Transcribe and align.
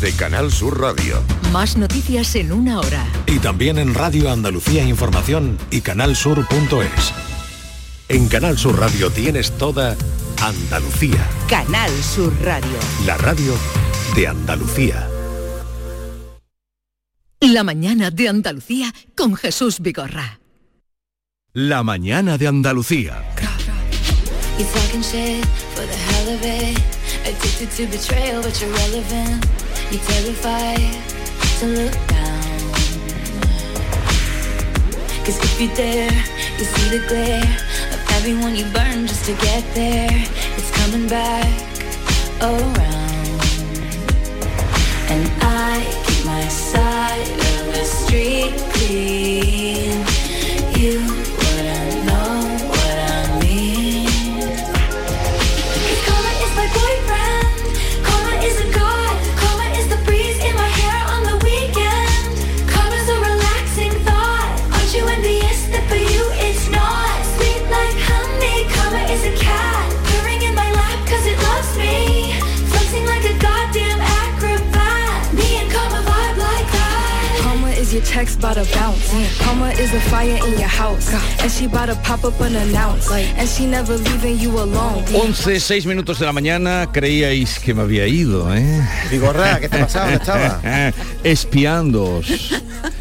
de 0.00 0.12
Canal 0.12 0.52
Sur 0.52 0.80
Radio. 0.80 1.22
Más 1.52 1.76
noticias 1.76 2.34
en 2.36 2.52
una 2.52 2.78
hora. 2.78 3.04
Y 3.26 3.38
también 3.38 3.78
en 3.78 3.94
Radio 3.94 4.30
Andalucía 4.30 4.84
Información 4.84 5.58
y 5.70 5.80
canalsur.es. 5.80 7.14
En 8.08 8.28
Canal 8.28 8.58
Sur 8.58 8.78
Radio 8.78 9.10
tienes 9.10 9.50
toda 9.58 9.96
Andalucía. 10.40 11.26
Canal 11.48 11.90
Sur 12.02 12.32
Radio. 12.42 12.78
La 13.06 13.16
radio 13.16 13.54
de 14.14 14.28
Andalucía. 14.28 15.08
La 17.40 17.64
mañana 17.64 18.10
de 18.10 18.28
Andalucía 18.28 18.94
con 19.16 19.34
Jesús 19.34 19.80
Vigorra. 19.80 20.40
La 21.52 21.82
mañana 21.82 22.38
de 22.38 22.46
Andalucía. 22.46 23.24
You're 29.90 30.02
terrified 30.02 31.02
to 31.60 31.66
look 31.66 31.94
down. 32.08 32.42
Cause 35.24 35.38
if 35.42 35.58
you 35.58 35.74
dare, 35.74 36.12
you 36.58 36.64
see 36.64 36.98
the 36.98 37.06
glare 37.08 37.56
of 37.94 38.00
everyone 38.12 38.54
you 38.54 38.64
burn 38.66 39.06
just 39.06 39.24
to 39.24 39.32
get 39.36 39.64
there. 39.74 40.10
It's 40.58 40.70
coming 40.72 41.08
back 41.08 41.48
around. 42.42 43.40
And 45.08 45.30
I 45.40 45.82
keep 46.04 46.26
my 46.26 46.46
side 46.48 47.30
of 47.56 47.72
the 47.72 47.84
street 47.84 48.58
clean. 48.74 50.04
You 50.76 51.17
Text 78.12 78.38
about 78.42 78.54
to 78.56 78.64
bounce. 78.74 79.10
Karma 79.38 79.70
is 79.72 79.92
a 79.92 80.00
fire 80.00 80.38
in 80.46 80.58
your 80.58 80.68
house. 80.68 81.12
And 81.40 81.50
she 81.50 81.66
about 81.66 81.86
to 81.88 81.94
pop 82.02 82.24
up 82.24 82.40
unannounced. 82.40 83.10
And 83.12 83.48
she 83.48 83.66
never 83.66 83.96
leaving 83.96 84.38
you 84.40 84.50
alone. 84.58 85.04
11, 85.14 85.60
6 85.60 85.86
minutos 85.86 86.18
de 86.18 86.26
la 86.26 86.32
mañana, 86.32 86.88
creíais 86.92 87.58
que 87.60 87.74
me 87.74 87.82
había 87.82 88.06
ido, 88.06 88.52
¿eh? 88.54 88.82
Vigorra, 89.10 89.60
¿qué 89.60 89.68
te 89.68 89.78
pasaba? 89.78 90.06
¿Dónde 90.06 90.18
estaba? 90.18 90.92
Espiándoos, 91.24 92.52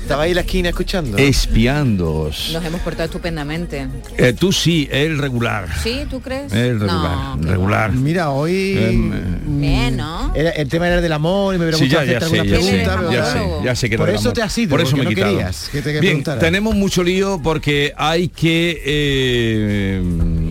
Estaba 0.02 0.24
ahí 0.24 0.30
en 0.32 0.36
la 0.36 0.42
esquina 0.42 0.70
escuchando. 0.70 1.18
espiándoos. 1.18 2.52
Nos 2.54 2.64
hemos 2.66 2.82
portado 2.82 3.06
estupendamente. 3.06 3.88
Eh, 4.18 4.34
tú 4.38 4.52
sí, 4.54 4.88
el 4.92 5.18
regular. 5.18 5.68
¿Sí? 5.84 6.04
¿Tú 6.10 6.22
crees? 6.22 6.52
El 6.54 6.80
regular, 6.80 7.38
No, 7.38 7.50
regular. 7.52 7.92
Mira, 7.92 8.30
hoy... 8.32 8.78
Em, 8.78 9.10
mm, 9.10 9.60
Bien, 9.62 9.98
¿no? 9.98 10.32
era- 10.36 10.52
el 10.52 10.68
tema 10.70 10.88
era 10.88 10.98
el 10.98 11.02
del 11.02 11.12
amor 11.14 11.56
y 11.56 11.58
me 11.58 11.66
hubiera 11.66 11.78
Sí, 11.78 11.86
gustado 11.86 12.06
ya 12.06 12.18
hacerte 12.18 12.30
sé, 12.30 12.36
ya 12.36 12.42
alguna 12.42 12.62
sé, 12.62 12.84
pregunta. 12.84 13.12
ya 13.14 13.34
pero- 13.34 13.58
sé, 13.60 13.66
ya 13.66 13.76
sé 13.76 13.90
que 13.90 13.98
Por 13.98 14.10
era 14.10 14.18
eso 14.20 14.34
te 14.34 14.42
has 14.42 14.58
ido, 14.58 14.70
Por 14.70 14.82
eso 14.82 14.96
porque 14.98 15.04
me 15.04 15.04
he 15.04 15.06
no 15.06 15.16
quitado. 15.16 15.32
querías 15.38 15.70
que 15.72 15.82
te 15.82 16.00
Bien, 16.00 16.24
tenemos 16.40 16.76
mucho 16.76 17.04
lío 17.04 17.40
porque 17.44 17.94
hay 17.98 18.28
que 18.30 18.82
eh, 18.86 20.02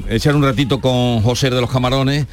echar 0.09 0.35
un 0.37 0.43
ratito 0.43 0.81
con 0.81 1.21
José 1.23 1.51
de 1.51 1.61
los 1.61 1.71
Camarones, 1.71 2.27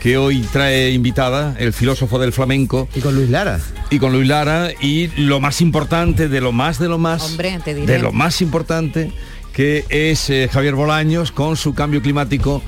que 0.00 0.16
hoy 0.16 0.40
trae 0.52 0.90
invitada, 0.92 1.54
el 1.58 1.72
filósofo 1.72 2.18
del 2.18 2.32
flamenco, 2.32 2.88
Y 2.94 3.00
con 3.00 3.14
Luis 3.14 3.30
Lara. 3.30 3.60
y 3.90 3.98
con 3.98 4.12
Luis 4.12 4.28
Lara, 4.28 4.70
y 4.80 5.08
lo 5.20 5.40
más 5.40 5.60
importante, 5.60 6.28
de 6.28 6.40
lo 6.40 6.52
más 6.52 6.78
de 6.78 6.88
lo 6.88 6.98
más, 6.98 7.22
Hombre, 7.22 7.58
te 7.64 7.74
diré. 7.74 7.94
de 7.94 7.98
lo 7.98 8.12
más 8.12 8.40
importante, 8.42 9.12
que 9.52 9.84
es 9.88 10.30
eh, 10.30 10.48
Javier 10.52 10.74
Bolaños 10.74 11.32
con 11.32 11.56
su 11.56 11.74
cambio 11.74 12.00
climático. 12.02 12.62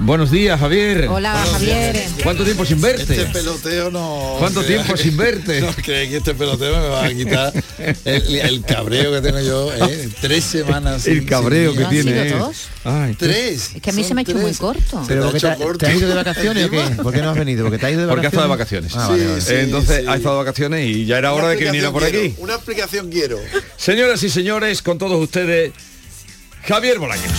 Buenos 0.00 0.32
días, 0.32 0.58
Javier. 0.58 1.06
Hola, 1.08 1.32
Javier. 1.52 2.02
¿Cuánto 2.24 2.42
tiempo 2.44 2.64
sin 2.64 2.80
verte? 2.80 3.02
Este 3.02 3.26
peloteo 3.26 3.90
no... 3.90 4.34
¿Cuánto 4.38 4.64
tiempo 4.64 4.94
que- 4.94 5.02
sin 5.02 5.16
verte? 5.16 5.60
No 5.60 5.76
que 5.76 6.16
este 6.16 6.34
peloteo 6.34 6.72
me 6.80 6.88
va 6.88 7.04
a 7.04 7.08
quitar 7.10 7.52
el, 8.04 8.34
el 8.36 8.62
cabreo 8.64 9.12
que 9.12 9.20
tengo 9.20 9.40
yo, 9.40 9.72
¿eh? 9.72 10.08
Tres 10.20 10.42
semanas 10.44 11.06
el 11.06 11.20
sin- 11.20 11.28
cabreo 11.28 11.70
sin 11.70 11.76
que 11.78 11.82
¿No 11.82 11.88
han 11.88 11.94
tiene. 11.94 12.24
sido 12.24 12.36
eh. 12.36 12.38
dos? 12.40 12.56
Ay, 12.84 13.14
Tres. 13.16 13.70
Es 13.76 13.82
que 13.82 13.90
a 13.90 13.92
mí 13.92 14.02
se 14.02 14.14
me 14.14 14.22
ha 14.22 14.22
hecho 14.22 14.34
muy 14.34 14.52
corto. 14.54 15.04
Pero 15.06 15.20
te 15.20 15.28
ha 15.28 15.30
porque 15.30 15.40
te, 15.40 15.46
hecho 15.52 15.62
corto. 15.62 15.78
¿te 15.78 15.86
has 15.86 15.94
ido 15.96 16.08
de 16.08 16.14
vacaciones 16.14 16.64
o 16.66 16.70
qué? 16.70 16.80
¿Por 17.02 17.12
qué 17.14 17.22
no 17.22 17.30
has 17.30 17.38
venido? 17.38 17.64
¿Porque 17.64 17.78
te 17.78 17.86
has 17.86 17.92
ido 17.92 18.00
de 18.02 18.08
Porque 18.08 18.26
ha 18.26 18.28
estado 18.30 18.44
de 18.44 18.50
vacaciones? 18.50 18.92
Ah, 18.96 19.08
vale, 19.08 19.26
vale. 19.26 19.40
Sí, 19.40 19.54
Entonces 19.54 20.00
sí. 20.00 20.06
ha 20.08 20.16
estado 20.16 20.38
de 20.38 20.44
vacaciones 20.44 20.88
y 20.88 21.06
ya 21.06 21.18
era 21.18 21.32
Una 21.32 21.42
hora 21.44 21.48
de 21.52 21.58
que 21.58 21.64
viniera 21.66 21.92
por 21.92 22.02
aquí. 22.02 22.12
quiero, 22.12 22.34
Una 22.38 22.54
explicación 22.54 23.08
quiero. 23.10 23.38
Señoras 23.76 24.20
y 24.24 24.30
señores, 24.30 24.82
con 24.82 24.98
todos 24.98 25.20
ustedes, 25.22 25.72
Javier 26.66 26.98
Bolaños. 26.98 27.30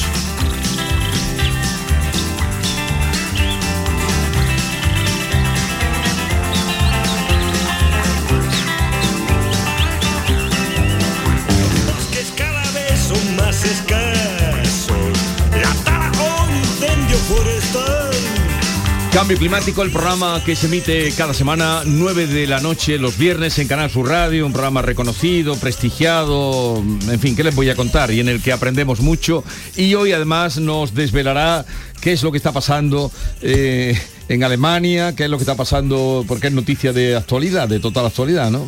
Cambio 19.13 19.37
climático, 19.37 19.83
el 19.83 19.91
programa 19.91 20.41
que 20.43 20.55
se 20.55 20.65
emite 20.65 21.11
cada 21.15 21.35
semana, 21.35 21.83
9 21.85 22.25
de 22.25 22.47
la 22.47 22.59
noche, 22.59 22.97
los 22.97 23.15
viernes 23.15 23.59
en 23.59 23.67
Canal 23.67 23.91
Sur 23.91 24.09
Radio, 24.09 24.43
un 24.43 24.53
programa 24.53 24.81
reconocido, 24.81 25.55
prestigiado, 25.55 26.77
en 26.77 27.19
fin, 27.19 27.35
¿qué 27.35 27.43
les 27.43 27.53
voy 27.53 27.69
a 27.69 27.75
contar? 27.75 28.09
Y 28.09 28.21
en 28.21 28.27
el 28.27 28.41
que 28.41 28.51
aprendemos 28.51 29.01
mucho. 29.01 29.43
Y 29.75 29.93
hoy 29.93 30.13
además 30.13 30.57
nos 30.57 30.95
desvelará 30.95 31.63
qué 32.01 32.13
es 32.13 32.23
lo 32.23 32.31
que 32.31 32.37
está 32.37 32.53
pasando 32.53 33.11
eh, 33.43 33.95
en 34.29 34.43
Alemania, 34.43 35.15
qué 35.15 35.25
es 35.25 35.29
lo 35.29 35.37
que 35.37 35.43
está 35.43 35.55
pasando, 35.55 36.25
porque 36.27 36.47
es 36.47 36.53
noticia 36.53 36.91
de 36.91 37.15
actualidad, 37.15 37.69
de 37.69 37.79
total 37.79 38.07
actualidad, 38.07 38.49
¿no? 38.49 38.65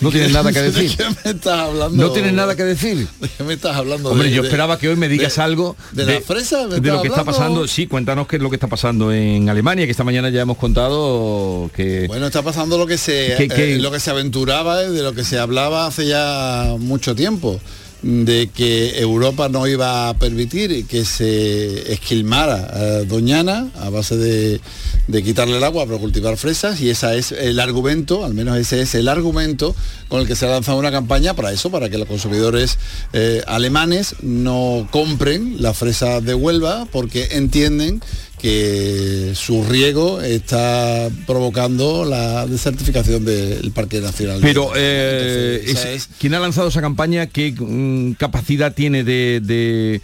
No 0.00 0.10
tienes 0.10 0.32
nada 0.32 0.52
que 0.52 0.60
¿De 0.62 0.70
decir. 0.72 0.96
qué 0.96 1.04
me 1.24 1.30
estás 1.32 1.58
hablando? 1.60 2.02
No 2.02 2.10
tienes 2.12 2.32
nada 2.32 2.56
que 2.56 2.64
decir. 2.64 3.06
¿De 3.20 3.28
qué 3.28 3.44
me 3.44 3.54
estás 3.54 3.76
hablando? 3.76 4.10
Hombre, 4.10 4.28
De- 4.28 4.34
yo 4.34 4.42
esperaba 4.42 4.78
que 4.78 4.88
hoy 4.88 4.96
me 4.96 5.08
digas 5.08 5.36
de- 5.36 5.42
algo 5.42 5.76
¿De, 5.92 6.04
la 6.04 6.20
fresa? 6.20 6.66
¿Me 6.66 6.80
de 6.80 6.90
lo 6.90 7.00
que 7.02 7.08
está 7.08 7.24
pasando. 7.24 7.66
Sí, 7.68 7.86
cuéntanos 7.86 8.26
qué 8.26 8.36
es 8.36 8.42
lo 8.42 8.50
que 8.50 8.56
está 8.56 8.66
pasando 8.68 9.12
en 9.12 9.48
Alemania, 9.48 9.84
que 9.86 9.90
esta 9.92 10.04
mañana 10.04 10.28
ya 10.30 10.42
hemos 10.42 10.58
contado 10.58 11.70
que 11.74 12.06
Bueno, 12.08 12.26
está 12.26 12.42
pasando 12.42 12.76
lo 12.78 12.86
que 12.86 12.98
se 12.98 13.42
eh, 13.44 13.78
lo 13.78 13.90
que 13.90 14.00
se 14.00 14.10
aventuraba, 14.10 14.82
eh, 14.82 14.90
de 14.90 15.02
lo 15.02 15.12
que 15.14 15.24
se 15.24 15.38
hablaba 15.38 15.86
hace 15.86 16.06
ya 16.06 16.74
mucho 16.78 17.14
tiempo, 17.14 17.60
de 18.04 18.50
que 18.54 19.00
Europa 19.00 19.48
no 19.48 19.66
iba 19.66 20.10
a 20.10 20.14
permitir 20.14 20.86
que 20.86 21.06
se 21.06 21.90
esquilmara 21.90 22.70
eh, 22.74 23.04
Doñana 23.08 23.70
a 23.80 23.88
base 23.88 24.18
de, 24.18 24.60
de 25.08 25.22
quitarle 25.22 25.56
el 25.56 25.64
agua 25.64 25.86
para 25.86 25.96
cultivar 25.98 26.36
fresas 26.36 26.82
y 26.82 26.90
ese 26.90 27.16
es 27.16 27.32
el 27.32 27.58
argumento, 27.60 28.26
al 28.26 28.34
menos 28.34 28.58
ese 28.58 28.82
es 28.82 28.94
el 28.94 29.08
argumento 29.08 29.74
con 30.08 30.20
el 30.20 30.26
que 30.26 30.36
se 30.36 30.44
ha 30.44 30.50
lanzado 30.50 30.76
una 30.78 30.90
campaña 30.90 31.32
para 31.32 31.50
eso, 31.50 31.70
para 31.70 31.88
que 31.88 31.96
los 31.96 32.06
consumidores 32.06 32.78
eh, 33.14 33.42
alemanes 33.46 34.16
no 34.20 34.86
compren 34.90 35.62
las 35.62 35.78
fresas 35.78 36.22
de 36.22 36.34
Huelva 36.34 36.86
porque 36.92 37.28
entienden 37.32 38.02
que 38.44 39.32
su 39.34 39.64
riego 39.64 40.20
está 40.20 41.08
provocando 41.26 42.04
la 42.04 42.46
desertificación 42.46 43.24
del 43.24 43.72
Parque 43.72 44.02
Nacional. 44.02 44.40
Pero 44.42 44.70
eh, 44.76 45.62
Entonces, 45.66 45.86
es- 45.86 46.08
es- 46.08 46.08
¿quién 46.18 46.34
ha 46.34 46.40
lanzado 46.40 46.68
esa 46.68 46.82
campaña? 46.82 47.26
¿Qué 47.26 47.54
mm, 47.58 48.12
capacidad 48.18 48.74
tiene 48.74 49.02
de, 49.02 49.40
de- 49.42 50.02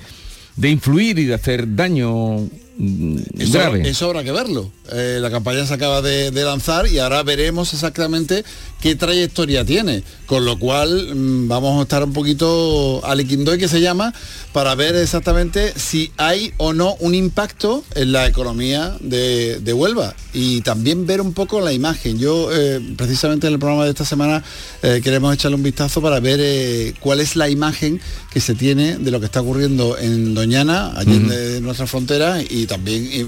de 0.56 0.70
influir 0.70 1.18
y 1.18 1.26
de 1.26 1.34
hacer 1.34 1.76
daño 1.76 2.48
mm, 2.78 3.16
Eso, 3.40 3.52
grave? 3.52 3.86
eso 3.86 4.06
habrá 4.06 4.24
que 4.24 4.32
verlo. 4.32 4.72
Eh, 4.92 5.18
la 5.20 5.30
campaña 5.30 5.66
se 5.66 5.74
acaba 5.74 6.02
de, 6.02 6.30
de 6.30 6.44
lanzar 6.44 6.86
y 6.86 6.98
ahora 6.98 7.22
veremos 7.22 7.72
exactamente 7.72 8.44
qué 8.81 8.96
trayectoria 8.96 9.64
tiene. 9.64 10.02
Con 10.26 10.44
lo 10.44 10.58
cual 10.58 11.14
mm, 11.14 11.48
vamos 11.48 11.78
a 11.78 11.82
estar 11.82 12.04
un 12.04 12.12
poquito 12.12 13.04
aliquindoy 13.04 13.58
que 13.58 13.69
se 13.69 13.81
llama 13.81 14.14
para 14.52 14.75
ver 14.75 14.96
exactamente 14.96 15.72
si 15.76 16.12
hay 16.16 16.52
o 16.56 16.72
no 16.72 16.94
un 17.00 17.14
impacto 17.14 17.84
en 17.94 18.12
la 18.12 18.26
economía 18.26 18.96
de, 19.00 19.60
de 19.60 19.72
Huelva 19.72 20.14
y 20.32 20.60
también 20.62 21.06
ver 21.06 21.20
un 21.20 21.32
poco 21.32 21.60
la 21.60 21.72
imagen. 21.72 22.19
Yo 22.19 22.48
eh, 22.52 22.81
precisamente 22.96 23.46
en 23.46 23.54
el 23.54 23.58
programa 23.58 23.84
de 23.84 23.90
esta 23.90 24.04
semana 24.04 24.43
eh, 24.82 25.00
queremos 25.02 25.34
echarle 25.34 25.56
un 25.56 25.62
vistazo 25.62 26.00
para 26.00 26.20
ver 26.20 26.94
cuál 27.00 27.20
es 27.20 27.36
la 27.36 27.48
imagen 27.48 28.00
que 28.32 28.40
se 28.40 28.54
tiene 28.54 28.96
de 28.96 29.10
lo 29.10 29.19
que 29.19 29.26
está 29.26 29.40
ocurriendo 29.40 29.98
en 29.98 30.34
Doñana, 30.34 30.93
allí 30.96 31.16
en 31.16 31.62
nuestra 31.62 31.86
frontera 31.86 32.40
y 32.43 32.66
también, 32.66 33.08
y, 33.12 33.26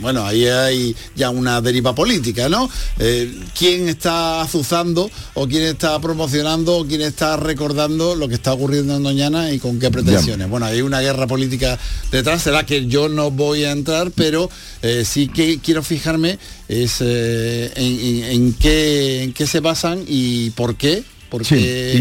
bueno, 0.00 0.26
ahí 0.26 0.46
hay 0.46 0.94
ya 1.16 1.30
una 1.30 1.60
deriva 1.60 1.94
política, 1.94 2.48
¿no? 2.48 2.68
Eh, 2.98 3.32
¿Quién 3.58 3.88
está 3.88 4.40
azuzando 4.42 5.10
o 5.34 5.46
quién 5.46 5.62
está 5.64 5.98
promocionando 6.00 6.76
o 6.78 6.86
quién 6.86 7.02
está 7.02 7.36
recordando 7.36 8.14
lo 8.14 8.28
que 8.28 8.34
está 8.34 8.52
ocurriendo 8.52 8.96
en 8.96 9.02
Doñana 9.02 9.50
y 9.52 9.58
con 9.58 9.78
qué 9.78 9.90
pretensiones? 9.90 10.48
Bueno, 10.48 10.66
hay 10.66 10.80
una 10.82 11.00
guerra 11.00 11.26
política 11.26 11.78
detrás, 12.10 12.42
será 12.42 12.64
que 12.66 12.86
yo 12.86 13.08
no 13.08 13.30
voy 13.30 13.64
a 13.64 13.72
entrar, 13.72 14.10
pero 14.14 14.48
eh, 14.82 15.04
sí 15.04 15.28
que 15.28 15.58
quiero 15.58 15.82
fijarme 15.82 16.38
es 16.68 16.96
eh, 17.00 17.70
en, 17.76 17.84
en- 18.00 18.24
en 18.32 18.52
qué, 18.54 19.22
en 19.24 19.32
qué 19.32 19.46
se 19.46 19.60
basan 19.60 20.04
y 20.06 20.50
por 20.50 20.76
qué. 20.76 21.02
Porque, 21.28 21.46
Sí, 21.46 21.54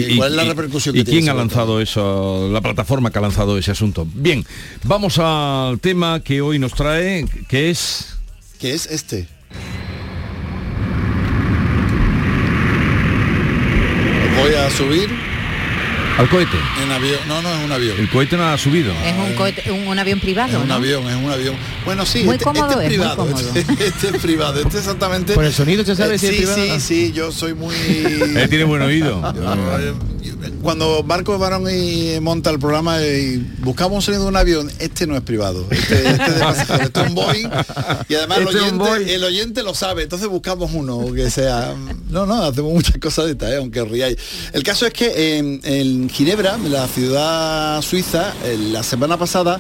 y- 0.10 0.14
y- 0.14 0.18
¿Cuál 0.18 0.32
es 0.32 0.36
la 0.36 0.44
repercusión 0.44 0.94
¿Y 0.94 1.00
que 1.00 1.06
tiene 1.06 1.22
quién 1.22 1.30
ha 1.30 1.34
lanzado 1.34 1.80
eso, 1.80 2.50
la 2.52 2.60
plataforma 2.60 3.12
que 3.12 3.20
ha 3.20 3.22
lanzado 3.22 3.58
ese 3.58 3.72
asunto? 3.72 4.06
Bien, 4.14 4.46
vamos 4.84 5.20
al 5.20 5.80
tema 5.80 6.20
que 6.22 6.42
hoy 6.42 6.60
nos 6.60 6.74
trae, 6.74 7.26
que 7.48 7.70
es... 7.70 8.08
Que 8.62 8.74
es 8.74 8.86
este. 8.86 9.28
Voy 14.38 14.54
a 14.56 14.70
subir 14.70 15.10
Al 16.18 16.30
cohete. 16.30 16.58
en 16.84 16.92
avión. 16.92 17.18
No, 17.28 17.42
no 17.42 17.50
es 17.50 17.64
un 17.66 17.72
avión. 17.72 18.00
El 18.00 18.10
cohete 18.10 18.38
no 18.38 18.48
ha 18.48 18.58
subido. 18.58 18.92
Es 19.04 19.14
un, 19.14 19.36
cohete- 19.36 19.72
un, 19.72 19.88
un 19.88 20.00
avión 20.00 20.20
privado, 20.20 20.52
Es 20.58 20.62
un 20.64 20.68
¿no? 20.68 20.76
avión, 20.76 21.08
es 21.10 21.16
un 21.16 21.32
avión. 21.32 21.56
Bueno, 21.86 22.06
sí, 22.06 22.24
Muy 22.24 22.34
este, 22.36 22.44
cómodo 22.46 22.80
este 22.82 22.86
es 22.88 22.92
es, 22.94 22.98
muy 22.98 23.08
privado. 23.08 23.16
cómodo. 23.18 23.52
Este, 23.56 23.88
este 23.88 24.08
es 24.10 24.18
privado. 24.22 24.62
Este 24.62 24.78
exactamente. 24.78 25.34
Por 25.34 25.46
el 25.46 25.54
sonido, 25.54 25.82
¿usted 25.82 25.96
sabe 25.96 26.16
Eh, 26.16 26.20
si 26.20 26.26
es 26.28 26.32
sí, 26.32 26.38
privado? 26.38 26.64
Sí, 26.64 26.80
sí, 26.80 27.12
yo 27.12 27.32
soy 27.32 27.54
muy. 27.54 27.76
Él 28.36 28.48
tiene 28.50 28.64
buen 28.66 28.82
oído. 28.82 29.22
Yo, 29.34 29.54
eh, 29.80 29.94
Cuando 30.62 31.04
Marco 31.04 31.38
Barón 31.38 31.68
y 31.70 32.20
monta 32.20 32.50
el 32.50 32.60
programa 32.60 33.02
y 33.02 33.38
buscamos 33.60 33.96
un 33.96 34.02
sonido 34.02 34.24
de 34.24 34.30
un 34.30 34.38
avión, 34.38 34.72
este 34.80 35.08
no 35.08 35.16
es 35.16 35.22
privado, 35.22 35.66
este, 35.72 36.08
este 36.10 36.24
es 36.26 36.36
de 36.36 36.40
pasajero, 36.40 36.84
este 36.84 37.02
es 37.02 37.08
un 37.08 37.16
Boeing 37.16 37.50
y 38.08 38.16
además 38.16 38.38
el, 38.38 38.48
Este 38.48 38.60
oyente, 38.60 39.16
el 39.16 39.24
oyente 39.24 39.64
lo 39.64 39.74
sabe, 39.74 40.04
entonces 40.04 40.28
buscamos 40.28 40.72
uno 40.74 41.14
que 41.14 41.30
sea. 41.30 41.76
No, 42.10 42.26
no, 42.26 42.44
hacemos 42.44 42.74
muchas 42.74 42.98
cosas 42.98 43.26
de 43.26 43.32
estas, 43.32 43.52
eh, 43.52 43.58
aunque 43.58 43.84
riáis. 43.84 44.18
El 44.54 44.64
caso 44.64 44.86
es 44.86 44.94
que 44.94 45.38
en, 45.38 45.62
en 45.64 46.10
Ginebra, 46.10 46.58
la 46.58 46.88
ciudad 46.88 47.82
suiza, 47.82 48.34
eh, 48.44 48.58
la 48.72 48.84
semana 48.84 49.18
pasada 49.18 49.60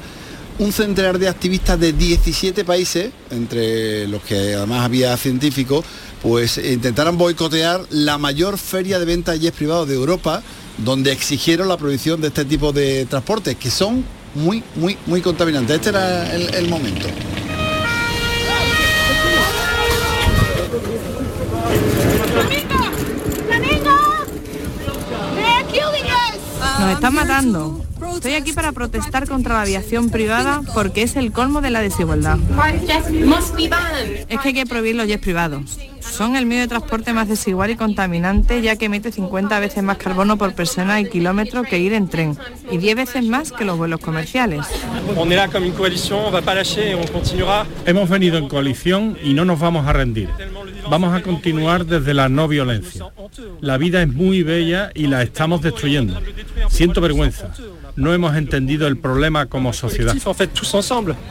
un 0.59 0.71
centenar 0.71 1.17
de 1.19 1.27
activistas 1.27 1.79
de 1.79 1.93
17 1.93 2.63
países, 2.65 3.11
entre 3.29 4.07
los 4.07 4.21
que 4.23 4.55
además 4.55 4.85
había 4.85 5.15
científicos, 5.17 5.85
pues 6.21 6.57
intentaron 6.57 7.17
boicotear 7.17 7.81
la 7.89 8.17
mayor 8.17 8.57
feria 8.57 8.99
de 8.99 9.05
venta 9.05 9.31
de 9.31 9.39
jets 9.39 9.57
privados 9.57 9.87
de 9.87 9.95
Europa, 9.95 10.43
donde 10.77 11.11
exigieron 11.11 11.67
la 11.67 11.77
prohibición 11.77 12.21
de 12.21 12.27
este 12.27 12.45
tipo 12.45 12.71
de 12.71 13.05
transportes, 13.05 13.55
que 13.55 13.69
son 13.71 14.03
muy, 14.35 14.63
muy, 14.75 14.97
muy 15.07 15.21
contaminantes. 15.21 15.77
Este 15.77 15.89
era 15.89 16.33
el, 16.33 16.53
el 16.53 16.69
momento. 16.69 17.07
Nos 26.79 26.93
están 26.93 27.13
matando. 27.13 27.90
Estoy 28.15 28.33
aquí 28.33 28.53
para 28.53 28.71
protestar 28.71 29.27
contra 29.27 29.55
la 29.55 29.61
aviación 29.63 30.09
privada 30.09 30.61
porque 30.73 31.03
es 31.03 31.15
el 31.15 31.31
colmo 31.31 31.61
de 31.61 31.71
la 31.71 31.81
desigualdad. 31.81 32.37
Es 34.29 34.39
que 34.39 34.49
hay 34.49 34.53
que 34.53 34.65
prohibir 34.65 34.95
los 34.95 35.07
jets 35.07 35.21
privados. 35.21 35.77
Son 35.99 36.35
el 36.35 36.45
medio 36.45 36.61
de 36.61 36.67
transporte 36.67 37.13
más 37.13 37.27
desigual 37.27 37.71
y 37.71 37.75
contaminante 37.75 38.61
ya 38.61 38.75
que 38.75 38.85
emite 38.85 39.11
50 39.11 39.59
veces 39.59 39.83
más 39.83 39.97
carbono 39.97 40.37
por 40.37 40.53
persona 40.53 40.99
y 40.99 41.09
kilómetro 41.09 41.63
que 41.63 41.79
ir 41.79 41.93
en 41.93 42.09
tren 42.09 42.37
y 42.69 42.77
10 42.77 42.95
veces 42.95 43.23
más 43.25 43.51
que 43.51 43.65
los 43.65 43.77
vuelos 43.77 43.99
comerciales. 43.99 44.65
Hemos 47.85 48.09
venido 48.09 48.37
en 48.37 48.47
coalición 48.49 49.17
y 49.23 49.33
no 49.33 49.45
nos 49.45 49.59
vamos 49.59 49.87
a 49.87 49.93
rendir. 49.93 50.29
Vamos 50.91 51.13
a 51.13 51.21
continuar 51.21 51.85
desde 51.85 52.13
la 52.13 52.27
no 52.27 52.49
violencia. 52.49 53.05
La 53.61 53.77
vida 53.77 54.01
es 54.01 54.09
muy 54.09 54.43
bella 54.43 54.91
y 54.93 55.07
la 55.07 55.21
estamos 55.21 55.61
destruyendo. 55.61 56.19
Siento 56.69 56.99
vergüenza. 56.99 57.53
No 57.95 58.13
hemos 58.13 58.35
entendido 58.35 58.87
el 58.87 58.97
problema 58.97 59.45
como 59.45 59.71
sociedad. 59.71 60.13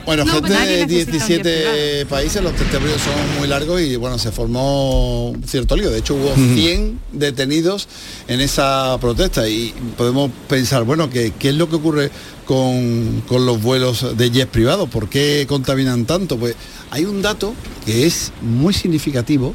Bueno, 0.07 0.25
gente 0.25 0.49
nadie 0.49 0.79
de 0.79 0.87
necesita 0.87 1.13
un 1.13 1.19
jet 1.29 1.43
17 1.45 2.07
países, 2.07 2.43
los 2.43 2.55
testimonios 2.55 3.03
son 3.03 3.39
muy 3.39 3.49
largos 3.49 3.83
y 3.83 3.97
bueno, 3.97 4.19
se 4.19 4.33
formó 4.33 5.29
un 5.29 5.45
cierto 5.45 5.77
lío. 5.77 5.91
De 5.91 5.99
hecho, 5.99 6.15
hubo 6.15 6.35
100 6.35 6.99
detenidos 7.13 7.87
en 8.29 8.41
esa 8.41 8.97
protesta 8.99 9.47
y 9.47 9.75
podemos 9.99 10.31
pensar, 10.49 10.85
bueno, 10.85 11.11
¿qué, 11.11 11.35
qué 11.39 11.51
es 11.51 11.55
lo 11.55 11.69
que 11.69 11.77
ocurre 11.77 12.11
con, 12.51 13.23
con 13.29 13.47
los 13.47 13.63
vuelos 13.63 14.17
de 14.17 14.29
jets 14.29 14.51
privados? 14.51 14.89
¿Por 14.89 15.09
qué 15.09 15.47
contaminan 15.49 16.05
tanto? 16.05 16.37
Pues 16.37 16.57
hay 16.91 17.05
un 17.05 17.23
dato 17.23 17.55
que 17.87 18.07
es 18.07 18.33
muy 18.43 18.75
significativo. 18.75 19.55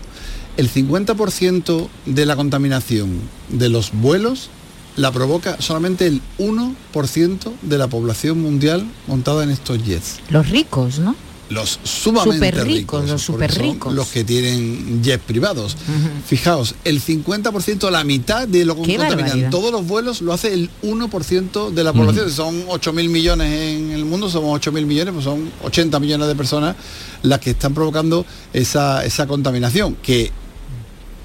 El 0.55 0.71
50% 0.71 1.89
de 2.05 2.25
la 2.25 2.37
contaminación 2.37 3.19
de 3.49 3.67
los 3.67 3.91
vuelos 3.91 4.49
la 4.95 5.11
provoca 5.11 5.61
solamente 5.61 6.07
el 6.07 6.21
1% 6.37 7.51
de 7.63 7.77
la 7.77 7.89
población 7.89 8.41
mundial 8.41 8.87
montada 9.07 9.43
en 9.43 9.49
estos 9.49 9.83
jets. 9.83 10.21
Los 10.29 10.49
ricos, 10.49 10.99
¿no? 10.99 11.17
Los 11.49 11.79
sumamente 11.83 12.51
ricos, 12.51 13.01
los 13.01 13.01
porque 13.01 13.07
son 13.07 13.19
superricos. 13.19 13.93
los 13.93 14.07
que 14.07 14.23
tienen 14.23 15.03
jets 15.03 15.23
privados. 15.23 15.77
Fijaos, 16.25 16.75
el 16.83 17.01
50%, 17.01 17.89
la 17.91 18.03
mitad 18.03 18.47
de 18.47 18.65
lo 18.65 18.75
que 18.81 18.97
contaminan 18.97 19.49
todos 19.49 19.71
los 19.71 19.85
vuelos 19.85 20.21
lo 20.21 20.33
hace 20.33 20.53
el 20.53 20.69
1% 20.83 21.71
de 21.71 21.83
la 21.83 21.93
población. 21.93 22.31
Son 22.31 22.65
8.000 22.67 23.09
millones 23.09 23.51
en 23.51 23.91
el 23.91 24.05
mundo, 24.05 24.29
somos 24.29 24.59
8.000 24.59 24.85
millones, 24.85 25.13
pues 25.13 25.25
son 25.25 25.51
80 25.63 25.99
millones 25.99 26.27
de 26.27 26.35
personas 26.35 26.75
las 27.21 27.39
que 27.39 27.51
están 27.51 27.73
provocando 27.73 28.25
esa, 28.53 29.05
esa 29.05 29.27
contaminación, 29.27 29.95
que 29.95 30.31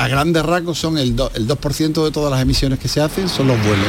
a 0.03 0.09
grandes 0.09 0.43
rasgos 0.45 0.79
son 0.79 0.97
el, 0.99 1.15
do- 1.15 1.31
el 1.35 1.47
2% 1.47 2.05
de 2.05 2.11
todas 2.11 2.31
las 2.31 2.41
emisiones 2.43 2.79
que 2.79 2.89
se 2.89 3.01
hacen 3.01 3.29
son 3.29 3.49
los 3.49 3.59
vuelos. 3.59 3.89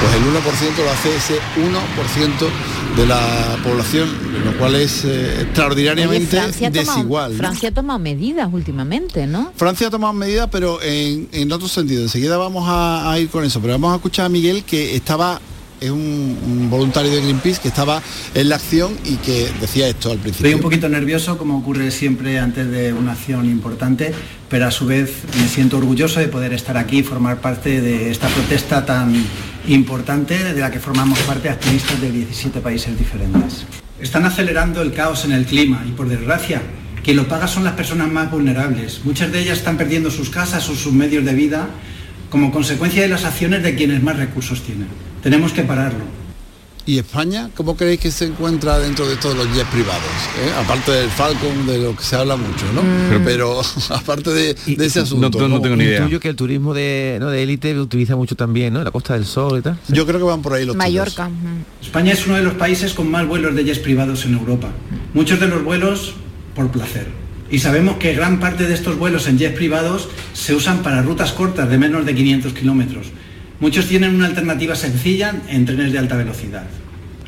Pues 0.00 0.14
el 0.14 0.22
1% 0.22 0.84
lo 0.84 0.90
hace 0.90 1.16
ese 1.16 1.38
1% 1.56 2.96
de 2.96 3.06
la 3.06 3.56
población, 3.64 4.08
lo 4.44 4.58
cual 4.58 4.74
es 4.74 5.04
eh, 5.04 5.08
Oye, 5.08 5.42
extraordinariamente 5.42 6.26
Francia, 6.36 6.70
tomado- 6.70 6.94
desigual. 6.96 7.32
¿no? 7.32 7.38
Francia 7.38 7.68
ha 7.68 7.72
tomado 7.72 7.98
medidas 7.98 8.48
últimamente, 8.52 9.26
¿no? 9.26 9.52
Francia 9.56 9.86
ha 9.86 9.90
tomado 9.90 10.12
medidas, 10.12 10.48
pero 10.50 10.82
en, 10.82 11.28
en 11.32 11.52
otro 11.52 11.68
sentido. 11.68 12.02
Enseguida 12.02 12.36
vamos 12.36 12.64
a, 12.68 13.10
a 13.10 13.18
ir 13.18 13.28
con 13.28 13.44
eso. 13.44 13.60
Pero 13.60 13.74
vamos 13.74 13.92
a 13.92 13.96
escuchar 13.96 14.26
a 14.26 14.28
Miguel 14.28 14.64
que 14.64 14.94
estaba, 14.96 15.40
es 15.82 15.90
un, 15.90 16.38
un 16.46 16.70
voluntario 16.70 17.10
de 17.10 17.20
Greenpeace, 17.20 17.60
que 17.60 17.68
estaba 17.68 18.00
en 18.34 18.48
la 18.48 18.56
acción 18.56 18.96
y 19.04 19.16
que 19.16 19.50
decía 19.60 19.88
esto 19.88 20.12
al 20.12 20.18
principio. 20.18 20.46
Estoy 20.46 20.54
un 20.54 20.62
poquito 20.62 20.88
nervioso, 20.88 21.36
como 21.36 21.58
ocurre 21.58 21.90
siempre 21.90 22.38
antes 22.38 22.70
de 22.70 22.92
una 22.92 23.12
acción 23.12 23.46
importante, 23.46 24.14
pero 24.48 24.66
a 24.66 24.70
su 24.70 24.86
vez 24.86 25.24
me 25.38 25.48
siento 25.48 25.78
orgulloso 25.78 26.20
de 26.20 26.28
poder 26.28 26.52
estar 26.52 26.76
aquí 26.76 26.98
y 26.98 27.02
formar 27.02 27.40
parte 27.40 27.80
de 27.80 28.10
esta 28.10 28.28
protesta 28.28 28.86
tan 28.86 29.12
importante 29.66 30.38
de 30.38 30.60
la 30.60 30.70
que 30.70 30.78
formamos 30.78 31.18
parte 31.20 31.48
activistas 31.48 32.00
de 32.00 32.10
17 32.10 32.60
países 32.60 32.96
diferentes. 32.96 33.64
Están 34.00 34.24
acelerando 34.24 34.82
el 34.82 34.92
caos 34.92 35.24
en 35.24 35.32
el 35.32 35.46
clima 35.46 35.84
y 35.88 35.92
por 35.92 36.08
desgracia 36.08 36.62
quien 37.02 37.16
lo 37.16 37.26
paga 37.26 37.48
son 37.48 37.64
las 37.64 37.74
personas 37.74 38.10
más 38.10 38.30
vulnerables. 38.30 39.00
Muchas 39.04 39.32
de 39.32 39.40
ellas 39.40 39.58
están 39.58 39.76
perdiendo 39.76 40.10
sus 40.10 40.30
casas 40.30 40.68
o 40.68 40.76
sus 40.76 40.92
medios 40.92 41.24
de 41.24 41.34
vida 41.34 41.68
como 42.30 42.52
consecuencia 42.52 43.02
de 43.02 43.08
las 43.08 43.24
acciones 43.24 43.62
de 43.64 43.74
quienes 43.74 44.02
más 44.02 44.16
recursos 44.16 44.62
tienen. 44.62 44.86
Tenemos 45.22 45.52
que 45.52 45.62
pararlo. 45.62 46.22
¿Y 46.84 46.98
España 46.98 47.48
cómo 47.54 47.76
creéis 47.76 48.00
que 48.00 48.10
se 48.10 48.24
encuentra 48.26 48.80
dentro 48.80 49.06
de 49.08 49.14
todos 49.14 49.36
los 49.36 49.46
jets 49.54 49.68
privados? 49.70 50.02
eh? 50.44 50.52
Aparte 50.58 50.90
del 50.90 51.08
Falcon, 51.10 51.64
de 51.64 51.78
lo 51.78 51.94
que 51.94 52.02
se 52.02 52.16
habla 52.16 52.34
mucho, 52.34 52.64
¿no? 52.74 52.82
Mm. 52.82 53.24
Pero 53.24 53.60
aparte 53.90 54.30
de, 54.30 54.54
de 54.66 54.86
ese 54.86 54.98
asunto. 54.98 55.38
¿cómo? 55.38 55.64
Intuyo 55.64 56.18
que 56.18 56.28
el 56.28 56.34
turismo 56.34 56.74
de 56.74 57.18
¿no? 57.20 57.30
de 57.30 57.40
élite 57.44 57.78
utiliza 57.78 58.16
mucho 58.16 58.34
también, 58.34 58.74
¿no? 58.74 58.82
La 58.82 58.90
Costa 58.90 59.14
del 59.14 59.26
Sol 59.26 59.60
y 59.60 59.62
tal. 59.62 59.78
Yo 59.88 60.04
creo 60.06 60.18
que 60.18 60.24
van 60.24 60.42
por 60.42 60.54
ahí 60.54 60.64
los 60.64 60.74
Mallorca. 60.74 61.30
España 61.80 62.12
es 62.12 62.26
uno 62.26 62.36
de 62.36 62.42
los 62.42 62.54
países 62.54 62.94
con 62.94 63.08
más 63.08 63.28
vuelos 63.28 63.54
de 63.54 63.62
jets 63.64 63.78
privados 63.78 64.24
en 64.24 64.34
Europa. 64.34 64.68
Muchos 65.14 65.38
de 65.38 65.46
los 65.46 65.62
vuelos 65.62 66.14
por 66.56 66.68
placer. 66.72 67.06
Y 67.48 67.60
sabemos 67.60 67.98
que 67.98 68.12
gran 68.14 68.40
parte 68.40 68.66
de 68.66 68.74
estos 68.74 68.98
vuelos 68.98 69.28
en 69.28 69.38
jets 69.38 69.54
privados 69.54 70.08
se 70.32 70.52
usan 70.54 70.82
para 70.82 71.00
rutas 71.02 71.30
cortas 71.30 71.70
de 71.70 71.78
menos 71.78 72.04
de 72.06 72.12
500 72.14 72.54
kilómetros. 72.54 73.06
Muchos 73.62 73.86
tienen 73.86 74.16
una 74.16 74.26
alternativa 74.26 74.74
sencilla 74.74 75.36
en 75.46 75.64
trenes 75.64 75.92
de 75.92 75.98
alta 76.00 76.16
velocidad. 76.16 76.66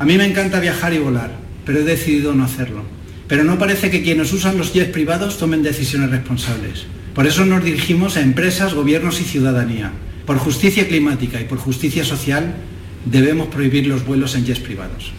A 0.00 0.04
mí 0.04 0.18
me 0.18 0.24
encanta 0.24 0.58
viajar 0.58 0.92
y 0.92 0.98
volar, 0.98 1.30
pero 1.64 1.78
he 1.78 1.84
decidido 1.84 2.34
no 2.34 2.42
hacerlo. 2.42 2.82
Pero 3.28 3.44
no 3.44 3.56
parece 3.56 3.88
que 3.88 4.02
quienes 4.02 4.32
usan 4.32 4.58
los 4.58 4.72
jets 4.72 4.90
privados 4.90 5.38
tomen 5.38 5.62
decisiones 5.62 6.10
responsables. 6.10 6.86
Por 7.14 7.28
eso 7.28 7.46
nos 7.46 7.62
dirigimos 7.62 8.16
a 8.16 8.20
empresas, 8.20 8.74
gobiernos 8.74 9.20
y 9.20 9.22
ciudadanía. 9.22 9.92
Por 10.26 10.38
justicia 10.38 10.88
climática 10.88 11.40
y 11.40 11.44
por 11.44 11.58
justicia 11.58 12.02
social 12.02 12.56
debemos 13.04 13.46
prohibir 13.46 13.86
los 13.86 14.04
vuelos 14.04 14.34
en 14.34 14.44
jets 14.44 14.58
privados. 14.58 15.12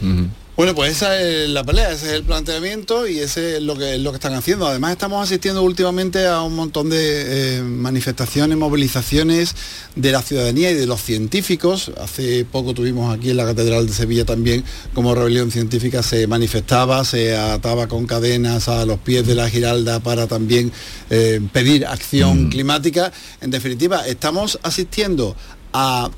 Bueno, 0.58 0.74
pues 0.74 0.94
esa 0.94 1.20
es 1.20 1.50
la 1.50 1.66
pelea, 1.66 1.92
ese 1.92 2.06
es 2.06 2.14
el 2.14 2.24
planteamiento 2.24 3.10
y 3.10 3.20
ese 3.20 3.58
es 3.58 3.62
lo 3.62 3.76
que, 3.76 3.98
lo 3.98 4.12
que 4.12 4.16
están 4.16 4.36
haciendo. 4.36 4.66
Además 4.66 4.94
estamos 4.94 5.22
asistiendo 5.22 5.62
últimamente 5.62 6.28
a 6.28 6.44
un 6.44 6.56
montón 6.56 6.90
de 6.90 7.58
eh, 7.58 7.62
manifestaciones, 7.62 8.58
movilizaciones 8.58 9.54
de 9.98 10.14
la 10.14 10.22
ciudadanía 10.22 10.72
y 10.72 10.76
de 10.76 10.86
los 10.86 11.02
científicos. 11.02 11.92
Hace 12.00 12.46
poco 12.46 12.74
tuvimos 12.74 13.14
aquí 13.14 13.32
en 13.32 13.38
la 13.38 13.44
Catedral 13.44 13.86
de 13.86 13.92
Sevilla 13.92 14.24
también 14.24 14.64
como 14.94 15.14
rebelión 15.14 15.52
científica 15.52 16.02
se 16.02 16.26
manifestaba, 16.26 17.04
se 17.04 17.36
ataba 17.36 17.88
con 17.88 18.08
cadenas 18.08 18.70
a 18.70 18.86
los 18.86 19.00
pies 19.00 19.28
de 19.28 19.36
la 19.36 19.50
Giralda 19.50 20.00
para 20.00 20.28
también 20.28 20.72
eh, 21.10 21.42
pedir 21.52 21.86
acción 21.86 22.50
climática. 22.50 23.12
En 23.42 23.52
definitiva, 23.52 24.08
estamos 24.08 24.58
asistiendo 24.64 25.36
a 25.74 26.10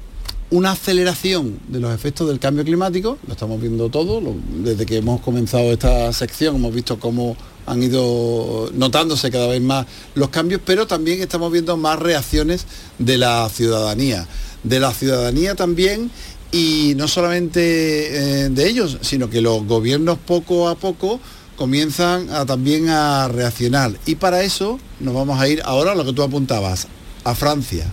una 0.49 0.71
aceleración 0.71 1.59
de 1.67 1.79
los 1.79 1.93
efectos 1.93 2.27
del 2.27 2.39
cambio 2.39 2.63
climático, 2.63 3.17
lo 3.27 3.33
estamos 3.33 3.59
viendo 3.59 3.89
todo, 3.89 4.21
desde 4.63 4.85
que 4.85 4.97
hemos 4.97 5.19
comenzado 5.21 5.73
esta 5.73 6.11
sección 6.13 6.55
hemos 6.55 6.73
visto 6.73 6.99
cómo 6.99 7.35
han 7.65 7.83
ido 7.83 8.69
notándose 8.73 9.29
cada 9.29 9.47
vez 9.47 9.61
más 9.61 9.85
los 10.15 10.29
cambios, 10.29 10.61
pero 10.65 10.87
también 10.87 11.21
estamos 11.21 11.51
viendo 11.51 11.75
más 11.75 11.99
reacciones 11.99 12.65
de 12.97 13.17
la 13.17 13.49
ciudadanía. 13.49 14.25
De 14.63 14.79
la 14.79 14.93
ciudadanía 14.93 15.53
también 15.55 16.09
y 16.51 16.93
no 16.95 17.09
solamente 17.09 18.45
eh, 18.45 18.49
de 18.49 18.69
ellos, 18.69 18.97
sino 19.01 19.29
que 19.29 19.41
los 19.41 19.65
gobiernos 19.65 20.17
poco 20.17 20.69
a 20.69 20.75
poco 20.75 21.19
comienzan 21.57 22.27
también 22.45 22.87
a 22.87 23.27
reaccionar. 23.27 23.91
Y 24.05 24.15
para 24.15 24.43
eso 24.43 24.79
nos 25.01 25.13
vamos 25.13 25.39
a 25.41 25.49
ir 25.49 25.61
ahora 25.65 25.91
a 25.91 25.95
lo 25.95 26.05
que 26.05 26.13
tú 26.13 26.23
apuntabas, 26.23 26.87
a 27.25 27.35
Francia. 27.35 27.91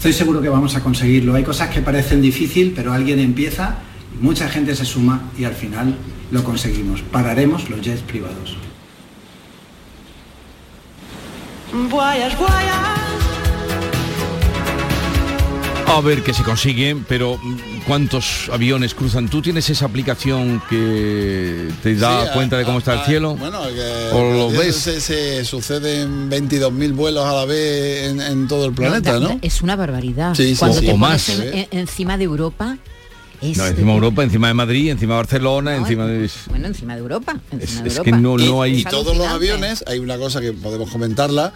Estoy 0.00 0.14
seguro 0.14 0.40
que 0.40 0.48
vamos 0.48 0.74
a 0.76 0.80
conseguirlo. 0.80 1.34
Hay 1.34 1.44
cosas 1.44 1.68
que 1.68 1.82
parecen 1.82 2.22
difícil, 2.22 2.72
pero 2.74 2.94
alguien 2.94 3.18
empieza 3.18 3.80
mucha 4.18 4.48
gente 4.48 4.74
se 4.74 4.86
suma 4.86 5.20
y 5.36 5.44
al 5.44 5.52
final 5.52 5.94
lo 6.30 6.42
conseguimos. 6.42 7.02
Pararemos 7.02 7.68
los 7.68 7.82
jets 7.82 8.00
privados. 8.00 8.56
A 15.92 16.00
ver 16.02 16.22
qué 16.22 16.32
se 16.32 16.42
consigue, 16.44 16.96
pero 17.08 17.36
mm, 17.36 17.80
¿cuántos 17.86 18.48
aviones 18.50 18.94
cruzan? 18.94 19.28
¿Tú 19.28 19.42
tienes 19.42 19.68
esa 19.68 19.84
aplicación 19.86 20.62
que 20.70 21.68
te 21.82 21.94
da 21.96 22.24
Sí, 22.26 22.30
cuenta 22.32 22.56
de 22.56 22.64
cómo 22.64 22.76
a- 22.76 22.78
está 22.78 22.94
el 23.00 23.06
cielo? 23.06 23.34
Bueno, 23.34 23.60
que 23.64 24.10
¿O 24.16 24.32
lo 24.32 24.50
ves? 24.50 24.76
Se, 24.76 25.00
se 25.00 25.44
suceden 25.44 26.30
22.000 26.30 26.92
vuelos 26.94 27.26
a 27.26 27.32
la 27.34 27.44
vez 27.44 28.08
en, 28.10 28.20
en 28.20 28.48
todo 28.48 28.66
el 28.66 28.72
planeta, 28.72 29.18
¿no? 29.18 29.38
Es 29.42 29.60
una 29.62 29.76
barbaridad. 29.76 30.34
Sí, 30.34 30.54
sí, 30.54 30.56
Cuando 30.58 30.78
sí. 30.80 30.86
te 30.86 30.92
O 30.92 30.96
pones 30.96 31.10
más, 31.10 31.28
en- 31.28 31.54
en- 31.58 31.68
encima 31.72 32.16
de 32.16 32.24
Europa, 32.24 32.78
es, 33.42 33.56
No, 33.56 33.66
encima 33.66 33.88
de 33.92 33.94
Europa, 33.94 34.22
encima 34.22 34.48
de 34.48 34.54
Madrid, 34.54 34.90
encima 34.90 35.14
de 35.14 35.16
Barcelona, 35.18 35.76
encima 35.76 36.06
de... 36.06 36.28
bueno, 36.48 36.66
encima 36.68 36.94
de 36.94 37.00
Europa. 37.00 37.36
encima 37.50 37.82
de 37.82 37.88
es 37.88 37.96
Europa. 37.96 38.04
que 38.04 38.12
no- 38.22 38.38
y, 38.38 38.44
no 38.46 38.62
hay- 38.62 38.80
y 38.80 38.84
todos 38.84 39.16
los 39.16 39.26
aviones, 39.26 39.82
hay 39.86 39.98
una 39.98 40.18
cosa 40.18 40.40
que 40.40 40.52
podemos 40.52 40.90
comentarla, 40.90 41.52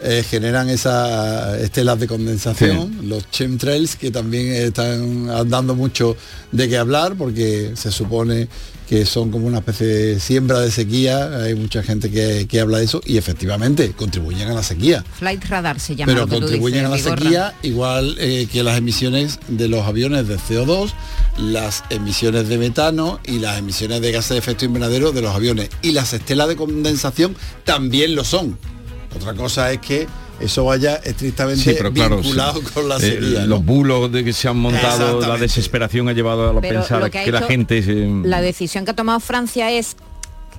eh, 0.00 0.24
generan 0.28 0.68
esas 0.70 1.58
estelas 1.60 1.98
de 2.00 2.06
condensación, 2.06 3.08
los 3.08 3.30
chemtrails, 3.30 3.96
que 3.96 4.10
también 4.10 4.52
están 4.52 5.48
dando 5.48 5.74
mucho 5.74 6.16
de 6.52 6.68
qué 6.68 6.76
hablar, 6.78 7.14
porque 7.16 7.72
se 7.74 7.90
supone 7.90 8.48
que 8.88 9.06
son 9.06 9.30
como 9.30 9.46
una 9.46 9.58
especie 9.58 9.86
de 9.86 10.20
siembra 10.20 10.60
de 10.60 10.70
sequía, 10.70 11.42
hay 11.42 11.54
mucha 11.54 11.82
gente 11.82 12.10
que, 12.10 12.46
que 12.48 12.60
habla 12.60 12.78
de 12.78 12.84
eso, 12.84 13.00
y 13.04 13.16
efectivamente 13.16 13.92
contribuyen 13.92 14.48
a 14.48 14.54
la 14.54 14.62
sequía. 14.62 15.04
Flight 15.18 15.44
radar 15.46 15.80
se 15.80 15.96
llama 15.96 16.12
pero 16.12 16.28
contribuyen 16.28 16.90
dices, 16.90 17.06
a 17.06 17.10
la 17.10 17.16
sequía 17.16 17.54
igual 17.62 18.16
eh, 18.18 18.46
que 18.50 18.62
las 18.62 18.78
emisiones 18.78 19.38
de 19.48 19.68
los 19.68 19.86
aviones 19.86 20.28
de 20.28 20.38
CO2, 20.38 20.92
las 21.38 21.84
emisiones 21.90 22.48
de 22.48 22.58
metano 22.58 23.20
y 23.24 23.38
las 23.38 23.58
emisiones 23.58 24.00
de 24.00 24.12
gases 24.12 24.30
de 24.30 24.38
efecto 24.38 24.64
invernadero 24.64 25.12
de 25.12 25.22
los 25.22 25.34
aviones. 25.34 25.70
Y 25.82 25.92
las 25.92 26.12
estelas 26.12 26.48
de 26.48 26.56
condensación 26.56 27.36
también 27.64 28.14
lo 28.14 28.24
son. 28.24 28.58
Otra 29.14 29.34
cosa 29.34 29.72
es 29.72 29.80
que 29.80 30.06
eso 30.40 30.64
vaya 30.64 30.96
estrictamente 30.96 31.62
Sí, 31.62 31.74
pero 31.76 31.92
claro, 31.92 32.16
vinculado 32.18 32.60
sí. 32.60 32.66
con 32.74 32.88
la 32.88 32.96
Eh. 32.98 33.18
¿no? 33.20 33.46
los 33.46 33.64
bulos 33.64 34.10
de 34.12 34.24
que 34.24 34.32
se 34.32 34.48
han 34.48 34.56
montado, 34.56 35.20
la 35.20 35.36
desesperación 35.36 36.08
ha 36.08 36.12
llevado 36.12 36.50
a 36.50 36.60
Pero 36.60 36.80
pensar 36.80 37.00
lo 37.02 37.10
que, 37.10 37.30
la 37.30 37.42
gente... 37.42 37.82
se- 37.82 38.08
La 38.24 38.40
decisión 38.40 38.84
que 38.84 38.90
ha 38.92 38.96
tomado 38.96 39.20
Francia 39.20 39.70
es 39.70 39.96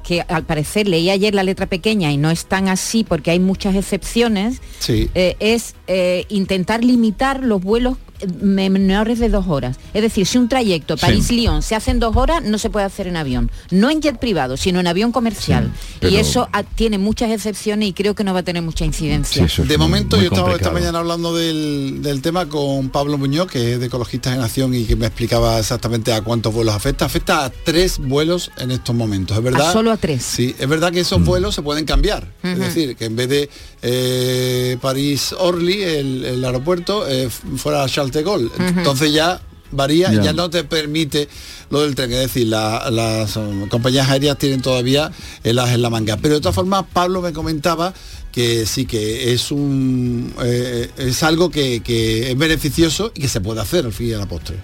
que 0.03 0.21
al 0.21 0.43
parecer 0.43 0.87
leí 0.87 1.09
ayer 1.09 1.33
la 1.33 1.41
letra 1.43 1.65
pequeña 1.65 2.11
y 2.11 2.17
no 2.17 2.29
es 2.29 2.45
tan 2.45 2.67
así 2.67 3.03
porque 3.03 3.31
hay 3.31 3.39
muchas 3.39 3.75
excepciones, 3.75 4.61
Sí. 4.79 5.09
eh, 5.15 5.35
es 5.39 5.73
eh, 5.87 6.25
intentar 6.29 6.83
limitar 6.83 7.43
los 7.43 7.59
vuelos 7.61 7.97
menores 8.41 9.19
de 9.19 9.29
dos 9.29 9.45
horas. 9.47 9.77
Es 9.93 10.01
decir, 10.01 10.25
si 10.25 10.37
un 10.37 10.47
trayecto 10.49 10.95
Sí. 10.97 11.01
París-Lyon 11.05 11.61
se 11.61 11.75
hace 11.75 11.91
en 11.91 11.99
dos 11.99 12.15
horas, 12.15 12.43
no 12.43 12.57
se 12.57 12.69
puede 12.69 12.85
hacer 12.85 13.07
en 13.07 13.17
avión. 13.17 13.51
No 13.71 13.89
en 13.89 14.01
jet 14.01 14.17
privado, 14.17 14.57
sino 14.57 14.79
en 14.79 14.87
avión 14.87 15.11
comercial. 15.11 15.71
pero- 15.99 16.13
Y 16.13 16.17
eso 16.17 16.47
ah, 16.53 16.63
tiene 16.63 16.97
muchas 16.97 17.31
excepciones 17.31 17.89
y 17.89 17.93
creo 17.93 18.15
que 18.15 18.23
no 18.23 18.33
va 18.33 18.39
a 18.39 18.43
tener 18.43 18.61
mucha 18.63 18.85
incidencia. 18.85 19.47
de 19.57 19.77
momento 19.77 20.15
muy 20.17 20.25
yo 20.25 20.31
estaba 20.31 20.53
esta 20.55 20.71
mañana 20.71 20.99
hablando 20.99 21.35
del, 21.35 22.01
del 22.01 22.21
tema 22.21 22.47
con 22.47 22.89
Pablo 22.89 23.17
Muñoz, 23.17 23.47
que 23.51 23.73
es 23.73 23.79
de 23.79 23.85
Ecologistas 23.87 24.33
en 24.35 24.41
Acción 24.41 24.73
y 24.73 24.85
que 24.85 24.95
me 24.95 25.05
explicaba 25.07 25.59
exactamente 25.59 26.13
a 26.13 26.21
cuántos 26.21 26.53
vuelos 26.53 26.73
afecta. 26.75 27.05
Afecta 27.05 27.45
a 27.45 27.49
tres 27.49 27.99
vuelos 27.99 28.51
en 28.57 28.71
estos 28.71 28.95
momentos, 28.95 29.37
¿es 29.37 29.43
verdad? 29.43 29.69
A 29.69 29.73
solo 29.73 29.91
a 29.91 29.97
tres. 29.97 30.23
Sí, 30.23 30.55
es 30.57 30.67
verdad 30.67 30.91
que 30.91 31.01
esos 31.01 31.23
vuelos 31.23 31.55
se 31.55 31.61
pueden 31.61 31.85
cambiar. 31.85 32.27
Es 32.43 32.57
decir, 32.59 32.95
que 32.95 33.05
en 33.05 33.15
vez 33.15 33.29
de 33.29 33.49
eh, 33.81 34.77
París-Orly, 34.81 35.83
el, 35.83 36.25
el 36.25 36.45
aeropuerto, 36.45 37.07
eh, 37.07 37.29
fuera 37.57 37.87
de 38.19 38.23
Gaulle. 38.23 38.49
Entonces 38.59 39.13
ya 39.13 39.39
varía, 39.71 40.11
Ya. 40.11 40.21
ya. 40.23 40.33
no 40.33 40.49
te 40.49 40.63
permite 40.63 41.27
lo 41.69 41.81
del 41.81 41.95
tren. 41.95 42.11
Es 42.13 42.19
decir, 42.19 42.47
la- 42.47 42.89
las 42.91 43.35
um, 43.35 43.67
compañías 43.67 44.09
aéreas 44.09 44.37
tienen 44.37 44.61
todavía 44.61 45.11
el 45.43 45.59
as 45.59 45.71
en 45.71 45.81
la 45.81 45.89
manga. 45.89 46.17
Pero 46.17 46.35
de 46.35 46.39
todas 46.41 46.55
formas, 46.55 46.85
Pablo 46.93 47.21
me 47.21 47.33
comentaba 47.33 47.93
que 48.31 48.65
sí 48.65 48.85
que 48.85 49.33
es 49.33 49.51
un 49.51 50.33
eh, 50.43 50.89
es 50.97 51.23
algo 51.23 51.49
que, 51.49 51.81
que 51.81 52.31
es 52.31 52.37
beneficioso 52.37 53.11
y 53.15 53.21
que 53.21 53.27
se 53.27 53.39
puede 53.41 53.61
hacer 53.61 53.85
al 53.85 53.93
fin 53.93 54.09
y 54.09 54.13
a 54.13 54.17
la 54.19 54.25
postre. 54.27 54.57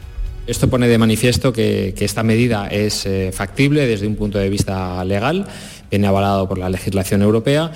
Esto 0.48 0.70
pone 0.70 0.88
de 0.88 0.98
manifiesto 0.98 1.54
que, 1.54 1.94
que 1.98 2.04
esta 2.04 2.24
medida 2.24 2.68
es 2.68 3.06
eh, 3.06 3.32
factible 3.34 3.86
desde 3.88 4.08
un 4.08 4.16
punto 4.16 4.40
de 4.40 4.50
vista 4.50 5.04
legal, 5.06 5.48
viene 5.90 6.08
avalado 6.08 6.48
por 6.50 6.58
la 6.58 6.70
legislación 6.70 7.22
europea. 7.22 7.72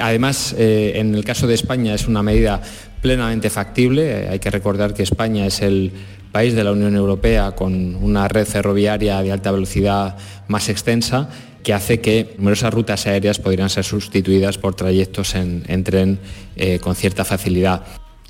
Además, 0.00 0.54
eh, 0.58 0.92
en 0.96 1.14
el 1.14 1.24
caso 1.24 1.46
de 1.46 1.54
España 1.54 1.94
es 1.94 2.06
una 2.06 2.22
medida 2.22 2.62
plenamente 3.02 3.50
factible. 3.50 4.22
Eh, 4.24 4.28
hay 4.30 4.38
que 4.38 4.50
recordar 4.50 4.94
que 4.94 5.02
España 5.02 5.44
es 5.46 5.60
el 5.60 5.92
país 6.32 6.54
de 6.54 6.64
la 6.64 6.72
Unión 6.72 6.96
Europea 6.96 7.52
con 7.52 7.94
una 7.96 8.26
red 8.28 8.46
ferroviaria 8.46 9.20
de 9.20 9.32
alta 9.32 9.50
velocidad 9.50 10.16
más 10.48 10.70
extensa 10.70 11.28
que 11.62 11.74
hace 11.74 12.00
que 12.00 12.34
numerosas 12.38 12.72
rutas 12.72 13.06
aéreas 13.06 13.38
podrían 13.38 13.68
ser 13.70 13.84
sustituidas 13.84 14.56
por 14.58 14.74
trayectos 14.74 15.34
en, 15.34 15.62
en 15.68 15.84
tren 15.84 16.18
eh, 16.56 16.78
con 16.80 16.96
cierta 16.96 17.24
facilidad. 17.24 17.82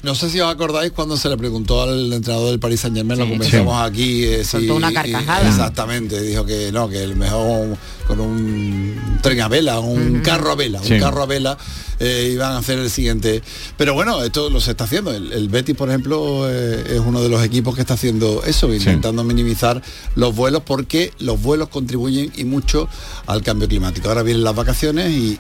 No 0.03 0.17
sé 0.17 0.29
si 0.31 0.41
os 0.41 0.53
acordáis 0.53 0.91
cuando 0.91 1.17
se 1.17 1.29
le 1.29 1.37
preguntó 1.39 1.81
al 1.83 2.13
entrenador 2.13 2.51
del 2.51 2.59
Paris 2.59 2.81
Saint 2.81 2.97
Germain, 2.97 3.21
lo 3.21 3.25
Sí. 3.27 3.31
comentamos 3.31 3.83
aquí. 3.89 4.25
eh, 4.25 4.43
si- 4.45 4.69
una 4.69 4.93
carcajada. 4.93 5.49
Exactamente, 5.49 6.21
dijo 6.21 6.45
que 6.45 6.73
no, 6.73 6.89
que 6.89 7.05
el 7.05 7.15
mejor 7.15 7.77
con 8.09 8.19
un 8.21 8.97
tren 9.23 9.41
a 9.41 9.49
vela, 9.49 9.81
un 9.81 10.21
carro 10.21 10.51
a 10.51 10.55
vela, 10.55 10.81
Sí. 10.83 10.95
un 10.95 11.01
carro 11.01 11.23
a 11.23 11.27
vela, 11.27 11.57
eh, 12.01 12.31
iban 12.35 12.53
a 12.53 12.59
hacer 12.59 12.79
el 12.79 12.91
siguiente. 12.91 13.43
Pero 13.77 13.95
bueno, 13.95 14.23
esto 14.23 14.51
lo 14.51 14.61
se 14.61 14.73
está 14.73 14.85
haciendo. 14.85 15.13
El, 15.13 15.33
el 15.33 15.49
Betis, 15.49 15.75
por 15.77 15.89
ejemplo, 15.89 16.51
eh, 16.51 16.97
es 16.97 17.01
uno 17.01 17.23
de 17.23 17.29
los 17.29 17.43
equipos 17.45 17.75
que 17.75 17.81
está 17.81 17.95
haciendo 17.95 18.43
eso, 18.45 18.73
intentando 18.75 19.25
minimizar 19.25 19.81
los 20.17 20.35
vuelos 20.35 20.63
porque 20.67 21.13
los 21.21 21.41
vuelos 21.41 21.69
contribuyen 21.69 22.31
y 22.37 22.45
mucho 22.45 22.89
al 23.27 23.43
cambio 23.43 23.69
climático. 23.69 24.09
Ahora 24.09 24.23
vienen 24.23 24.45
las 24.45 24.55
vacaciones 24.55 25.11
y 25.13 25.39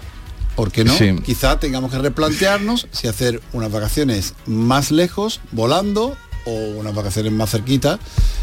¿Por 0.54 0.70
qué 0.70 0.84
no? 0.84 0.94
Sí. 0.96 1.14
Quizá 1.24 1.58
tengamos 1.58 1.90
que 1.90 1.96
replantearnos 1.96 2.86
si 2.92 3.08
hacer 3.08 3.40
unas 3.54 3.72
vacaciones 3.72 4.34
más 4.44 4.90
lejos, 4.90 5.40
volando, 5.50 6.14
o 6.44 6.50
unas 6.78 6.94
vacaciones 6.94 7.32
más 7.32 7.50
cerquitas, 7.50 7.98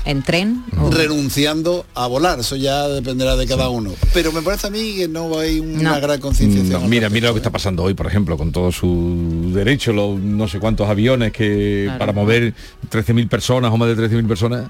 En 0.05 0.23
tren. 0.23 0.63
o- 0.81 0.89
renunciando 0.89 1.85
a 1.95 2.07
volar. 2.07 2.39
Eso 2.39 2.55
ya 2.55 2.87
dependerá 2.87 3.35
de 3.35 3.45
cada 3.47 3.69
uno. 3.69 3.91
Pero 4.13 4.31
me 4.31 4.41
parece 4.41 4.67
a 4.67 4.69
mí 4.69 4.95
que 4.97 5.07
no 5.07 5.37
hay 5.39 5.59
una 5.59 5.95
No. 5.95 6.01
gran 6.01 6.19
concienciación. 6.19 6.81
No, 6.81 6.87
mira, 6.87 7.09
mira 7.09 7.27
lo 7.27 7.33
que 7.33 7.39
está 7.39 7.49
pasando 7.51 7.83
hoy, 7.83 7.93
por 7.93 8.07
ejemplo, 8.07 8.37
con 8.37 8.51
todo 8.51 8.71
su 8.71 9.51
derecho, 9.53 9.91
los 9.93 10.19
no 10.19 10.47
sé 10.47 10.59
cuántos 10.59 10.87
aviones 10.89 11.31
que 11.31 11.83
Claro. 11.85 11.99
para 11.99 12.13
mover 12.13 12.53
13.000 12.89 13.27
personas 13.27 13.71
o 13.71 13.77
más 13.77 13.89
de 13.89 13.95
13.000 13.95 14.27
personas. 14.27 14.69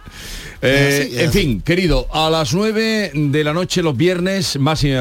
Eh, 0.62 1.12
en 1.20 1.32
fin, 1.32 1.62
querido, 1.62 2.08
a 2.12 2.30
las 2.30 2.54
9 2.54 3.12
de 3.14 3.44
la 3.44 3.54
noche 3.54 3.82
los 3.82 3.96
viernes, 3.96 4.60
más, 4.60 4.82
eh, 4.84 4.98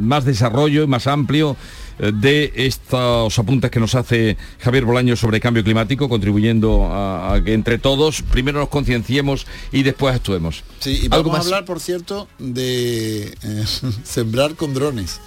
más 0.00 0.24
desarrollo 0.24 0.82
y 0.84 0.86
más 0.86 1.06
amplio 1.06 1.56
de 1.98 2.52
estos 2.54 3.38
apuntes 3.38 3.70
que 3.70 3.80
nos 3.80 3.94
hace 3.94 4.36
Javier 4.58 4.84
Bolaño 4.84 5.16
sobre 5.16 5.40
cambio 5.40 5.64
climático, 5.64 6.08
contribuyendo 6.08 6.86
a, 6.86 7.34
a 7.34 7.44
que 7.44 7.54
entre 7.54 7.78
todos 7.78 8.22
primero 8.22 8.60
nos 8.60 8.68
concienciemos 8.68 9.46
y 9.72 9.82
después 9.82 10.14
actuemos. 10.14 10.62
Sí, 10.80 11.00
y 11.02 11.14
¿Algo 11.14 11.30
vamos 11.30 11.46
a 11.46 11.48
hablar, 11.48 11.64
por 11.64 11.80
cierto, 11.80 12.28
de 12.38 13.34
eh, 13.42 13.64
sembrar 14.04 14.54
con 14.54 14.74
drones. 14.74 15.20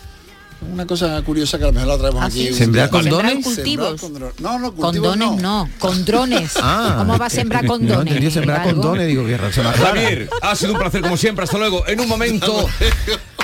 Una 0.61 0.85
cosa 0.85 1.21
curiosa 1.21 1.57
que 1.57 1.63
a 1.63 1.67
lo 1.67 1.73
mejor 1.73 1.87
la 1.89 1.97
traemos 1.97 2.21
¿Ah, 2.23 2.25
aquí. 2.27 2.53
¿Sembrar 2.53 2.89
condones? 2.89 3.43
Cultivos. 3.43 3.99
Sembrar 4.01 4.31
condro- 4.33 4.39
No, 4.39 4.59
no, 4.59 4.71
Con 4.73 4.81
cultivos 4.81 5.17
dones 5.17 5.41
no. 5.41 5.65
no, 5.65 5.69
con 5.79 6.05
drones. 6.05 6.51
Ah, 6.61 6.95
¿Cómo 6.99 7.17
va 7.17 7.25
a 7.27 7.29
sembrar 7.29 7.65
con 7.65 7.85
No, 7.87 8.03
sembrar 8.31 8.63
condones, 8.63 9.07
digo 9.07 9.25
que. 9.25 9.37
Javier, 9.37 10.29
ha 10.41 10.55
sido 10.55 10.73
un 10.73 10.79
placer 10.79 11.01
como 11.01 11.17
siempre. 11.17 11.43
Hasta 11.45 11.57
luego. 11.57 11.87
En 11.87 11.99
un 11.99 12.07
momento, 12.07 12.67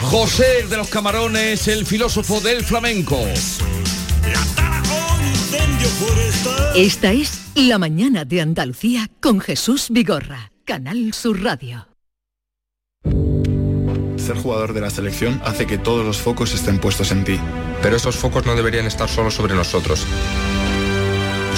José 0.01 0.65
de 0.69 0.77
los 0.77 0.87
Camarones, 0.89 1.67
el 1.67 1.85
filósofo 1.85 2.39
del 2.41 2.63
flamenco. 2.63 3.19
Esta 6.75 7.11
es 7.13 7.39
La 7.55 7.77
mañana 7.77 8.25
de 8.25 8.41
Andalucía 8.41 9.09
con 9.21 9.39
Jesús 9.39 9.87
Vigorra, 9.89 10.51
Canal 10.65 11.13
Sur 11.13 11.41
Radio. 11.41 11.87
Ser 14.25 14.37
jugador 14.37 14.73
de 14.73 14.81
la 14.81 14.89
selección 14.89 15.39
hace 15.45 15.67
que 15.67 15.77
todos 15.77 16.03
los 16.03 16.17
focos 16.17 16.55
estén 16.55 16.79
puestos 16.79 17.11
en 17.11 17.23
ti. 17.23 17.39
Pero 17.83 17.95
esos 17.95 18.15
focos 18.15 18.43
no 18.47 18.55
deberían 18.55 18.87
estar 18.87 19.07
solo 19.07 19.29
sobre 19.29 19.53
nosotros, 19.53 20.03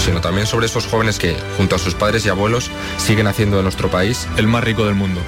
sino 0.04 0.20
también 0.20 0.48
sobre 0.48 0.66
esos 0.66 0.86
jóvenes 0.86 1.18
que, 1.18 1.38
junto 1.56 1.78
a 1.78 1.80
sus 1.80 1.94
padres 1.94 2.26
y 2.26 2.30
abuelos, 2.30 2.70
siguen 2.98 3.28
haciendo 3.28 3.56
de 3.56 3.64
nuestro 3.64 3.90
país 3.90 4.28
El 4.36 4.48
más 4.48 4.66
rico 4.66 4.86
del 4.86 4.96
mundo. 4.96 5.22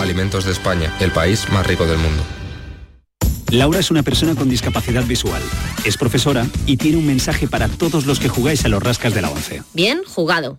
Alimentos 0.00 0.46
de 0.46 0.52
España, 0.52 0.96
el 1.00 1.12
país 1.12 1.50
más 1.52 1.66
rico 1.66 1.84
del 1.84 1.98
mundo. 1.98 2.22
Laura 3.50 3.80
es 3.80 3.90
una 3.90 4.02
persona 4.02 4.34
con 4.34 4.48
discapacidad 4.48 5.04
visual. 5.04 5.42
Es 5.84 5.98
profesora 5.98 6.46
y 6.64 6.78
tiene 6.78 6.96
un 6.96 7.06
mensaje 7.06 7.48
para 7.48 7.68
todos 7.68 8.06
los 8.06 8.18
que 8.18 8.30
jugáis 8.30 8.64
a 8.64 8.68
los 8.68 8.82
rascas 8.82 9.12
de 9.12 9.20
la 9.20 9.28
11. 9.28 9.62
Bien 9.74 10.00
jugado. 10.06 10.58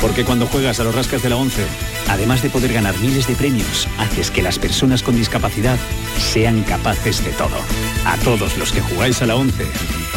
Porque 0.00 0.24
cuando 0.24 0.46
juegas 0.46 0.80
a 0.80 0.84
los 0.84 0.94
rascas 0.94 1.22
de 1.22 1.28
la 1.28 1.36
11, 1.36 1.62
además 2.08 2.42
de 2.42 2.50
poder 2.50 2.72
ganar 2.72 2.98
miles 2.98 3.26
de 3.26 3.34
premios, 3.34 3.88
haces 3.98 4.30
que 4.30 4.42
las 4.42 4.58
personas 4.58 5.02
con 5.02 5.16
discapacidad 5.16 5.78
sean 6.18 6.62
capaces 6.62 7.24
de 7.24 7.32
todo. 7.32 7.56
A 8.04 8.16
todos 8.18 8.56
los 8.58 8.72
que 8.72 8.80
jugáis 8.80 9.22
a 9.22 9.26
la 9.26 9.36
11, 9.36 9.66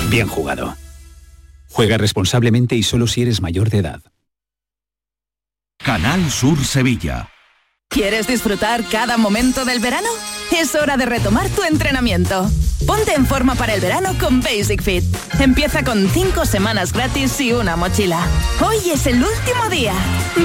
bien 0.10 0.27
jugado. 0.27 0.75
Juega 1.70 1.98
responsablemente 1.98 2.75
y 2.75 2.84
solo 2.84 3.08
si 3.08 3.22
eres 3.22 3.41
mayor 3.41 3.70
de 3.70 3.79
edad. 3.79 4.01
Canal 5.77 6.29
Sur 6.32 6.63
Sevilla. 6.65 7.29
¿Quieres 7.88 8.27
disfrutar 8.27 8.84
cada 8.86 9.17
momento 9.17 9.63
del 9.63 9.79
verano? 9.79 10.10
Es 10.51 10.75
hora 10.75 10.98
de 10.98 11.06
retomar 11.06 11.50
tu 11.50 11.63
entrenamiento. 11.63 12.50
Ponte 12.88 13.13
en 13.13 13.25
forma 13.25 13.53
para 13.56 13.74
el 13.74 13.82
verano 13.82 14.15
con 14.17 14.39
Basic 14.39 14.82
Fit. 14.82 15.03
Empieza 15.39 15.84
con 15.84 16.10
5 16.10 16.46
semanas 16.46 16.94
gratis 16.94 17.39
y 17.41 17.51
una 17.51 17.75
mochila. 17.75 18.25
Hoy 18.65 18.77
es 18.89 19.06
el 19.06 19.15
último 19.15 19.70
día. 19.70 19.94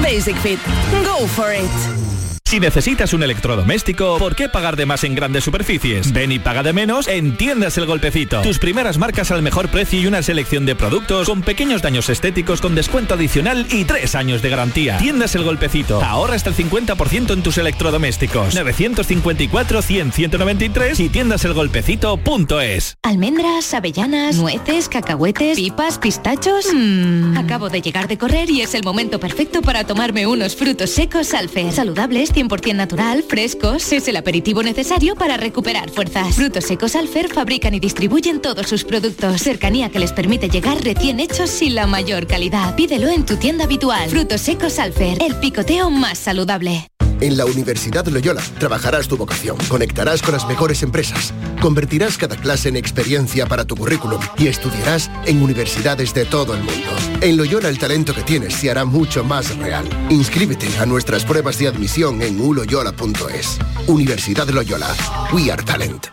Basic 0.03 0.37
Fit. 0.39 0.59
Go 1.07 1.27
for 1.29 1.55
it. 1.55 2.12
Si 2.53 2.61
necesitas 2.61 3.15
un 3.15 3.23
electrodoméstico, 3.23 4.19
¿por 4.19 4.37
qué 4.37 4.47
pagar 4.47 4.77
de 4.77 4.85
más 4.85 5.05
en 5.05 5.15
grandes 5.15 5.43
superficies? 5.43 6.13
Ven 6.13 6.33
y 6.33 6.39
paga 6.39 6.63
de 6.63 6.75
menos 6.75 7.09
en 7.09 7.39
Tiendas 7.39 7.79
El 7.79 7.87
Golpecito. 7.87 8.43
Tus 8.43 8.59
primeras 8.59 8.99
marcas 8.99 9.31
al 9.31 9.41
mejor 9.41 9.71
precio 9.71 9.99
y 9.99 10.07
una 10.07 10.23
selección 10.23 10.67
de 10.67 10.77
productos 10.77 11.31
con 11.31 11.41
pequeños 11.41 11.81
daños 11.81 12.11
estéticos 12.11 12.61
con 12.61 12.75
descuento 12.75 13.15
adicional 13.15 13.67
y 13.71 13.87
tres 13.87 14.15
años 14.15 14.43
de 14.43 14.51
garantía. 14.51 14.99
Tiendas 14.99 15.35
El 15.35 15.45
Golpecito. 15.45 16.05
Ahorra 16.05 16.35
hasta 16.35 16.51
el 16.51 16.57
50% 16.57 17.33
en 17.33 17.43
tus 17.43 17.57
electrodomésticos. 17.57 18.55
954-100-193 18.55 21.01
y 21.01 21.09
tiendaselgolpecito.es. 21.09 22.99
Almendras, 23.03 23.73
avellanas, 23.73 24.37
nueces, 24.37 24.91
cacahuetes, 24.91 25.57
pipas, 25.57 25.99
pistachos. 25.99 26.67
Mmm, 26.71 27.39
acabo 27.39 27.71
de 27.71 27.81
llegar 27.81 28.09
de 28.09 28.19
correr 28.19 28.51
y 28.51 28.61
es 28.61 28.75
el 28.75 28.85
momento 28.85 29.19
perfecto 29.19 29.63
para 29.63 29.85
tomarme 29.85 30.27
unos 30.27 30.55
frutos 30.55 30.91
secos 30.91 31.33
Alfer. 31.33 31.73
Saludables, 31.73 32.31
100% 32.49 32.75
natural, 32.75 33.23
frescos. 33.23 33.93
Es 33.93 34.09
el 34.09 34.17
aperitivo 34.17 34.63
necesario 34.63 35.15
para 35.15 35.37
recuperar 35.37 35.91
fuerzas. 35.91 36.35
Frutos 36.35 36.65
secos 36.65 36.97
Alfer 36.97 37.29
fabrican 37.29 37.75
y 37.75 37.81
distribuyen 37.81 38.41
todos 38.41 38.67
sus 38.67 38.85
productos. 38.85 39.41
Cercanía 39.43 39.91
que 39.91 39.99
les 39.99 40.13
permite 40.13 40.49
llegar 40.49 40.83
recién 40.83 41.21
hechos 41.21 41.63
y 41.63 41.71
la 41.71 41.87
mayor 41.87 42.27
calidad. 42.27 42.75
Pídelo 42.77 43.09
en 43.09 43.25
tu 43.25 43.37
tienda 43.37 43.65
habitual. 43.65 44.09
Frutos 44.09 44.41
secos 44.41 44.79
Alfer, 44.79 45.23
el 45.23 45.37
picoteo 45.37 45.91
más 45.91 46.19
saludable. 46.19 46.89
En 47.23 47.37
la 47.37 47.45
Universidad 47.45 48.05
Loyola 48.09 48.43
trabajarás 48.59 49.07
tu 49.07 49.17
vocación, 49.17 49.57
conectarás 49.69 50.23
con 50.23 50.33
las 50.33 50.45
mejores 50.49 50.83
empresas, 50.83 51.33
convertirás 51.61 52.19
cada 52.19 52.35
clase 52.35 52.69
en 52.69 52.75
experiencia 52.75 53.47
para 53.47 53.65
tu 53.65 53.77
currículum 53.77 54.21
y 54.37 54.49
estudiarás 54.49 55.09
en 55.25 55.41
universidades 55.41 56.13
de 56.15 56.25
todo 56.25 56.53
el 56.57 56.65
mundo. 56.65 56.91
En 57.21 57.37
Loyola 57.37 57.69
el 57.69 57.79
talento 57.79 58.13
que 58.13 58.23
tienes 58.23 58.55
se 58.55 58.73
hará 58.73 58.85
mucho 58.85 59.23
más 59.23 59.57
real. 59.59 59.89
Inscríbete 60.11 60.67
a 60.81 60.85
nuestras 60.85 61.25
pruebas 61.25 61.61
de 61.61 61.69
admisión 61.69 62.21
en 62.23 62.41
uloyola.es. 62.41 63.59
Universidad 63.87 64.49
Loyola. 64.49 64.93
We 65.33 65.49
are 65.53 65.63
talent. 65.63 66.09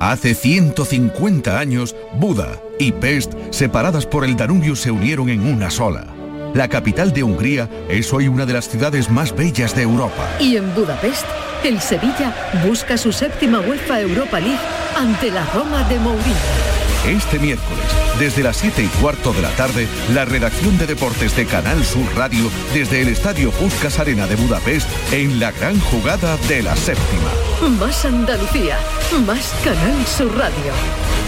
Hace 0.00 0.34
150 0.34 1.56
años, 1.56 1.94
Buda 2.18 2.60
y 2.80 2.90
Pest, 2.90 3.32
separadas 3.50 4.06
por 4.06 4.24
el 4.24 4.36
Danubio, 4.36 4.74
se 4.74 4.90
unieron 4.90 5.28
en 5.28 5.46
una 5.46 5.70
sola. 5.70 6.17
La 6.54 6.68
capital 6.68 7.12
de 7.12 7.22
Hungría 7.22 7.68
es 7.88 8.12
hoy 8.12 8.28
una 8.28 8.46
de 8.46 8.54
las 8.54 8.68
ciudades 8.68 9.10
más 9.10 9.34
bellas 9.34 9.76
de 9.76 9.82
Europa. 9.82 10.28
Y 10.40 10.56
en 10.56 10.74
Budapest, 10.74 11.26
el 11.64 11.80
Sevilla 11.80 12.34
busca 12.66 12.96
su 12.96 13.12
séptima 13.12 13.60
UEFA 13.60 14.00
Europa 14.00 14.40
League 14.40 14.58
ante 14.96 15.30
la 15.30 15.44
Roma 15.52 15.84
de 15.88 15.98
Mourinho. 15.98 16.78
Este 17.06 17.38
miércoles, 17.38 17.84
desde 18.18 18.42
las 18.42 18.56
7 18.56 18.82
y 18.82 18.86
cuarto 19.00 19.32
de 19.32 19.42
la 19.42 19.50
tarde, 19.50 19.86
la 20.12 20.24
redacción 20.24 20.76
de 20.78 20.86
deportes 20.86 21.36
de 21.36 21.46
Canal 21.46 21.84
Sur 21.84 22.04
Radio 22.16 22.50
desde 22.74 23.02
el 23.02 23.08
Estadio 23.08 23.50
Puskas 23.52 23.98
Arena 23.98 24.26
de 24.26 24.36
Budapest 24.36 24.88
en 25.12 25.38
la 25.38 25.52
gran 25.52 25.78
jugada 25.80 26.36
de 26.48 26.62
la 26.62 26.74
séptima. 26.76 27.30
Más 27.78 28.04
Andalucía, 28.04 28.78
más 29.26 29.54
Canal 29.64 30.06
Sur 30.06 30.36
Radio. 30.36 31.27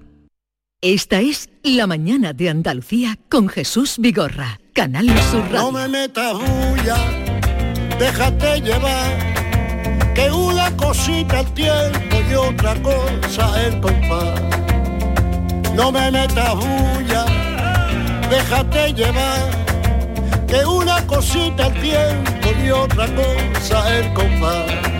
Esta 0.83 1.19
es 1.19 1.47
La 1.61 1.85
Mañana 1.85 2.33
de 2.33 2.49
Andalucía 2.49 3.15
con 3.29 3.47
Jesús 3.49 3.97
Vigorra, 3.99 4.59
Canal 4.73 5.05
Sur 5.29 5.43
Radio. 5.43 5.59
No 5.59 5.71
me 5.71 5.87
metas 5.87 6.33
bulla, 6.33 6.97
déjate 7.99 8.61
llevar, 8.61 10.13
que 10.15 10.31
una 10.31 10.75
cosita 10.75 11.41
el 11.41 11.53
tiempo 11.53 12.17
y 12.27 12.33
otra 12.33 12.73
cosa 12.81 13.63
el 13.63 13.79
compás. 13.79 14.41
No 15.75 15.91
me 15.91 16.09
metas 16.09 16.55
bulla, 16.55 17.25
déjate 18.31 18.93
llevar, 18.93 19.51
que 20.47 20.65
una 20.65 21.05
cosita 21.05 21.67
el 21.67 21.79
tiempo 21.79 22.49
y 22.59 22.71
otra 22.71 23.05
cosa 23.05 23.99
el 23.99 24.11
compás. 24.15 24.90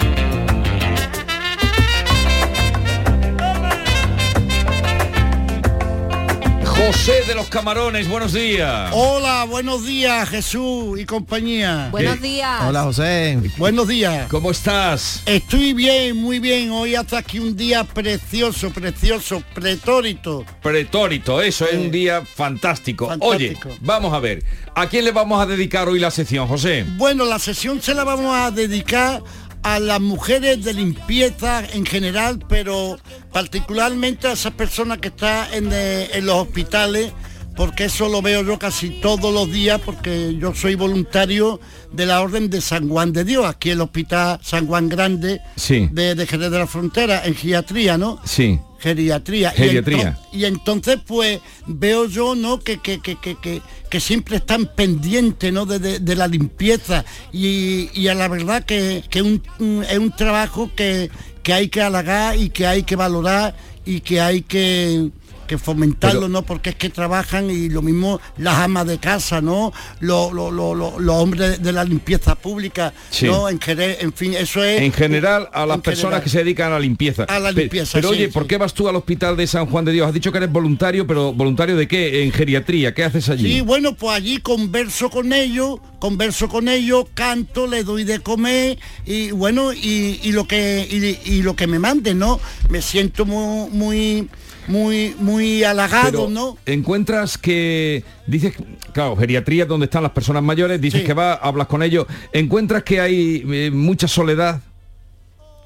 José 6.87 7.21
de 7.27 7.35
los 7.35 7.47
Camarones, 7.47 8.07
buenos 8.09 8.33
días. 8.33 8.89
Hola, 8.91 9.43
buenos 9.43 9.85
días 9.85 10.27
Jesús 10.27 10.99
y 10.99 11.05
compañía. 11.05 11.89
Buenos 11.91 12.19
días. 12.19 12.63
Hola 12.67 12.81
José. 12.81 13.39
Buenos 13.57 13.87
días. 13.87 14.27
¿Cómo 14.29 14.49
estás? 14.49 15.21
Estoy 15.27 15.73
bien, 15.73 16.17
muy 16.17 16.39
bien. 16.39 16.71
Hoy 16.71 16.95
hasta 16.95 17.19
aquí 17.19 17.37
un 17.37 17.55
día 17.55 17.83
precioso, 17.83 18.71
precioso, 18.71 19.43
pretórito. 19.53 20.43
Pretórito, 20.63 21.39
eso 21.39 21.67
es 21.67 21.75
un 21.75 21.91
día 21.91 22.25
fantástico. 22.25 23.05
Oye, 23.19 23.49
Fantástico. 23.53 23.77
vamos 23.85 24.11
a 24.15 24.19
ver, 24.19 24.43
¿a 24.73 24.87
quién 24.87 25.05
le 25.05 25.11
vamos 25.11 25.39
a 25.39 25.45
dedicar 25.45 25.87
hoy 25.87 25.99
la 25.99 26.09
sección, 26.09 26.47
José? 26.47 26.83
Bueno, 26.97 27.25
la 27.25 27.37
sesión 27.37 27.79
se 27.79 27.93
la 27.93 28.03
vamos 28.03 28.35
a 28.35 28.49
dedicar 28.49 29.21
a 29.63 29.79
las 29.79 30.01
mujeres 30.01 30.63
de 30.63 30.73
limpieza 30.73 31.63
en 31.73 31.85
general, 31.85 32.43
pero 32.47 32.97
particularmente 33.31 34.27
a 34.27 34.33
esas 34.33 34.53
personas 34.53 34.97
que 34.99 35.09
están 35.09 35.53
en, 35.53 35.69
eh, 35.71 36.09
en 36.13 36.25
los 36.25 36.35
hospitales, 36.35 37.11
porque 37.55 37.85
eso 37.85 38.07
lo 38.09 38.21
veo 38.21 38.43
yo 38.43 38.57
casi 38.57 38.89
todos 39.01 39.33
los 39.33 39.51
días, 39.51 39.79
porque 39.83 40.35
yo 40.39 40.53
soy 40.55 40.75
voluntario 40.75 41.59
de 41.91 42.05
la 42.05 42.21
Orden 42.21 42.49
de 42.49 42.61
San 42.61 42.87
Juan 42.89 43.11
de 43.13 43.23
Dios, 43.25 43.45
aquí 43.45 43.69
en 43.69 43.75
el 43.77 43.81
Hospital 43.81 44.39
San 44.41 44.67
Juan 44.67 44.87
Grande 44.89 45.41
Sí. 45.55 45.89
de, 45.91 46.15
de 46.15 46.25
Jerez 46.27 46.49
de 46.51 46.59
la 46.59 46.67
Frontera, 46.67 47.23
en 47.25 47.35
geriatría, 47.35 47.97
¿no? 47.97 48.19
Sí. 48.23 48.59
Geriatría. 48.79 49.53
Y 49.55 49.57
Geriatría. 49.59 50.17
Y, 50.33 50.45
entonces 50.45 50.97
pues 51.05 51.39
veo 51.67 52.07
yo, 52.07 52.33
¿no? 52.33 52.59
Que, 52.59 52.77
que, 52.79 52.99
que, 52.99 53.15
que, 53.19 53.35
que, 53.39 53.61
que 53.89 53.99
siempre 53.99 54.37
están 54.37 54.65
pendientes, 54.75 55.53
¿no? 55.53 55.65
De, 55.67 55.77
de- 55.77 55.99
de 55.99 56.15
la 56.15 56.27
limpieza. 56.27 57.05
Y, 57.31 57.89
y 57.93 58.07
a 58.07 58.15
la 58.15 58.27
verdad 58.27 58.63
que, 58.63 59.03
que 59.09 59.21
un- 59.21 59.43
un- 59.59 59.83
es 59.87 59.99
un 59.99 60.11
trabajo 60.11 60.71
que, 60.75 61.11
que 61.43 61.53
hay 61.53 61.67
que 61.69 61.81
halagar 61.81 62.37
y 62.37 62.49
que 62.49 62.65
hay 62.65 62.81
que 62.83 62.95
valorar 62.95 63.55
y 63.85 63.99
que 64.01 64.19
hay 64.21 64.41
que 64.41 65.09
que 65.47 65.57
fomentarlo, 65.57 66.27
¿no? 66.29 66.41
Porque 66.43 66.71
es 66.71 66.75
que 66.75 66.89
trabajan 66.89 67.49
y 67.49 67.69
lo 67.69 67.81
mismo 67.81 68.19
las 68.37 68.57
amas 68.59 68.87
de 68.87 68.97
casa, 68.97 69.41
¿no? 69.41 69.73
Los, 69.99 70.31
los- 70.33 70.51
los- 70.53 71.15
hombres 71.15 71.61
de 71.61 71.71
la 71.71 71.83
limpieza 71.83 72.35
pública, 72.35 72.93
Sí. 73.09 73.25
¿no? 73.25 73.49
En, 73.49 73.59
en 73.67 74.13
fin, 74.13 74.33
eso 74.33 74.63
es... 74.63 74.81
En 74.81 74.91
general, 74.93 75.49
a 75.53 75.65
las 75.65 75.79
personas 75.79 75.99
general. 76.19 76.23
que 76.23 76.29
se 76.29 76.37
dedican 76.39 76.67
a 76.71 76.75
la 76.75 76.79
limpieza. 76.79 77.23
A 77.25 77.39
la 77.39 77.51
limpieza, 77.51 77.93
Pero, 77.97 78.09
sí, 78.09 78.15
oye, 78.15 78.25
sí. 78.27 78.31
¿por 78.31 78.47
qué 78.47 78.57
vas 78.57 78.73
tú 78.73 78.87
al 78.87 78.95
hospital 78.95 79.35
de 79.37 79.45
San 79.47 79.65
Juan 79.65 79.85
de 79.85 79.91
Dios? 79.91 80.07
Has 80.07 80.13
dicho 80.13 80.31
que 80.31 80.37
eres 80.37 80.51
voluntario, 80.51 81.05
pero 81.05 81.33
¿voluntario 81.33 81.75
de 81.75 81.87
qué? 81.87 82.23
En 82.23 82.31
geriatría, 82.31 82.93
¿qué 82.93 83.03
haces 83.03 83.29
allí? 83.29 83.53
Sí, 83.53 83.61
bueno, 83.61 83.93
pues 83.95 84.15
allí 84.15 84.37
converso 84.39 85.09
con 85.09 85.33
ellos, 85.33 85.79
converso 85.99 86.47
con 86.49 86.67
ellos, 86.67 87.05
canto, 87.13 87.67
les 87.67 87.85
doy 87.85 88.03
de 88.03 88.19
comer 88.19 88.79
y 89.05 89.31
bueno, 89.31 89.73
y, 89.73 90.19
y 90.23 90.31
lo 90.31 90.47
que 90.47 90.87
y, 91.25 91.31
y 91.33 91.41
lo 91.43 91.55
que 91.55 91.67
me 91.67 91.79
manden, 91.79 92.19
¿no? 92.19 92.39
Me 92.69 92.81
siento 92.81 93.25
muy 93.25 93.69
muy 93.71 94.29
muy 94.67 95.15
muy 95.19 95.63
halagado, 95.63 96.11
Pero 96.11 96.29
¿no? 96.29 96.57
encuentras 96.65 97.37
que 97.37 98.03
dices 98.27 98.53
claro 98.93 99.15
geriatría 99.17 99.65
donde 99.65 99.85
están 99.85 100.03
las 100.03 100.11
personas 100.11 100.43
mayores 100.43 100.79
dices 100.81 101.01
Sí. 101.01 101.07
que 101.07 101.13
vas 101.13 101.39
hablas 101.41 101.67
con 101.67 101.81
ellos 101.83 102.05
encuentras 102.33 102.83
que 102.83 102.99
hay 103.01 103.43
eh, 103.51 103.71
mucha 103.71 104.07
soledad 104.07 104.61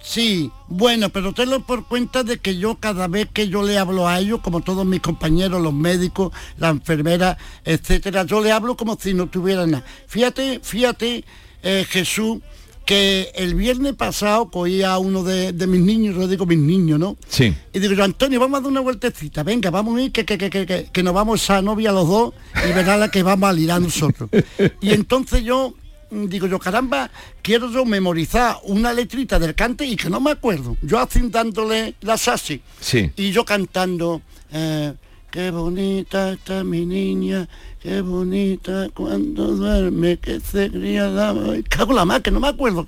Sí, 0.07 0.51
bueno, 0.67 1.09
pero 1.09 1.33
tenlo 1.33 1.61
por 1.65 1.87
cuenta 1.87 2.21
de 2.23 2.37
que 2.37 2.57
yo 2.57 2.75
cada 2.75 3.07
vez 3.07 3.27
que 3.33 3.47
yo 3.49 3.63
le 3.63 3.79
hablo 3.79 4.07
a 4.07 4.19
ellos, 4.19 4.39
como 4.41 4.61
todos 4.61 4.85
mis 4.85 4.99
compañeros, 5.01 5.59
los 5.63 5.73
médicos, 5.73 6.31
la 6.59 6.69
enfermera, 6.69 7.39
etcétera, 7.63 8.23
yo 8.23 8.39
le 8.39 8.51
hablo 8.51 8.77
como 8.77 8.95
si 9.01 9.15
no 9.15 9.25
tuviera 9.25 9.65
nada. 9.65 9.83
Fíjate, 10.05 10.59
fíjate, 10.61 11.25
eh, 11.63 11.87
Jesús, 11.89 12.37
que 12.85 13.31
el 13.35 13.55
viernes 13.55 13.93
pasado 13.93 14.49
cogía 14.51 14.93
a 14.93 14.99
uno 14.99 15.23
de, 15.23 15.51
de 15.53 15.67
mis 15.67 15.81
niños, 15.81 16.15
yo 16.15 16.27
digo 16.27 16.45
mis 16.45 16.59
niños, 16.59 16.99
¿no? 16.99 17.17
sí 17.27 17.53
Y 17.73 17.79
digo 17.79 17.93
yo, 17.93 18.03
Antonio, 18.03 18.39
vamos 18.39 18.59
a 18.59 18.61
dar 18.61 18.71
una 18.71 18.81
vueltecita, 18.81 19.43
venga, 19.43 19.71
vamos 19.71 19.97
a 19.97 20.01
ir, 20.03 20.11
que, 20.11 20.23
que, 20.25 20.37
que, 20.37 20.49
que, 20.49 20.89
que- 20.91 21.03
nos 21.03 21.13
vamos 21.13 21.49
a 21.49 21.61
novia 21.61 21.91
los 21.91 22.07
dos 22.07 22.33
y 22.67 22.71
verá 22.73 22.97
la 22.97 23.09
que 23.09 23.23
vamos 23.23 23.49
a 23.49 23.53
lirar 23.53 23.81
nosotros. 23.81 24.29
y 24.81 24.91
entonces 24.91 25.43
yo 25.43 25.73
mm, 26.11 26.25
digo 26.27 26.47
yo, 26.47 26.59
caramba, 26.59 27.09
quiero 27.41 27.71
yo 27.71 27.85
memorizar 27.85 28.57
una 28.63 28.93
letrita 28.93 29.39
del 29.39 29.55
cante 29.55 29.85
y 29.85 29.95
que 29.95 30.09
no 30.09 30.19
me 30.19 30.31
acuerdo. 30.31 30.77
Yo 30.81 30.99
así 30.99 31.21
dándole 31.29 31.95
las 32.01 32.27
así. 32.27 32.61
sí 32.79 33.11
Y 33.15 33.31
yo 33.31 33.43
cantando, 33.45 34.21
eh, 34.51 34.93
qué 35.35 35.51
bonita 35.51 36.31
está 36.31 36.63
mi 36.63 36.85
niña, 36.85 37.49
qué 37.81 37.99
bonita 37.99 38.87
cuando 38.93 39.47
duerme, 39.47 40.15
que 40.15 40.39
se 40.39 40.71
cría 40.71 41.11
Cago 41.67 41.91
la 41.91 42.05
más, 42.05 42.21
que 42.21 42.31
no 42.31 42.39
me 42.39 42.47
acuerdo. 42.47 42.87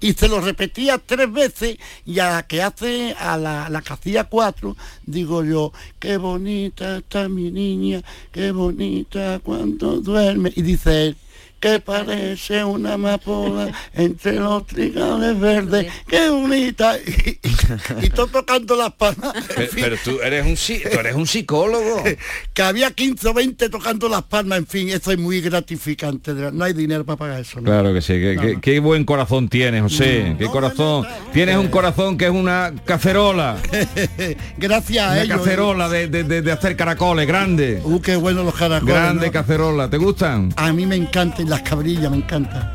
Y 0.00 0.12
se 0.12 0.28
lo 0.28 0.40
repetía 0.40 0.98
tres 0.98 1.32
veces 1.32 1.76
y 2.06 2.20
a 2.20 2.30
la 2.30 2.42
que 2.44 2.62
hace, 2.62 3.16
a 3.18 3.36
la, 3.36 3.68
la 3.68 3.82
que 3.82 3.92
hacía 3.92 4.22
cuatro, 4.22 4.76
digo 5.06 5.42
yo, 5.42 5.72
qué 5.98 6.18
bonita 6.18 6.98
está 6.98 7.28
mi 7.28 7.50
niña, 7.50 8.00
qué 8.30 8.52
bonita 8.52 9.40
cuando 9.40 10.00
duerme. 10.00 10.52
Y 10.54 10.62
dice 10.62 11.08
él, 11.08 11.16
que 11.60 11.80
parece 11.80 12.64
una 12.64 12.94
amapola 12.94 13.72
entre 13.94 14.34
los 14.36 14.66
trigales 14.66 15.38
verdes, 15.40 15.86
qué 16.06 16.28
bonita. 16.30 16.96
Y, 16.98 17.38
y- 17.42 18.06
y 18.06 18.10
todo 18.10 18.28
tocando 18.28 18.76
las 18.76 18.92
palmas. 18.92 19.34
En 19.56 19.68
fin, 19.68 19.84
tú 20.04 20.18
eres 20.22 20.46
un 20.46 20.54
tú 20.90 20.98
eres 20.98 21.14
un 21.14 21.26
psicólogo 21.26 22.02
que 22.54 22.62
había 22.62 22.90
15 22.90 23.28
o 23.28 23.34
20 23.34 23.68
tocando 23.68 24.08
las 24.08 24.22
palmas, 24.22 24.58
en 24.58 24.66
fin, 24.66 24.88
eso 24.88 25.10
es 25.12 25.18
muy 25.18 25.40
gratificante, 25.40 26.32
no 26.52 26.64
hay 26.64 26.72
dinero 26.72 27.04
para 27.04 27.16
pagar 27.16 27.40
eso. 27.40 27.60
¿no? 27.60 27.64
Claro 27.66 27.92
que 27.92 28.00
sí, 28.00 28.14
que- 28.14 28.34
No, 28.36 28.42
que- 28.42 28.54
no. 28.54 28.60
qué 28.60 28.78
buen 28.80 29.04
corazón 29.04 29.48
tienes, 29.48 29.82
José, 29.82 30.36
qué 30.38 30.46
corazón. 30.46 31.06
Tienes 31.32 31.56
un 31.56 31.68
corazón 31.68 32.16
que 32.16 32.26
es 32.26 32.30
una 32.30 32.72
cacerola, 32.84 33.56
Gracias 34.56 35.04
a 35.06 35.12
una 35.12 35.22
ellos. 35.22 35.38
cacerola 35.38 35.88
de, 35.88 36.08
de- 36.08 36.24
de- 36.24 36.42
de 36.42 36.52
hacer 36.52 36.76
caracoles, 36.76 37.26
grande, 37.26 37.80
Uh, 37.84 38.00
qué 38.00 38.16
bueno 38.16 38.42
los 38.44 38.54
caracoles. 38.54 38.94
grande 38.94 39.26
¿no? 39.26 39.32
cacerola, 39.32 39.90
¿te 39.90 39.96
gustan? 39.98 40.52
A 40.56 40.72
mí 40.72 40.86
me 40.86 40.96
encantan 40.96 41.47
las 41.48 41.62
cabrillas, 41.62 42.10
me 42.10 42.18
encanta. 42.18 42.74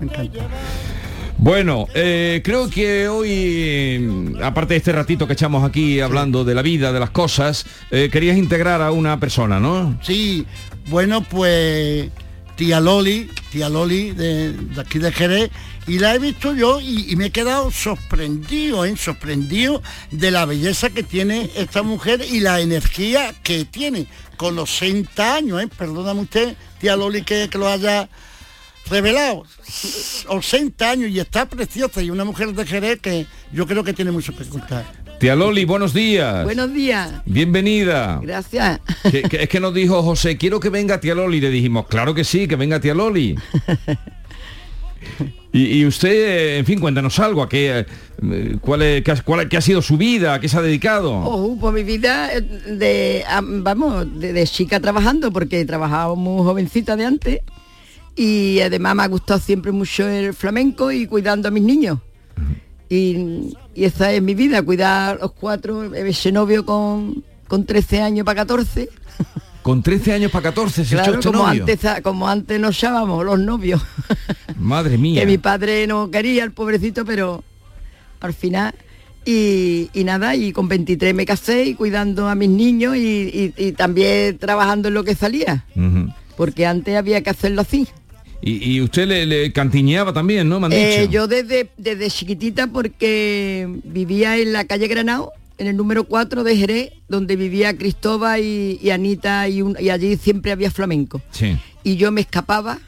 Me 0.00 0.06
encanta. 0.06 0.40
Bueno, 1.40 1.86
eh, 1.94 2.40
creo 2.44 2.68
que 2.68 3.06
hoy, 3.06 4.36
aparte 4.42 4.74
de 4.74 4.78
este 4.78 4.92
ratito 4.92 5.26
que 5.28 5.34
echamos 5.34 5.64
aquí 5.64 6.00
hablando 6.00 6.44
de 6.44 6.54
la 6.54 6.62
vida, 6.62 6.92
de 6.92 6.98
las 6.98 7.10
cosas, 7.10 7.64
eh, 7.92 8.08
querías 8.10 8.36
integrar 8.36 8.82
a 8.82 8.90
una 8.90 9.20
persona, 9.20 9.60
¿no? 9.60 9.96
Sí, 10.02 10.44
bueno, 10.86 11.22
pues 11.22 12.10
tía 12.56 12.80
Loli, 12.80 13.30
tía 13.52 13.68
Loli 13.68 14.10
de, 14.10 14.52
de 14.52 14.80
aquí 14.80 14.98
de 14.98 15.12
Jerez, 15.12 15.50
y 15.88 15.98
la 15.98 16.14
he 16.14 16.18
visto 16.18 16.54
yo 16.54 16.80
y, 16.80 17.10
y 17.10 17.16
me 17.16 17.26
he 17.26 17.30
quedado 17.30 17.70
sorprendido, 17.70 18.84
¿eh? 18.84 18.94
sorprendido 18.96 19.82
de 20.10 20.30
la 20.30 20.44
belleza 20.44 20.90
que 20.90 21.02
tiene 21.02 21.50
esta 21.56 21.82
mujer 21.82 22.20
y 22.30 22.40
la 22.40 22.60
energía 22.60 23.34
que 23.42 23.64
tiene 23.64 24.06
con 24.36 24.54
los 24.54 24.70
60 24.76 25.34
años, 25.34 25.62
¿eh? 25.62 25.68
perdóname 25.76 26.20
usted, 26.20 26.54
tía 26.78 26.94
Loli, 26.94 27.22
que, 27.22 27.48
que 27.50 27.58
lo 27.58 27.66
haya 27.68 28.08
revelado, 28.90 29.44
80 30.28 30.90
años 30.90 31.10
y 31.10 31.18
está 31.20 31.46
preciosa 31.46 32.02
y 32.02 32.10
una 32.10 32.24
mujer 32.24 32.52
de 32.54 32.64
Jerez 32.66 33.00
que 33.00 33.26
yo 33.52 33.66
creo 33.66 33.82
que 33.84 33.92
tiene 33.92 34.10
mucho 34.10 34.34
que 34.36 34.44
contar. 34.44 34.84
Tía 35.18 35.34
Loli, 35.34 35.64
buenos 35.64 35.92
días. 35.92 36.44
Buenos 36.44 36.72
días. 36.72 37.10
Bienvenida. 37.26 38.20
Gracias. 38.22 38.80
Que- 39.10 39.22
que- 39.22 39.42
es 39.42 39.48
que 39.48 39.58
nos 39.58 39.74
dijo 39.74 40.00
José, 40.04 40.36
quiero 40.38 40.60
que 40.60 40.68
venga 40.68 41.00
tía 41.00 41.16
Loli. 41.16 41.40
Le 41.40 41.50
dijimos, 41.50 41.88
claro 41.88 42.14
que 42.14 42.22
sí, 42.22 42.46
que 42.46 42.54
venga 42.54 42.78
tía 42.80 42.94
Loli. 42.94 43.34
Y, 45.52 45.86
usted, 45.86 46.10
eh, 46.10 46.58
en 46.58 46.66
fin, 46.66 46.78
cuéntanos 46.78 47.18
algo, 47.18 47.42
¿a 47.42 47.48
qué, 47.48 47.86
eh, 48.22 48.56
cuál, 48.60 48.82
es- 48.82 49.02
qué, 49.02 49.14
cuál- 49.24 49.48
qué 49.48 49.56
ha 49.56 49.60
sido 49.62 49.80
su 49.80 49.96
vida? 49.96 50.34
¿A 50.34 50.40
qué 50.40 50.48
se 50.48 50.58
ha 50.58 50.62
dedicado? 50.62 51.12
Oh, 51.14 51.56
pues 51.58 51.72
mi 51.74 51.82
vida 51.84 52.30
eh, 52.34 52.42
de, 52.42 53.24
vamos, 53.62 54.20
de, 54.20 54.32
chica 54.46 54.78
trabajando, 54.78 55.32
porque 55.32 55.60
he 55.60 55.64
muy 56.16 56.42
jovencita 56.44 56.96
de 56.96 57.04
antes. 57.06 57.40
Y 58.14 58.60
además 58.60 58.94
me 58.96 59.02
ha 59.04 59.08
gustado 59.08 59.40
siempre 59.40 59.72
mucho 59.72 60.06
el 60.06 60.34
flamenco 60.34 60.92
y 60.92 61.06
cuidando 61.06 61.48
a 61.48 61.50
mis 61.50 61.62
niños. 61.62 61.98
Y, 62.90 63.54
y 63.74 63.84
esa 63.84 64.12
es 64.12 64.20
mi 64.22 64.34
vida, 64.34 64.60
cuidar 64.62 65.18
los 65.20 65.32
cuatro, 65.32 65.94
ese 65.94 66.30
novio 66.32 66.64
con, 66.66 67.24
con 67.46 67.64
13 67.64 68.02
años 68.02 68.24
para 68.26 68.42
14. 68.42 68.88
Con 69.68 69.82
13 69.82 70.14
años 70.14 70.30
para 70.32 70.44
14 70.44 70.82
se 70.82 70.94
Claro, 70.94 71.10
echó 71.10 71.18
este 71.18 71.30
como 71.30 71.46
novio. 71.46 71.64
antes, 71.68 71.80
como 72.02 72.26
antes 72.26 72.58
nos 72.58 72.80
llamábamos 72.80 73.22
los 73.22 73.38
novios. 73.38 73.82
Madre 74.56 74.96
mía. 74.96 75.20
que 75.20 75.26
mi 75.26 75.36
padre 75.36 75.86
no 75.86 76.10
quería, 76.10 76.42
el 76.44 76.52
pobrecito, 76.52 77.04
pero 77.04 77.44
al 78.20 78.32
final. 78.32 78.74
Y, 79.26 79.90
y 79.92 80.04
nada, 80.04 80.34
y 80.36 80.52
con 80.52 80.68
23 80.68 81.14
me 81.14 81.26
casé 81.26 81.64
y 81.66 81.74
cuidando 81.74 82.28
a 82.28 82.34
mis 82.34 82.48
niños 82.48 82.96
y, 82.96 83.00
y- 83.28 83.54
y 83.58 83.72
también 83.72 84.38
trabajando 84.38 84.88
en 84.88 84.94
lo 84.94 85.04
que 85.04 85.14
salía, 85.14 85.66
porque 86.38 86.64
antes 86.64 86.96
había 86.96 87.20
que 87.22 87.28
hacerlo 87.28 87.60
así. 87.60 87.86
y, 88.40 88.72
y 88.72 88.80
usted 88.80 89.06
le, 89.06 89.26
le 89.26 89.52
cantiñeaba 89.52 90.14
también, 90.14 90.48
¿no? 90.48 90.60
Me 90.60 90.66
han 90.66 90.72
Eh, 90.72 91.00
dicho. 91.00 91.12
yo 91.12 91.26
desde, 91.28 91.68
desde 91.76 92.08
chiquitita 92.08 92.68
porque 92.68 93.68
vivía 93.84 94.38
en 94.38 94.54
la 94.54 94.64
calle 94.64 94.88
Granado, 94.88 95.30
en 95.58 95.66
el 95.66 95.76
número 95.76 96.04
4 96.04 96.44
de 96.44 96.56
Jerez, 96.56 96.92
donde 97.08 97.36
vivía 97.36 97.76
Cristóbal 97.76 98.40
y, 98.42 98.78
y 98.82 98.90
Anita 98.90 99.48
y, 99.48 99.62
un- 99.62 99.76
y 99.80 99.90
allí 99.90 100.16
siempre 100.16 100.52
había 100.52 100.70
flamenco. 100.70 101.20
Sí. 101.30 101.58
y 101.84 101.96
yo 101.96 102.10
me 102.12 102.20
escapaba, 102.22 102.78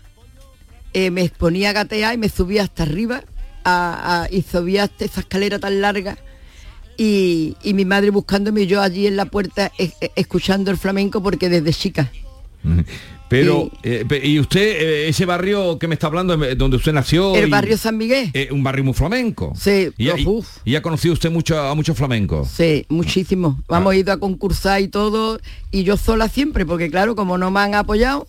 eh, 0.93 1.11
me 1.11 1.29
ponía 1.29 1.71
a 1.71 1.73
gatear 1.73 2.15
y 2.15 2.19
me 2.19 2.29
subía 2.29 2.63
hasta 2.65 2.83
arriba 2.83 3.23
a- 3.65 4.23
a- 4.25 4.29
y 4.35 4.43
subía 4.43 4.85
hasta 4.85 5.05
esa 5.05 5.21
escalera 5.21 5.59
tan 5.59 5.81
larga 5.81 6.17
y, 6.97 7.57
y 7.63 7.73
mi 7.75 7.85
madre 7.85 8.11
buscándome 8.11 8.63
y 8.63 8.67
yo 8.67 8.81
allí 8.83 9.07
en 9.07 9.17
la 9.17 9.25
puerta 9.27 9.71
es- 9.79 9.95
es- 10.01 10.11
escuchando 10.17 10.71
el 10.71 10.77
flamenco 10.77 11.23
porque 11.23 11.49
desde 11.49 11.73
chica. 11.73 12.11
Pero, 13.31 13.71
eh, 13.85 14.05
¿y 14.25 14.41
usted, 14.41 14.61
eh, 14.61 15.09
ese 15.09 15.25
barrio 15.25 15.79
que 15.79 15.87
me 15.87 15.95
está 15.95 16.09
hablando, 16.09 16.35
eh, 16.45 16.57
donde 16.57 16.77
usted 16.77 16.93
nació? 16.93 17.37
El 17.37 17.47
y- 17.47 17.51
barrio 17.51 17.79
San 17.79 17.97
Miguel. 17.97 18.29
eh, 18.35 18.49
un 18.51 18.63
barrio 18.65 18.83
muy 18.85 18.93
flamenco. 18.93 19.53
Sí, 19.57 19.89
Y, 19.97 20.75
ha 20.75 20.83
conocido 20.83 21.15
usted 21.15 21.31
mucho, 21.31 21.57
a 21.59 21.75
muchos 21.77 21.97
flamencos. 21.97 22.49
Sí, 22.49 22.85
muchísimo. 22.89 23.63
Ah. 23.69 23.79
Hemos 23.79 23.95
ido 23.95 24.13
a 24.13 24.19
concursar 24.19 24.81
y 24.83 24.89
todo, 24.89 25.39
y 25.71 25.85
yo 25.85 25.97
sola 25.97 26.29
siempre, 26.29 26.67
porque 26.67 26.91
claro, 26.91 27.15
como 27.15 27.39
no 27.39 27.53
me 27.53 27.61
han 27.61 27.77
apoyado, 27.77 28.27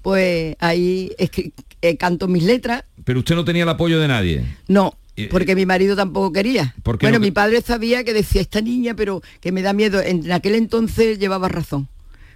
pues 0.00 0.56
ahí 0.60 1.10
escri- 1.18 1.52
eh, 1.82 1.96
canto 1.98 2.26
mis 2.26 2.42
letras. 2.42 2.84
Pero 3.04 3.18
usted 3.18 3.34
no 3.34 3.44
tenía 3.44 3.64
el 3.64 3.68
apoyo 3.68 4.00
de 4.00 4.08
nadie. 4.08 4.44
No, 4.66 4.96
porque 5.30 5.54
mi 5.54 5.66
marido 5.66 5.94
tampoco 5.94 6.32
quería. 6.32 6.74
¿Por 6.82 6.96
qué 6.98 7.04
Bueno, 7.06 7.18
no 7.18 7.22
que- 7.22 7.26
mi 7.26 7.32
padre 7.32 7.60
sabía 7.60 8.02
que 8.02 8.12
decía 8.14 8.40
esta 8.40 8.60
niña, 8.62 8.94
pero 8.94 9.20
que 9.40 9.52
me 9.52 9.60
da 9.62 9.72
miedo. 9.74 10.00
En 10.00 10.32
aquel 10.32 10.54
entonces 10.54 11.18
llevaba 11.18 11.48
razón. 11.48 11.86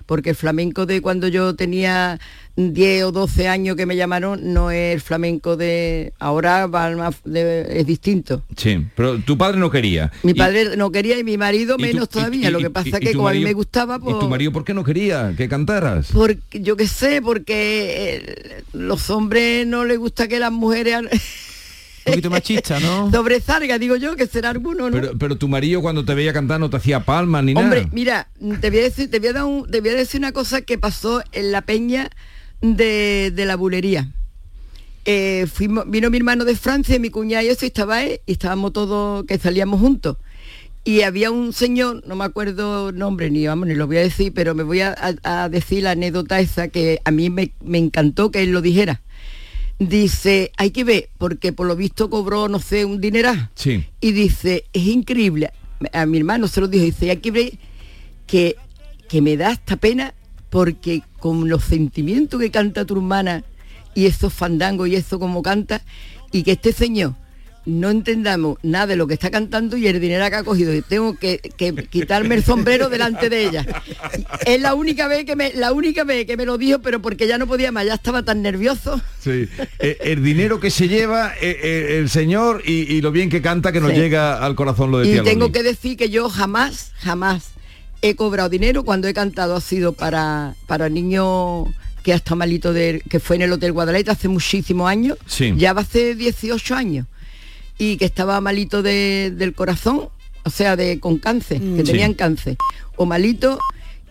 Porque 0.06 0.30
el 0.30 0.36
flamenco 0.36 0.86
de 0.86 1.00
cuando 1.02 1.26
yo 1.28 1.54
tenía 1.56 2.18
10 2.54 3.04
o 3.04 3.12
12 3.12 3.48
años 3.48 3.74
que 3.76 3.84
me 3.86 3.96
llamaron 3.96 4.54
no 4.54 4.70
es 4.70 4.94
el 4.94 5.00
flamenco 5.00 5.56
de 5.56 6.12
ahora 6.20 6.66
va 6.68 6.88
más 6.96 7.16
de- 7.24 7.80
es 7.80 7.86
distinto. 7.86 8.42
Sí, 8.56 8.86
pero 8.94 9.18
tu 9.18 9.36
padre 9.36 9.58
no 9.58 9.68
quería. 9.70 10.12
Mi 10.22 10.30
Y- 10.30 10.34
padre 10.34 10.76
no 10.76 10.90
quería 10.92 11.18
y 11.18 11.24
mi 11.24 11.36
marido 11.36 11.76
tu- 11.76 11.82
menos 11.82 12.08
todavía. 12.08 12.48
y- 12.48 12.52
Lo 12.52 12.60
que 12.60 12.70
pasa 12.70 12.88
y- 12.88 13.00
que 13.00 13.12
como 13.14 13.28
a 13.28 13.32
mí 13.32 13.40
me 13.40 13.52
gustaba, 13.52 13.98
pues... 13.98 14.14
¿Y 14.16 14.18
tu 14.20 14.28
marido 14.28 14.52
por 14.52 14.64
qué 14.64 14.72
no 14.74 14.84
quería 14.84 15.34
que 15.36 15.48
cantaras? 15.48 16.08
Porque 16.12 16.60
yo 16.62 16.76
qué 16.76 16.86
sé, 16.86 17.20
porque 17.20 18.62
los 18.72 19.10
hombres 19.10 19.66
no 19.66 19.84
les 19.84 19.98
gusta 19.98 20.28
que 20.28 20.38
las 20.38 20.52
mujeres 20.52 21.00
Un 22.06 22.12
poquito 22.12 22.30
machista, 22.30 22.78
¿no? 22.80 23.10
Sobresarga, 23.12 23.78
digo 23.78 23.96
yo, 23.96 24.16
que 24.16 24.26
será 24.26 24.50
alguno, 24.50 24.88
¿no? 24.90 24.92
Pero, 25.00 25.18
pero 25.18 25.36
tu 25.36 25.48
marido 25.48 25.82
cuando 25.82 26.04
te 26.04 26.14
veía 26.14 26.32
cantar 26.32 26.60
no 26.60 26.70
te 26.70 26.76
hacía 26.76 27.00
palmas 27.00 27.42
ni 27.44 27.52
Hombre, 27.54 27.80
nada. 27.82 27.92
mira, 27.92 28.28
te 28.60 28.70
voy, 28.70 28.78
a 28.80 28.82
decir, 28.84 29.10
te, 29.10 29.18
voy 29.18 29.28
a 29.28 29.32
dar 29.32 29.44
un- 29.44 29.70
te 29.70 29.80
voy 29.80 29.90
a 29.90 29.94
decir 29.94 30.20
una 30.20 30.32
cosa 30.32 30.60
que 30.62 30.78
pasó 30.78 31.22
en 31.32 31.52
la 31.52 31.62
peña 31.62 32.10
de, 32.60 33.32
de 33.34 33.44
la 33.44 33.56
bulería. 33.56 34.08
Eh, 35.04 35.46
fuimos, 35.52 35.84
vino 35.88 36.10
mi 36.10 36.16
hermano 36.16 36.44
de 36.44 36.56
Francia, 36.56 36.98
mi 36.98 37.10
cuñada 37.10 37.44
y 37.44 37.48
eso, 37.48 37.64
y 37.64 37.68
estaba 37.68 38.02
él, 38.02 38.20
y 38.26 38.32
estábamos 38.32 38.72
todos, 38.72 39.24
que 39.24 39.38
salíamos 39.38 39.80
juntos. 39.80 40.16
Y 40.82 41.02
había 41.02 41.30
un 41.32 41.52
señor, 41.52 42.02
no 42.06 42.14
me 42.16 42.24
acuerdo 42.24 42.92
nombre, 42.92 43.30
ni 43.30 43.46
vamos, 43.46 43.66
ni 43.68 43.74
lo 43.74 43.86
voy 43.88 43.96
a 43.98 44.00
decir, 44.00 44.32
pero 44.34 44.54
me 44.54 44.62
voy 44.62 44.80
a, 44.80 44.94
a- 45.24 45.42
a 45.44 45.48
decir 45.48 45.82
la 45.84 45.92
anécdota 45.92 46.38
esa 46.40 46.68
que 46.68 47.00
a 47.04 47.10
mí 47.10 47.30
me, 47.30 47.52
me 47.64 47.78
encantó 47.78 48.30
que 48.30 48.42
él 48.42 48.50
lo 48.52 48.62
dijera. 48.62 49.00
Dice, 49.78 50.52
hay 50.56 50.70
que 50.70 50.84
ver, 50.84 51.10
porque 51.18 51.52
por 51.52 51.66
lo 51.66 51.76
visto 51.76 52.08
cobró, 52.08 52.48
no 52.48 52.60
sé, 52.60 52.86
un 52.86 52.98
dineral 53.00 53.50
Sí. 53.54 53.84
y 54.00 54.12
dice, 54.12 54.64
es 54.72 54.86
increíble, 54.86 55.50
a 55.92 56.06
mi 56.06 56.16
hermano 56.16 56.48
se 56.48 56.62
lo 56.62 56.68
dijo, 56.68 56.84
dice, 56.84 57.10
hay 57.10 57.18
que 57.18 57.30
ver 57.30 57.52
que, 58.26 58.56
que 59.08 59.20
me 59.20 59.36
da 59.36 59.52
esta 59.52 59.76
pena 59.76 60.14
porque 60.48 61.02
con 61.18 61.50
los 61.50 61.64
sentimientos 61.64 62.40
que 62.40 62.50
canta 62.50 62.86
tu 62.86 62.94
hermana 62.96 63.44
y 63.94 64.06
esos 64.06 64.32
fandangos 64.32 64.88
y 64.88 64.96
eso 64.96 65.18
como 65.18 65.42
canta, 65.42 65.82
y 66.32 66.42
que 66.42 66.52
este 66.52 66.72
señor 66.72 67.14
no 67.66 67.90
entendamos 67.90 68.58
nada 68.62 68.86
de 68.86 68.96
lo 68.96 69.06
que 69.06 69.14
está 69.14 69.30
cantando 69.30 69.76
y 69.76 69.86
el 69.88 70.00
dinero 70.00 70.24
que 70.30 70.36
ha 70.36 70.44
cogido, 70.44 70.72
y 70.74 70.82
tengo 70.82 71.16
que, 71.18 71.38
que 71.56 71.74
quitarme 71.90 72.36
el 72.36 72.44
sombrero 72.44 72.88
delante 72.88 73.28
de 73.28 73.44
ella. 73.48 73.66
Es 74.46 74.60
la 74.60 74.74
única 74.74 75.08
vez 75.08 75.24
que 75.24 75.34
me, 75.36 75.52
la 75.54 75.72
única 75.72 76.04
vez 76.04 76.26
que 76.26 76.36
me 76.36 76.46
lo 76.46 76.58
dijo, 76.58 76.78
pero 76.80 77.02
porque 77.02 77.26
ya 77.26 77.38
no 77.38 77.46
podía 77.46 77.72
más, 77.72 77.84
ya 77.84 77.94
estaba 77.94 78.22
tan 78.22 78.40
nervioso. 78.42 79.00
Sí. 79.20 79.48
Eh, 79.80 79.98
el 80.00 80.22
dinero 80.22 80.60
que 80.60 80.70
se 80.70 80.88
lleva 80.88 81.32
eh, 81.40 81.58
eh, 81.62 81.98
el 81.98 82.08
señor 82.08 82.62
y, 82.64 82.82
y 82.94 83.00
lo 83.00 83.10
bien 83.10 83.28
que 83.28 83.42
canta 83.42 83.72
que 83.72 83.80
nos 83.80 83.90
Sí. 83.90 83.96
llega 83.96 84.44
al 84.44 84.54
corazón 84.54 84.90
lo 84.92 84.98
de 84.98 85.08
Y 85.16 85.20
tengo 85.22 85.50
que 85.52 85.62
decir 85.62 85.96
que 85.96 86.08
yo 86.08 86.28
jamás, 86.28 86.92
jamás 86.98 87.50
he 88.02 88.14
cobrado 88.14 88.48
dinero 88.48 88.84
cuando 88.84 89.08
he 89.08 89.14
cantado 89.14 89.56
ha 89.56 89.60
sido 89.60 89.92
para, 89.92 90.54
para 90.66 90.88
niños 90.88 91.68
que 92.04 92.12
hasta 92.12 92.36
malito 92.36 92.72
de, 92.72 93.02
que 93.10 93.18
fue 93.18 93.34
en 93.36 93.42
el 93.42 93.52
Hotel 93.52 93.72
Guadalete 93.72 94.12
hace 94.12 94.28
muchísimos 94.28 94.88
años, 94.88 95.18
Sí. 95.26 95.52
ya 95.56 95.72
va 95.72 95.80
hace 95.80 96.14
18 96.14 96.74
años, 96.76 97.06
y 97.78 97.96
que 97.96 98.04
estaba 98.06 98.40
malito 98.40 98.82
de- 98.82 99.32
del 99.36 99.54
corazón, 99.54 100.08
o 100.44 100.50
sea, 100.50 100.76
de 100.76 100.98
con 101.00 101.18
cáncer, 101.18 101.60
que 101.60 101.78
Sí. 101.84 101.92
tenían 101.92 102.14
cáncer, 102.14 102.56
o 102.96 103.04
malito, 103.06 103.58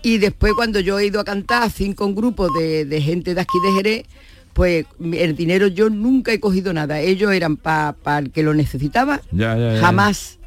y 0.04 0.18
después 0.20 0.54
cuando 0.54 0.80
yo 0.80 1.00
he 1.00 1.06
ido 1.08 1.20
a 1.20 1.24
cantar 1.24 1.64
así 1.64 1.94
con 1.94 2.14
grupos 2.16 2.50
de, 2.60 2.86
de 2.86 3.02
gente 3.02 3.34
de 3.34 3.42
aquí 3.42 3.58
de 3.66 3.72
Jerez, 3.74 4.06
pues 4.54 4.86
el 5.14 5.36
dinero 5.36 5.68
yo 5.68 5.90
nunca 5.90 6.32
he 6.32 6.40
cogido 6.40 6.72
nada, 6.74 7.00
ellos 7.02 7.32
eran 7.34 7.58
para 7.58 8.20
el 8.20 8.32
que 8.32 8.44
lo 8.44 8.54
necesitaba, 8.54 9.22
Ya, 9.32 9.58
ya, 9.58 9.74
ya. 9.74 9.80
jamás. 9.82 10.38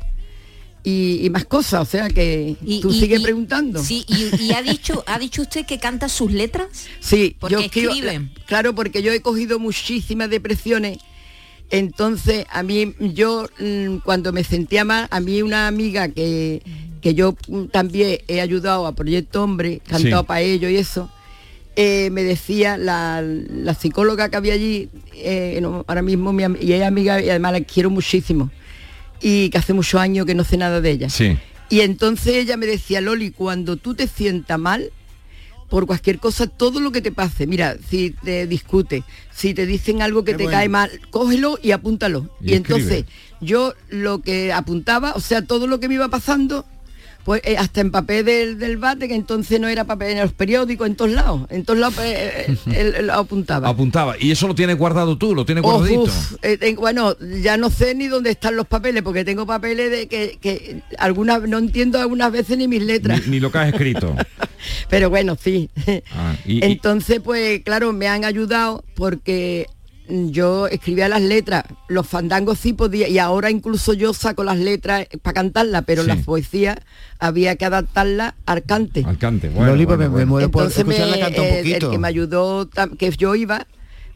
Y, 0.84 1.20
y 1.26 1.28
más 1.30 1.44
cosas, 1.44 1.82
o 1.82 1.84
sea 1.84 2.08
que 2.08 2.56
Y- 2.64 2.80
tú 2.80 2.90
y- 2.90 3.00
sigues 3.00 3.20
preguntando. 3.20 3.82
Sí, 3.82 4.04
y, 4.06 4.44
y 4.44 4.52
ha 4.52 4.62
dicho, 4.62 5.02
ha 5.06 5.18
dicho 5.18 5.42
usted 5.42 5.66
que 5.66 5.78
canta 5.78 6.08
sus 6.08 6.32
letras. 6.32 6.68
Sí, 7.00 7.36
Porque 7.38 7.54
yo 7.54 7.60
escribo- 7.60 8.28
claro, 8.46 8.74
porque 8.74 9.02
yo 9.02 9.12
he 9.12 9.20
cogido 9.20 9.58
muchísimas 9.58 10.30
depresiones. 10.30 10.98
Entonces, 11.70 12.46
a 12.50 12.62
mí, 12.62 12.94
yo 12.98 13.46
mm, 13.60 13.98
cuando 13.98 14.32
me 14.32 14.44
sentía 14.44 14.84
mal, 14.84 15.06
a 15.10 15.20
mí 15.20 15.42
una 15.42 15.66
amiga 15.68 16.08
que, 16.08 16.62
que 17.02 17.14
yo 17.14 17.36
mm, 17.48 17.64
también 17.66 18.20
he 18.26 18.40
ayudado 18.40 18.86
a 18.86 18.92
Proyecto 18.94 19.42
Hombre, 19.44 19.80
cantado 19.86 20.22
Sí. 20.22 20.26
para 20.26 20.40
ello 20.40 20.68
y 20.68 20.76
eso, 20.76 21.10
eh, 21.76 22.08
me 22.10 22.22
decía 22.24 22.76
la, 22.78 23.22
la 23.22 23.74
psicóloga 23.74 24.30
que 24.30 24.36
había 24.36 24.54
allí, 24.54 24.88
eh, 25.14 25.60
ahora 25.86 26.02
mismo 26.02 26.32
mi, 26.32 26.42
y 26.60 26.72
ella 26.72 26.86
amiga, 26.88 27.22
y 27.22 27.28
además 27.30 27.52
la 27.52 27.60
quiero 27.60 27.90
muchísimo, 27.90 28.50
y 29.20 29.50
que 29.50 29.58
hace 29.58 29.74
muchos 29.74 30.00
años 30.00 30.24
que 30.26 30.34
no 30.34 30.44
sé 30.44 30.56
nada 30.56 30.80
de 30.80 30.90
ella. 30.90 31.10
Sí. 31.10 31.36
Y 31.70 31.80
entonces 31.80 32.34
ella 32.34 32.56
me 32.56 32.64
decía, 32.66 33.00
Loli, 33.02 33.30
cuando 33.30 33.76
tú 33.76 33.94
te 33.94 34.08
sientas 34.08 34.58
mal, 34.58 34.90
por 35.68 35.86
cualquier 35.86 36.18
cosa, 36.18 36.46
todo 36.46 36.80
lo 36.80 36.92
que 36.92 37.02
te 37.02 37.12
pase, 37.12 37.46
mira, 37.46 37.76
si 37.88 38.10
te 38.10 38.46
discute, 38.46 39.04
si 39.30 39.52
te 39.54 39.66
dicen 39.66 40.00
algo 40.02 40.24
que 40.24 40.32
Qué 40.32 40.38
te 40.38 40.44
bueno. 40.44 40.58
cae 40.58 40.68
mal, 40.68 40.90
cógelo 41.10 41.58
y 41.62 41.72
apúntalo. 41.72 42.30
Y 42.40 42.52
Y, 42.52 42.54
entonces 42.54 43.04
yo 43.40 43.74
lo 43.90 44.20
que 44.22 44.52
apuntaba, 44.52 45.12
o 45.14 45.20
sea, 45.20 45.42
todo 45.42 45.66
lo 45.66 45.78
que 45.78 45.88
me 45.88 45.94
iba 45.94 46.08
pasando, 46.08 46.64
pues 47.28 47.42
eh, 47.44 47.58
hasta 47.58 47.82
en 47.82 47.90
papel 47.90 48.24
del, 48.24 48.58
del 48.58 48.78
bate, 48.78 49.06
que 49.06 49.14
entonces 49.14 49.60
no 49.60 49.68
era 49.68 49.84
papel 49.84 50.12
en 50.12 50.20
los 50.20 50.32
periódicos, 50.32 50.86
en 50.86 50.96
todos 50.96 51.10
lados, 51.10 51.42
en 51.50 51.62
todos 51.62 51.78
lados 51.78 51.96
pues, 51.96 52.06
eh, 52.10 52.56
él- 52.74 52.94
él 52.96 53.06
lo 53.08 53.12
apuntaba. 53.12 53.68
Apuntaba. 53.68 54.14
Y 54.18 54.30
eso 54.30 54.48
lo 54.48 54.54
tienes 54.54 54.78
guardado 54.78 55.18
tú, 55.18 55.34
lo 55.34 55.44
tienes 55.44 55.62
Oh, 55.62 55.72
guardadito. 55.72 56.04
uf, 56.04 56.36
eh, 56.40 56.56
tengo- 56.56 56.80
bueno, 56.80 57.14
ya 57.42 57.58
no 57.58 57.68
sé 57.68 57.94
ni 57.94 58.06
dónde 58.06 58.30
están 58.30 58.56
los 58.56 58.66
papeles, 58.66 59.02
porque 59.02 59.26
tengo 59.26 59.44
papeles 59.44 59.90
de 59.90 60.08
que, 60.08 60.38
que 60.40 60.80
algunas 60.96 61.42
no 61.42 61.58
entiendo 61.58 62.00
algunas 62.00 62.32
veces 62.32 62.56
ni 62.56 62.66
mis 62.66 62.82
letras. 62.82 63.20
Ni, 63.26 63.32
ni 63.32 63.40
lo 63.40 63.52
que 63.52 63.58
has 63.58 63.68
escrito. 63.68 64.16
Pero 64.88 65.10
bueno, 65.10 65.36
sí. 65.38 65.68
Ah, 66.12 66.34
y- 66.46 66.64
Entonces, 66.64 67.20
pues 67.22 67.60
claro, 67.62 67.92
me 67.92 68.08
han 68.08 68.24
ayudado 68.24 68.82
porque 68.94 69.66
yo 70.08 70.66
escribía 70.68 71.08
las 71.08 71.22
letras, 71.22 71.64
los 71.88 72.06
fandangos 72.06 72.58
sí 72.58 72.72
podía, 72.72 73.08
y 73.08 73.18
ahora 73.18 73.50
incluso 73.50 73.92
yo 73.92 74.14
saco 74.14 74.42
las 74.44 74.56
letras 74.58 75.06
para 75.22 75.34
cantarlas, 75.34 75.84
pero 75.86 76.02
Sí. 76.02 76.08
las 76.08 76.24
poesías 76.24 76.76
había 77.18 77.56
que 77.56 77.64
adaptarlas 77.66 78.34
al 78.46 78.62
cante. 78.64 79.04
Al 79.06 79.18
cante. 79.18 79.48
Bueno, 79.50 79.72
Loli, 79.72 79.84
pues 79.86 79.98
bueno, 79.98 80.12
me- 80.12 80.18
me 80.20 80.26
muero 80.26 80.50
por 80.50 80.62
Entonces 80.64 80.86
me- 80.86 80.94
un 80.96 81.14
eh, 81.14 81.58
el 81.60 81.64
poquito. 81.64 81.90
que 81.90 81.98
me 81.98 82.08
ayudó, 82.08 82.68
que 82.98 83.10
yo 83.10 83.34
iba, 83.34 83.66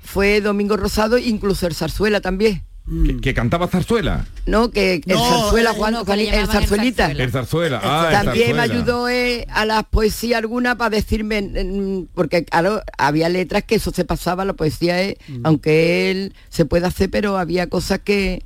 fue 0.01 0.41
Domingo 0.41 0.77
Rosado, 0.77 1.19
incluso 1.19 1.67
el 1.67 1.75
Zarzuela 1.75 2.21
también. 2.21 2.63
¿Que, 2.85 3.21
que 3.21 3.33
cantaba 3.33 3.69
zarzuela? 3.69 4.27
No, 4.45 4.71
que 4.71 4.95
el 4.95 5.03
No, 5.07 5.19
zarzuela, 5.25 5.71
eh, 5.71 5.75
Juan, 5.77 6.05
que 6.05 6.13
el 6.41 6.47
zarzuelita. 6.49 7.05
zarzuela. 7.05 7.25
El 7.25 7.31
zarzuela. 7.31 7.81
Ah, 7.83 8.07
el 8.09 8.25
También 8.25 8.57
me 8.57 8.63
ayudó 8.63 9.09
eh, 9.09 9.47
a 9.51 9.65
las 9.65 9.85
poesías 9.85 10.39
alguna 10.39 10.77
para 10.77 10.91
decirme, 10.91 11.43
mm, 11.43 12.09
porque 12.13 12.45
claro, 12.45 12.83
había 12.99 13.29
letras 13.29 13.63
que 13.63 13.77
eso 13.77 13.93
se 13.93 14.05
pasaba, 14.05 14.45
la 14.45 14.55
poesía 14.55 15.01
es, 15.01 15.15
aunque 15.45 16.11
él 16.11 16.35
se 16.49 16.65
puede 16.65 16.87
hacer, 16.87 17.09
pero 17.09 17.39
había 17.39 17.69
cosas 17.69 18.01
que... 18.01 18.43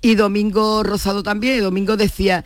Y 0.00 0.14
Domingo 0.14 0.82
Rosado 0.84 1.22
también, 1.22 1.56
y 1.56 1.60
Domingo 1.60 1.96
decía, 1.96 2.44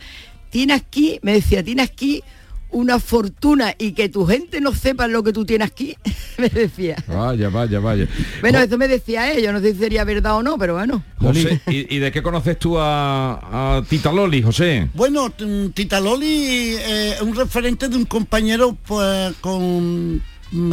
tienes 0.49 0.81
aquí, 0.81 1.19
me 1.21 1.33
decía, 1.33 1.63
tienes 1.63 1.89
aquí 1.89 2.23
una 2.69 2.99
fortuna 2.99 3.73
y 3.77 3.93
que 3.93 4.09
tu 4.09 4.25
gente 4.25 4.61
no 4.61 4.73
sepa 4.73 5.07
lo 5.07 5.23
que 5.23 5.33
tú 5.33 5.45
tienes 5.45 5.67
aquí, 5.67 5.95
me 6.37 6.49
decía. 6.49 6.95
Vaya, 7.07 7.49
vaya, 7.49 7.79
vaya. 7.79 8.07
Bueno, 8.41 8.59
eso 8.59 8.77
me 8.77 8.87
decía 8.87 9.31
él, 9.31 9.43
yo 9.43 9.53
no 9.53 9.59
sé 9.59 9.73
si 9.73 9.79
sería 9.79 10.03
verdad 10.03 10.35
o 10.37 10.43
no, 10.43 10.57
pero 10.57 10.75
bueno. 10.75 11.03
José, 11.17 11.61
¿y, 11.67 11.95
y 11.95 11.99
de 11.99 12.11
qué 12.11 12.21
conoces 12.21 12.59
tú 12.59 12.77
a, 12.77 13.77
a 13.77 13.83
Tita 13.83 14.11
Loli, 14.11 14.41
José? 14.41 14.89
Bueno, 14.93 15.31
Tita 15.73 15.99
Loli 15.99 16.75
eh, 16.75 17.13
es 17.15 17.21
un 17.21 17.35
referente 17.35 17.87
de 17.87 17.95
un 17.95 18.05
compañero 18.05 18.77
pues, 18.85 19.33
con, 19.41 20.21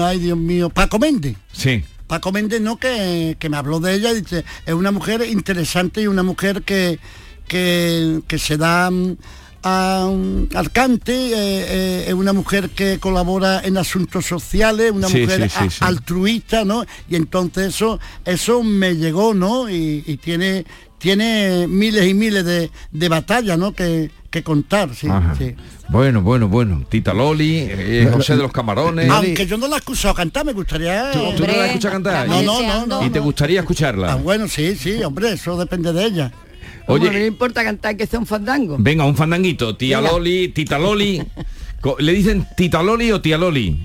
ay 0.00 0.18
Dios 0.18 0.38
mío, 0.38 0.70
Paco 0.70 0.98
Méndez. 0.98 1.36
Sí. 1.52 1.84
Paco 2.06 2.32
Méndez, 2.32 2.60
¿no? 2.60 2.76
Que, 2.76 3.36
que 3.38 3.48
me 3.48 3.56
habló 3.56 3.80
de 3.80 3.94
ella, 3.94 4.12
dice, 4.12 4.44
es 4.66 4.74
una 4.74 4.90
mujer 4.90 5.24
interesante 5.26 6.02
y 6.02 6.06
una 6.06 6.22
mujer 6.22 6.62
que, 6.62 6.98
que, 7.48 8.20
que 8.26 8.38
se 8.38 8.56
da 8.56 8.90
a, 9.64 10.08
al 10.54 10.70
cante, 10.72 11.12
eh, 11.12 11.34
eh, 11.34 12.04
es 12.08 12.14
una 12.14 12.32
mujer 12.32 12.70
que 12.70 12.98
colabora 12.98 13.60
en 13.64 13.76
asuntos 13.78 14.26
sociales, 14.26 14.92
una 14.92 15.08
Sí, 15.08 15.20
mujer 15.22 15.42
sí, 15.42 15.48
sí, 15.58 15.64
a- 15.66 15.70
sí. 15.70 15.78
altruista, 15.80 16.64
¿no? 16.64 16.84
Y 17.08 17.16
entonces 17.16 17.68
eso, 17.74 17.98
eso 18.24 18.62
me 18.62 18.94
llegó, 18.96 19.34
¿no? 19.34 19.68
Y, 19.70 20.04
y 20.06 20.16
tiene, 20.18 20.64
tiene 20.98 21.66
miles 21.66 22.06
y 22.06 22.14
miles 22.14 22.44
de, 22.44 22.70
de 22.92 23.08
batallas, 23.08 23.58
¿no? 23.58 23.72
Que, 23.72 24.10
que 24.30 24.42
contar, 24.42 24.94
sí. 24.94 25.06
Bueno, 25.88 26.22
bueno, 26.22 26.48
bueno. 26.48 26.84
Tita 26.88 27.14
Loli, 27.14 27.58
eh, 27.68 28.10
José 28.12 28.36
de 28.36 28.42
los 28.42 28.50
Camarones. 28.52 29.08
Aunque 29.10 29.46
yo 29.46 29.56
no 29.56 29.68
la 29.68 29.76
he 29.76 29.78
escuchado 29.78 30.12
cantar, 30.14 30.44
me 30.44 30.52
gustaría... 30.52 31.12
¿Tú, 31.12 31.20
tú 31.36 31.46
no 31.46 31.52
la 31.52 31.66
escuchas 31.66 31.92
cantar? 31.92 32.26
No, 32.28 32.42
no, 32.42 32.62
no, 32.62 32.86
no. 32.86 33.06
¿Y 33.06 33.10
te 33.10 33.20
gustaría 33.20 33.60
escucharla? 33.60 34.12
Ah, 34.12 34.16
bueno, 34.16 34.48
sí, 34.48 34.74
sí, 34.76 35.02
hombre, 35.04 35.32
eso 35.32 35.56
depende 35.56 35.92
de 35.92 36.04
ella. 36.04 36.32
Oye, 36.86 37.06
no 37.06 37.12
me 37.12 37.26
importa 37.26 37.64
cantar 37.64 37.96
que 37.96 38.06
sea 38.06 38.18
un 38.18 38.26
fandango. 38.26 38.76
venga, 38.78 39.04
un 39.04 39.16
fandanguito. 39.16 39.76
Tía 39.76 39.98
Venga. 40.00 40.12
Loli, 40.12 40.48
Tita 40.48 40.78
Loli. 40.78 41.22
¿Le 41.98 42.12
dicen 42.12 42.46
Tita 42.56 42.82
Loli 42.82 43.12
o 43.12 43.20
Tía 43.20 43.38
Loli? 43.38 43.78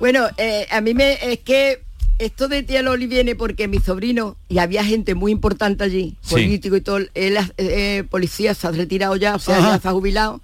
Bueno, 0.00 0.26
eh, 0.38 0.66
a 0.70 0.80
mí 0.80 0.92
me 0.94 1.12
es 1.32 1.38
que 1.40 1.82
esto 2.18 2.46
de 2.48 2.62
tía 2.62 2.82
Loli 2.82 3.06
viene 3.06 3.34
porque 3.34 3.66
mi 3.68 3.78
sobrino, 3.78 4.36
y 4.48 4.58
había 4.58 4.84
gente 4.84 5.14
muy 5.14 5.32
importante 5.32 5.82
allí, 5.84 6.16
Sí. 6.20 6.30
político 6.34 6.76
y 6.76 6.80
todo, 6.80 6.98
él 7.14 7.36
eh, 7.58 8.04
policía 8.08 8.54
se 8.54 8.66
ha 8.66 8.70
retirado 8.70 9.16
ya, 9.16 9.34
o 9.34 9.38
sea, 9.38 9.58
Ajá. 9.58 9.72
ya 9.76 9.80
se 9.80 9.88
ha 9.88 9.92
jubilado. 9.92 10.40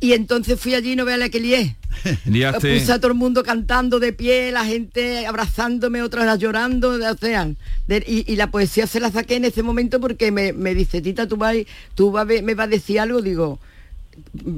Y 0.00 0.12
entonces 0.12 0.60
fui 0.60 0.74
allí 0.74 0.92
y 0.92 0.96
no 0.96 1.04
vea 1.04 1.16
la 1.16 1.28
que 1.28 1.40
lié. 1.40 1.76
Liaste- 2.26 2.78
Puse 2.78 2.92
a 2.92 2.98
todo 3.00 3.10
el 3.10 3.16
mundo 3.18 3.42
cantando 3.42 3.98
de 3.98 4.12
pie, 4.12 4.52
la 4.52 4.64
gente 4.64 5.26
abrazándome, 5.26 6.02
otras 6.02 6.38
llorando, 6.38 6.90
o 6.90 7.16
sea, 7.16 7.48
de- 7.88 8.04
y, 8.06 8.30
y 8.32 8.36
la 8.36 8.50
poesía 8.50 8.86
se 8.86 9.00
la 9.00 9.10
saqué 9.10 9.36
en 9.36 9.44
ese 9.44 9.62
momento 9.64 10.00
porque 10.00 10.30
me, 10.30 10.52
me 10.52 10.74
dice, 10.74 11.00
Tita, 11.00 11.26
tú, 11.26 11.36
vas, 11.36 11.56
tú 11.96 12.12
vas 12.12 12.26
me 12.26 12.54
vas 12.54 12.66
a 12.66 12.70
decir 12.70 13.00
algo, 13.00 13.20
digo, 13.22 13.58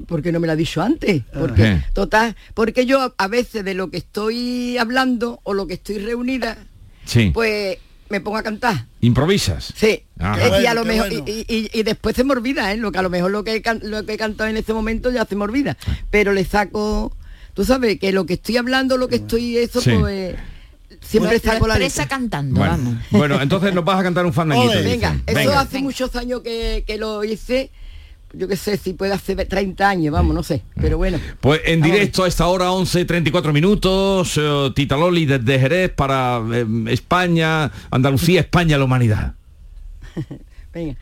¿por 0.07 0.23
qué 0.23 0.33
no 0.33 0.41
me 0.41 0.47
lo 0.47 0.53
ha 0.53 0.57
dicho 0.57 0.83
antes? 0.83 1.23
Porque, 1.33 1.63
Ajá. 1.65 1.87
total, 1.95 2.37
porque 2.55 2.85
yo 2.85 3.15
a 3.17 3.29
veces 3.29 3.65
de 3.65 3.75
lo 3.75 3.91
que 3.91 3.97
estoy 3.99 4.77
hablando 4.79 5.41
o 5.45 5.55
lo 5.55 5.67
que 5.67 5.75
estoy 5.75 5.99
reunida, 5.99 6.59
Sí. 7.07 7.31
pues 7.33 7.79
me 8.11 8.21
pongo 8.21 8.37
a 8.37 8.43
cantar. 8.43 8.87
¿Improvisas? 9.01 9.73
Sí. 9.75 10.03
Ajá. 10.19 10.59
Eh, 10.59 10.63
y, 10.63 10.67
a 10.67 10.75
lo 10.75 10.85
mejor, 10.85 11.09
bueno. 11.09 11.25
y, 11.27 11.45
y- 11.49 11.71
y 11.73 11.83
después 11.85 12.15
se 12.17 12.25
me 12.25 12.33
olvida, 12.33 12.73
¿eh? 12.73 12.77
Lo 12.77 12.93
que 12.93 12.99
a 12.99 13.03
lo 13.03 13.09
mejor 13.11 13.31
lo 13.31 13.45
que, 13.45 13.63
lo 13.83 14.05
que 14.05 14.15
he 14.15 14.19
cantado 14.19 14.51
en 14.51 14.57
ese 14.57 14.75
momento 14.75 15.11
ya 15.11 15.25
se 15.25 15.37
me 15.37 15.45
olvida. 15.45 15.77
Pero 16.11 16.33
le 16.33 16.45
saco, 16.45 17.17
tú 17.55 17.65
sabes, 17.65 17.99
que 17.99 18.13
lo 18.13 18.27
que 18.27 18.35
estoy 18.35 18.57
hablando, 18.59 18.97
lo 18.99 19.09
que 19.09 19.17
estoy, 19.17 19.57
eso 19.57 19.81
Sí. 19.81 19.93
pues 19.99 20.35
siempre 21.01 21.39
Lo- 21.39 21.45
lo 21.45 21.53
saco 21.53 21.67
la 21.69 21.75
expresa 21.75 22.03
letra. 22.03 22.17
cantando, 22.19 22.61
Bueno, 22.61 23.01
bueno, 23.11 23.41
entonces 23.41 23.73
nos 23.73 23.85
vas 23.85 24.01
a 24.01 24.03
cantar 24.03 24.27
un 24.27 24.33
fandanguito. 24.35 24.83
Venga, 24.83 25.17
eso 25.27 25.37
Venga. 25.39 25.61
hace 25.61 25.79
muchos 25.81 26.15
años 26.17 26.41
que, 26.43 26.85
que 26.87 26.99
lo 26.99 27.23
hice. 27.25 27.71
Yo 28.33 28.47
qué 28.47 28.57
sé, 28.57 28.77
si 28.77 28.93
puede 28.93 29.13
hacer 29.13 29.45
30 29.45 29.89
años, 29.89 30.13
vamos, 30.13 30.35
no 30.35 30.43
sé. 30.43 30.63
Pero 30.81 30.99
bueno. 30.99 31.19
Pues 31.41 31.61
en 31.65 31.83
directo 31.83 32.25
a 32.25 32.29
esta 32.29 32.47
hora, 32.47 32.71
11, 32.71 33.05
34 33.05 33.53
minutos, 33.53 34.35
eh, 34.37 34.71
Tita 34.75 34.97
Loli 34.97 35.27
desde 35.27 35.59
Jerez 35.59 35.91
para 35.91 36.41
eh, 36.53 36.65
España, 36.89 37.73
Andalucía, 37.91 38.41
España, 38.41 38.79
la 38.79 38.85
humanidad. 38.85 39.35
Venga. 40.73 40.97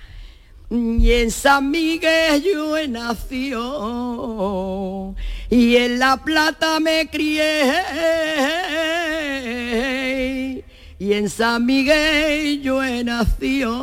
Y 0.71 1.13
en 1.13 1.31
San 1.31 1.71
Miguel 1.71 2.43
yo 2.43 2.77
he 2.77 2.89
nacido 2.89 3.55
y 5.49 5.77
en 5.77 5.99
La 5.99 6.19
Plata 6.19 6.79
me 6.79 7.09
crié 7.09 7.73
y 10.99 11.13
en 11.13 11.31
San 11.31 11.65
Miguel 11.65 12.61
yo 12.63 12.83
he 12.83 13.05
nacido. 13.05 13.79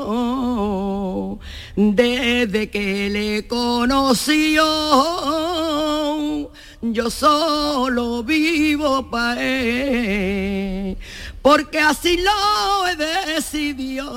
Desde 1.76 2.70
que 2.70 3.10
le 3.10 3.48
conocí 3.48 4.54
yo 4.54 6.52
yo 6.82 7.10
solo 7.10 8.24
vivo 8.24 9.10
para 9.10 9.42
él 9.42 10.98
porque 11.46 11.80
así 11.80 12.18
lo 12.18 12.88
he 12.88 12.96
decidido 13.36 14.10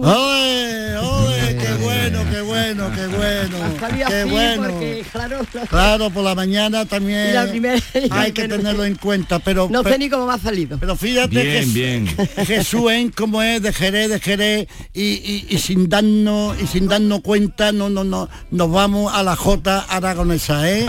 ¡Ole, 0.00 0.96
ole! 0.98 1.56
¡Qué 1.56 1.72
bueno, 1.82 2.20
qué 2.30 2.40
bueno, 2.40 2.90
qué 2.94 3.06
bueno! 3.08 3.56
¡Qué 4.08 4.24
bueno! 4.24 4.62
porque, 4.70 5.04
claro, 5.12 5.40
Claro, 5.68 6.10
por 6.10 6.24
la 6.24 6.34
mañana 6.34 6.86
también 6.86 7.34
la 7.34 7.46
primera- 7.46 7.80
hay 8.10 8.32
que 8.32 8.48
tenerlo 8.48 8.84
en 8.86 8.94
cuenta, 8.94 9.38
pero 9.38 9.68
no 9.70 9.82
sé 9.82 9.98
ni 9.98 10.08
cómo 10.08 10.26
me 10.26 10.32
ha 10.34 10.38
salido. 10.38 10.78
pero 10.78 10.96
fíjate 10.96 11.42
Bien, 11.42 11.64
que 11.64 11.72
bien. 11.72 12.06
Jesús 12.46 12.90
es 12.92 13.14
como 13.14 13.42
es 13.42 13.60
de 13.62 13.72
Jerez, 13.72 14.08
de 14.10 14.20
Jerez 14.20 14.68
y, 14.94 15.02
y- 15.02 15.46
y 15.50 15.58
sin 15.58 15.88
darnos 15.90 16.56
y 16.60 16.66
sin 16.66 16.88
darnos 16.88 17.20
cuenta 17.20 17.72
no 17.72 17.90
no 17.90 18.02
no 18.04 18.28
nos 18.50 18.70
vamos 18.70 19.12
a 19.14 19.22
la 19.22 19.36
J 19.36 19.84
aragonesa, 19.90 20.70
¿eh? 20.70 20.86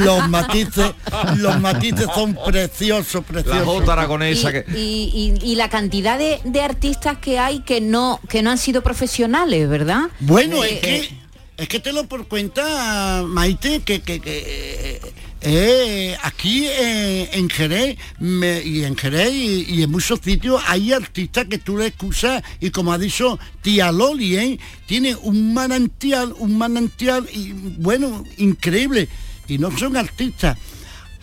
Los 0.00 0.28
matices, 0.28 0.92
los 1.38 1.58
matices 1.60 2.06
son 2.14 2.36
preciosos, 2.46 3.24
preciosos. 3.24 3.64
Jota 3.64 3.92
aragonesa 4.14 4.52
que... 4.52 4.64
Y, 4.78 5.34
y- 5.42 5.52
y 5.52 5.54
la 5.56 5.68
cantidad 5.68 6.18
de, 6.18 6.40
de 6.44 6.60
artistas 6.62 7.18
que 7.18 7.38
hay 7.38 7.60
que 7.60 7.80
no 7.80 8.20
que 8.28 8.42
no 8.42 8.50
han 8.50 8.58
sido 8.58 8.82
profesionales, 8.82 9.68
¿verdad? 9.68 10.08
Bueno, 10.20 10.62
Eh, 10.64 10.74
es 10.74 10.80
que 10.80 11.22
es 11.58 11.68
que 11.68 11.78
te 11.80 11.92
lo 11.92 12.04
por 12.08 12.26
cuenta, 12.26 13.22
Maite, 13.26 13.80
que, 13.82 14.00
que, 14.00 14.20
que, 14.20 15.00
eh, 15.42 16.16
aquí 16.22 16.64
eh, 16.66 17.28
en 17.32 17.48
Jerez 17.50 17.96
me- 18.18 18.62
y 18.62 18.84
en 18.84 18.96
Jerez 18.96 19.32
y, 19.32 19.66
y 19.68 19.82
en 19.82 19.90
muchos 19.90 20.20
sitios 20.24 20.60
hay 20.66 20.92
artistas 20.92 21.46
que 21.46 21.58
tú 21.58 21.76
le 21.76 21.86
excusas 21.86 22.42
y 22.60 22.70
como 22.70 22.92
ha 22.92 22.98
dicho 22.98 23.38
tía 23.60 23.92
Loli, 23.92 24.36
¿eh? 24.36 24.58
tiene 24.86 25.14
un 25.14 25.52
manantial, 25.52 26.34
un 26.38 26.56
manantial 26.58 27.28
y 27.32 27.52
bueno, 27.52 28.24
increíble. 28.38 29.08
Y 29.48 29.58
no 29.58 29.76
son 29.76 29.96
artistas, 29.96 30.56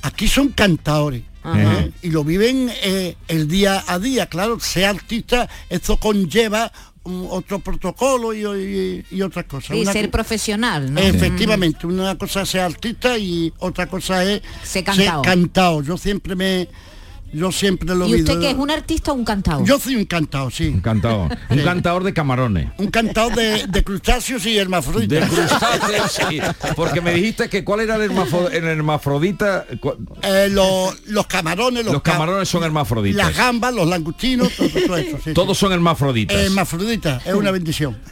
aquí 0.02 0.28
son 0.28 0.50
cantadores. 0.50 1.24
Ajá. 1.44 1.80
¿eh? 1.82 1.92
Y 2.02 2.10
lo 2.10 2.24
viven 2.24 2.70
eh, 2.84 3.16
el 3.28 3.48
día 3.48 3.84
a 3.88 3.98
día, 4.00 4.26
claro, 4.28 4.60
ser 4.60 4.86
artista, 4.86 5.48
eso 5.70 5.98
conlleva 5.98 6.72
mm, 7.06 7.26
otro 7.30 7.60
protocolo 7.60 8.34
y, 8.34 8.44
y- 8.46 9.06
y 9.16 9.22
otras 9.22 9.46
cosas. 9.46 9.76
y 9.78 9.82
Una 9.82 9.94
ser 9.94 10.12
profesional, 10.12 10.94
¿no? 10.94 11.00
Efectivamente, 11.00 11.88
una 11.88 12.18
cosa 12.18 12.42
es 12.42 12.50
ser 12.50 12.62
artista 12.62 13.18
y 13.18 13.54
otra 13.60 13.88
cosa 13.88 14.24
es 14.24 14.42
Ser 14.64 14.84
cantao. 15.24 15.82
Yo 15.82 15.98
siempre 15.98 16.36
me, 16.36 16.68
yo 17.34 17.52
siempre 17.52 17.96
lo 17.96 18.08
¿Y 18.08 18.14
he 18.14 18.16
usted 18.18 18.34
visto. 18.34 18.40
que 18.40 18.50
es 18.52 18.58
un 18.58 18.72
artista 18.72 19.12
o 19.12 19.16
un 19.16 19.26
cantado? 19.26 19.64
Yo 19.66 19.80
soy 19.80 19.96
un 19.96 20.06
cantao, 20.06 20.50
sí. 20.52 20.68
Un 20.68 20.82
cantador. 20.82 21.36
Un 21.50 21.60
cantador 21.60 22.04
de 22.04 22.14
camarones. 22.14 22.70
Un 22.78 22.88
cantao 22.88 23.30
de, 23.30 23.66
de 23.68 23.84
crustáceos 23.84 24.46
y 24.46 24.54
De 24.54 24.60
hermafroditas. 24.60 25.30
crustáceos, 25.30 26.12
sí. 26.30 26.40
Porque 26.76 27.02
me 27.02 27.14
dijiste 27.14 27.50
que 27.50 27.64
cuál 27.64 27.82
era 27.82 27.96
el, 27.96 28.04
hermafrodita. 28.66 29.66
Eh, 30.24 30.48
los, 30.52 31.00
los 31.08 31.28
camarones, 31.28 31.84
los, 31.86 31.94
Los 31.94 32.02
ca- 32.02 32.14
camarones 32.14 32.48
son 32.50 32.64
hermafroditas. 32.64 33.28
las 33.28 33.36
gambas, 33.38 33.74
los 33.74 33.88
langostinos, 33.88 34.52
todo, 34.56 34.70
todo 34.70 34.98
eso. 34.98 35.18
sí, 35.18 35.24
sí. 35.26 35.34
Todos 35.34 35.58
son 35.58 35.72
hermafroditas. 35.74 36.38
Hermafrodita, 36.38 37.22
es 37.26 37.34
una 37.34 37.52
bendición. 37.52 37.98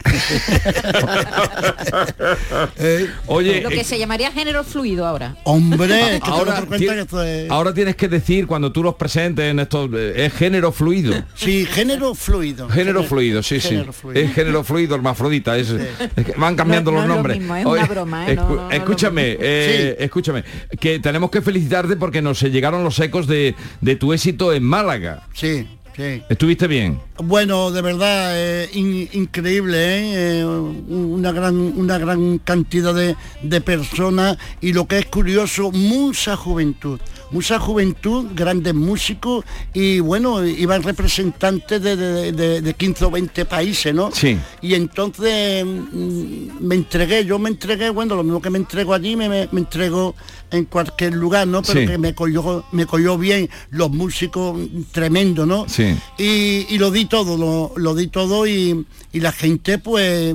Eh, 2.76 3.10
Oye, 3.26 3.60
Lo 3.60 3.68
que 3.68 3.80
eh, 3.80 3.84
se 3.84 3.98
llamaría 3.98 4.30
género 4.32 4.64
fluido 4.64 5.06
ahora. 5.06 5.36
hombre, 5.44 6.16
es 6.16 6.20
que 6.22 6.30
ahora, 6.30 6.54
te 6.56 6.60
lo 6.62 6.66
cuenta 6.66 6.86
ti- 6.86 6.94
que 6.94 7.00
esto 7.00 7.22
es- 7.22 7.50
ahora 7.50 7.74
tienes 7.74 7.96
que 7.96 8.08
decir 8.08 8.46
cuando 8.46 8.72
tú 8.72 8.82
los 8.82 8.94
presentes 9.12 9.50
en 9.50 9.58
estos 9.58 9.88
eh, 9.94 10.26
es 10.26 10.34
género 10.34 10.70
fluido. 10.70 11.14
Sí, 11.34 11.64
género 11.66 12.14
fluido. 12.14 12.68
Género 12.68 13.02
fluido, 13.04 13.42
sí, 13.42 13.58
sí. 13.60 13.82
Fluido. 13.90 14.20
Es 14.20 14.34
género 14.34 14.62
fluido, 14.62 14.94
hermafrodita. 14.94 15.56
Es, 15.56 15.70
es 15.70 16.24
que 16.26 16.34
van 16.36 16.54
cambiando 16.56 16.90
No- 16.92 16.98
los 16.98 17.06
no 17.06 17.12
es 17.12 17.16
lo 17.16 17.22
nombres. 17.22 17.38
mismo, 17.38 17.56
es 17.56 17.64
una 17.66 17.84
broma, 17.86 18.28
¿eh? 18.30 18.36
Escu- 18.36 18.56
no, 18.56 18.70
escúchame, 18.70 19.36
eh, 19.40 19.96
escúchame. 19.98 20.44
Que 20.78 20.98
tenemos 20.98 21.30
que 21.30 21.40
felicitarte 21.40 21.96
porque 21.96 22.20
nos 22.20 22.40
llegaron 22.42 22.84
los 22.84 22.98
ecos 23.00 23.26
de, 23.26 23.54
de 23.80 23.96
tu 23.96 24.12
éxito 24.12 24.52
en 24.52 24.62
Málaga. 24.62 25.26
Sí, 25.32 25.66
sí. 25.96 26.22
¿Estuviste 26.28 26.66
bien? 26.66 27.00
Bueno, 27.18 27.70
de 27.70 27.82
verdad, 27.82 28.32
eh, 28.36 28.68
in- 28.74 29.08
increíble, 29.12 29.76
¿eh? 29.78 30.40
Eh, 30.40 30.44
una, 30.44 31.32
gran, 31.32 31.56
una 31.56 31.98
gran 31.98 32.38
cantidad 32.38 32.94
de, 32.94 33.16
de 33.42 33.60
personas 33.60 34.36
y 34.60 34.72
lo 34.72 34.86
que 34.86 34.98
es 34.98 35.06
curioso, 35.06 35.72
mucha 35.72 36.36
juventud, 36.36 37.00
mucha 37.30 37.58
juventud, 37.58 38.26
grandes 38.34 38.74
músicos 38.74 39.44
y 39.74 40.00
bueno, 40.00 40.46
iban 40.46 40.82
representantes 40.82 41.82
de, 41.82 41.96
de- 41.96 42.32
de- 42.32 42.60
de 42.62 42.74
15 42.74 43.04
o 43.04 43.10
20 43.10 43.44
países, 43.44 43.94
¿no? 43.94 44.10
Sí. 44.12 44.38
Y 44.62 44.74
entonces 44.74 45.64
mm, 45.64 46.58
me 46.60 46.74
entregué, 46.74 47.24
yo 47.24 47.38
me 47.38 47.48
entregué, 47.50 47.90
bueno, 47.90 48.14
lo 48.16 48.22
mismo 48.22 48.40
que 48.40 48.50
me 48.50 48.58
entrego 48.58 48.94
allí, 48.94 49.16
me, 49.16 49.28
me, 49.28 49.48
me 49.52 49.60
entrego 49.60 50.14
en 50.50 50.64
cualquier 50.64 51.14
lugar, 51.14 51.46
¿no? 51.46 51.60
Pero 51.62 51.80
Sí. 51.80 51.86
que 51.86 51.98
me 51.98 52.14
cogió, 52.14 52.64
me 52.72 52.86
cogió 52.86 53.18
bien 53.18 53.50
los 53.70 53.90
músicos, 53.90 54.56
mm, 54.58 54.82
tremendo, 54.92 55.44
¿no? 55.46 55.66
Sí. 55.68 55.94
y, 56.18 56.66
y 56.74 56.78
lo 56.78 56.90
di 56.90 57.04
todo, 57.04 57.36
lo, 57.36 57.72
lo 57.76 57.94
di 57.94 58.06
todo 58.08 58.46
y, 58.46 58.86
y 59.12 59.20
la 59.20 59.32
gente 59.32 59.78
pues 59.78 60.34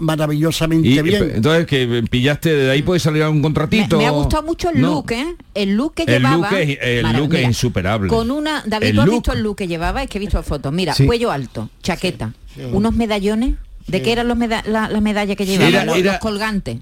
maravillosamente 0.00 0.88
Y, 0.88 1.00
bien. 1.02 1.22
eh, 1.24 1.32
entonces 1.36 1.66
que 1.66 2.04
pillaste 2.10 2.54
de 2.54 2.70
ahí 2.70 2.82
puede 2.82 3.00
salir 3.00 3.22
algún 3.22 3.42
contratito. 3.42 3.98
me 3.98 4.06
ha 4.06 4.10
gustado 4.10 4.42
mucho 4.42 4.70
el 4.70 4.80
No. 4.80 4.88
look, 4.94 5.12
¿eh? 5.12 5.36
El 5.54 5.74
look 5.76 5.94
que 5.94 6.02
El 6.04 6.08
llevaba. 6.22 6.36
look 6.50 6.58
es- 6.58 6.78
el 6.80 7.12
look 7.16 7.34
es 7.34 7.44
insuperable. 7.44 8.08
Con 8.08 8.30
una. 8.30 8.62
David, 8.66 8.86
El 8.88 8.94
¿tú 8.96 9.00
has 9.00 9.06
look. 9.06 9.14
visto 9.16 9.32
el 9.32 9.42
look 9.42 9.56
que 9.56 9.68
llevaba? 9.68 10.02
Es 10.02 10.08
que 10.10 10.18
he 10.18 10.20
visto 10.20 10.42
fotos. 10.42 10.72
Mira, 10.72 10.94
Sí. 10.94 11.06
cuello 11.06 11.30
alto, 11.30 11.68
chaqueta, 11.82 12.32
unos 12.72 12.94
medallones. 12.94 13.54
¿De 13.86 14.02
qué 14.02 14.10
eran 14.12 14.26
los 14.26 14.36
meda 14.36 14.64
la, 14.66 14.88
la 14.88 15.00
medalla 15.00 15.36
que 15.36 15.46
llevaba? 15.46 15.68
Era- 15.68 15.84
los, 15.84 15.96
era- 15.96 16.12
los 16.12 16.20
colgantes. 16.20 16.78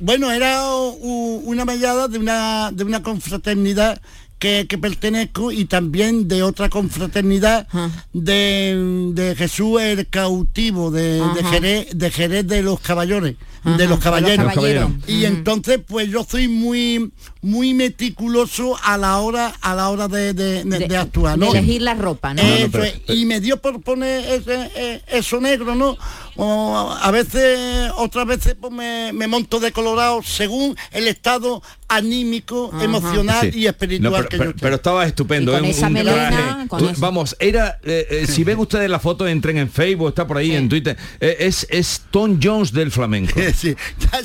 Bueno, 0.00 0.32
era 0.32 0.64
una 1.02 1.64
medalla 1.64 2.08
de 2.08 2.18
una, 2.18 2.70
de 2.72 2.82
una 2.82 3.02
confraternidad 3.04 4.00
que, 4.40 4.66
que 4.66 4.78
pertenezco 4.78 5.52
y 5.52 5.66
también 5.66 6.26
de 6.26 6.42
otra 6.42 6.68
confraternidad 6.70 7.68
de, 8.12 9.10
de 9.14 9.36
Jesús 9.36 9.80
el 9.80 10.08
cautivo 10.08 10.90
de, 10.90 11.20
de. 11.34 11.44
Jerez, 11.44 11.88
de 11.94 12.10
Jerez 12.10 12.46
de 12.46 12.62
los 12.62 12.80
caballeros, 12.80 13.34
Ajá, 13.62 13.76
de 13.76 13.86
los 13.86 13.98
caballeros. 14.00 14.46
los 14.46 14.54
caballeros. 14.54 14.90
Y 15.06 15.24
entonces 15.26 15.80
pues 15.86 16.08
yo 16.08 16.24
soy 16.28 16.48
muy 16.48 17.12
muy 17.42 17.72
meticuloso 17.74 18.76
a 18.82 18.96
la 18.98 19.18
hora 19.20 19.54
a 19.60 19.74
la 19.74 19.88
hora 19.90 20.08
de, 20.08 20.32
de- 20.34 20.64
de- 20.64 20.88
de 20.88 20.96
actuar, 20.96 21.38
elegir 21.42 21.82
la 21.82 21.94
ropa, 21.94 22.34
¿no? 22.34 22.42
Eso 22.42 22.68
pero- 22.72 22.84
es, 22.84 22.94
y 23.08 23.24
me 23.26 23.40
dio 23.40 23.58
por 23.60 23.80
poner 23.82 24.24
ese- 24.24 24.70
eh, 24.74 25.02
eso 25.08 25.40
negro, 25.40 25.74
¿no? 25.74 25.96
O 26.36 26.90
a 26.98 27.10
veces, 27.10 27.90
otras 27.96 28.26
veces 28.26 28.56
pues 28.58 28.72
me, 28.72 29.12
me 29.12 29.26
monto 29.26 29.60
de 29.60 29.72
colorado 29.72 30.22
según 30.22 30.74
el 30.92 31.06
estado 31.08 31.62
anímico, 31.90 32.70
emocional 32.80 33.50
Sí. 33.52 33.60
y 33.60 33.66
espiritual 33.66 34.10
No, 34.12 34.16
pero, 34.16 34.28
que 34.28 34.38
pero- 34.38 34.50
yo 34.52 34.56
pero 34.60 34.74
estabas 34.76 35.06
estupendo. 35.08 35.52
Y 35.52 35.56
con 35.56 35.64
¿eh? 35.66 35.70
esa 35.70 35.86
Un 35.88 35.92
melena, 35.92 36.28
traje. 36.30 36.68
con 36.68 36.78
Tú- 36.78 36.88
eso. 36.88 37.00
vamos, 37.00 37.36
era, 37.38 37.78
eh, 37.84 38.06
eh, 38.10 38.26
si 38.28 38.44
ven 38.44 38.58
ustedes 38.58 38.88
la 38.88 38.98
foto, 39.00 39.26
entren 39.26 39.58
en 39.58 39.70
Facebook, 39.70 40.08
está 40.08 40.26
por 40.26 40.36
ahí 40.38 40.52
en 40.52 40.68
Twitter. 40.68 40.96
eh, 41.20 41.36
es, 41.40 41.66
es 41.70 42.02
Tom 42.10 42.38
Jones 42.42 42.72
del 42.72 42.90
flamenco. 42.90 43.32
sí, 43.54 43.74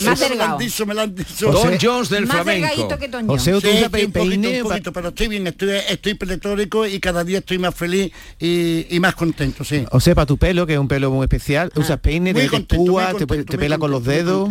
Más 0.06 0.20
me 0.30 0.36
lo 0.36 0.44
han 0.44 0.58
dicho, 0.58 0.86
me 0.86 0.94
lo 0.94 1.02
han 1.02 1.16
dicho. 1.16 1.52
Tom 1.52 1.72
Jones 1.82 2.10
del 2.10 2.26
Más 2.28 2.44
flamenco. 2.44 2.88
que 2.98 3.08
Toño. 3.10 3.28
José, 3.28 3.52
Sí, 3.52 3.58
utiliza 3.58 3.90
sí, 3.94 4.06
un 4.06 4.12
poquito, 4.12 4.50
un 4.50 4.64
poquito, 4.70 4.94
pero 4.94 5.10
estoy 5.10 5.28
bien, 5.28 5.48
estoy, 5.48 5.70
estoy 5.90 6.14
pletórico 6.14 6.86
y 6.86 7.00
cada 7.00 7.24
día 7.24 7.40
estoy 7.40 7.58
más 7.60 7.74
feliz 7.76 8.12
y, 8.40 8.86
y 8.90 9.00
más 9.00 9.16
contento, 9.16 9.64
sí. 9.64 9.84
O 9.92 10.00
sea, 10.00 10.14
para 10.16 10.26
tu 10.26 10.38
pelo, 10.38 10.66
que 10.68 10.74
es 10.74 10.80
un 10.80 10.88
pelo 10.88 11.10
muy 11.12 11.24
especial, 11.26 11.72
usas 11.76 12.00
peine, 12.00 12.34
Muy 12.34 12.44
te 12.44 12.50
contento, 12.50 13.26
te, 13.26 13.44
te 13.44 13.58
pela 13.58 13.78
con 13.78 13.92
los 13.92 14.04
dedos. 14.04 14.50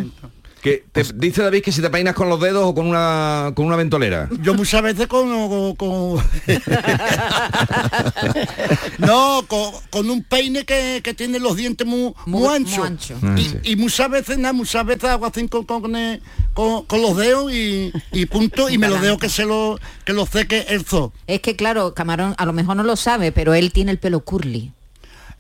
Que 0.64 0.82
te 0.92 1.04
dice 1.16 1.42
David 1.42 1.62
que 1.62 1.72
si 1.72 1.82
te 1.82 1.90
peinas 1.90 2.14
con 2.14 2.30
los 2.30 2.40
dedos 2.40 2.64
o 2.64 2.74
con 2.74 2.86
una 2.86 3.52
con 3.54 3.66
una 3.66 3.76
ventolera. 3.76 4.30
Yo 4.40 4.54
muchas 4.54 4.80
veces 4.80 5.06
con... 5.08 5.28
con- 5.28 5.76
con- 5.76 6.24
no, 8.98 9.44
con, 9.46 9.72
con 9.90 10.08
un 10.08 10.22
peine 10.22 10.64
que, 10.64 11.02
que 11.04 11.12
tiene 11.12 11.38
los 11.38 11.56
dientes 11.56 11.86
muy, 11.86 12.14
muy 12.24 12.46
anchos. 12.48 12.78
ancho. 12.86 13.14
Ah, 13.22 13.34
Y, 13.38 13.44
sí. 13.44 13.58
y 13.64 13.76
muchas 13.76 14.08
veces, 14.08 14.38
nada, 14.38 14.54
muchas 14.54 14.86
veces 14.86 15.04
hago 15.04 15.26
así 15.26 15.46
con, 15.48 15.66
con, 15.66 15.92
los 15.92 17.16
dedos 17.16 17.52
y, 17.52 17.92
y 18.12 18.24
punto, 18.24 18.70
y 18.70 18.78
me 18.78 18.88
los 18.88 19.02
dejo 19.02 19.18
que 19.18 19.28
se 19.28 19.44
lo, 19.44 19.78
que 20.06 20.14
lo 20.14 20.24
seque 20.24 20.64
el 20.70 20.86
zoo. 20.86 21.12
Es 21.26 21.40
que 21.40 21.56
claro, 21.56 21.92
Camarón 21.92 22.34
a 22.38 22.46
lo 22.46 22.54
mejor 22.54 22.76
no 22.76 22.84
lo 22.84 22.96
sabe, 22.96 23.32
pero 23.32 23.52
él 23.52 23.70
tiene 23.70 23.90
el 23.92 23.98
pelo 23.98 24.20
curly. 24.20 24.72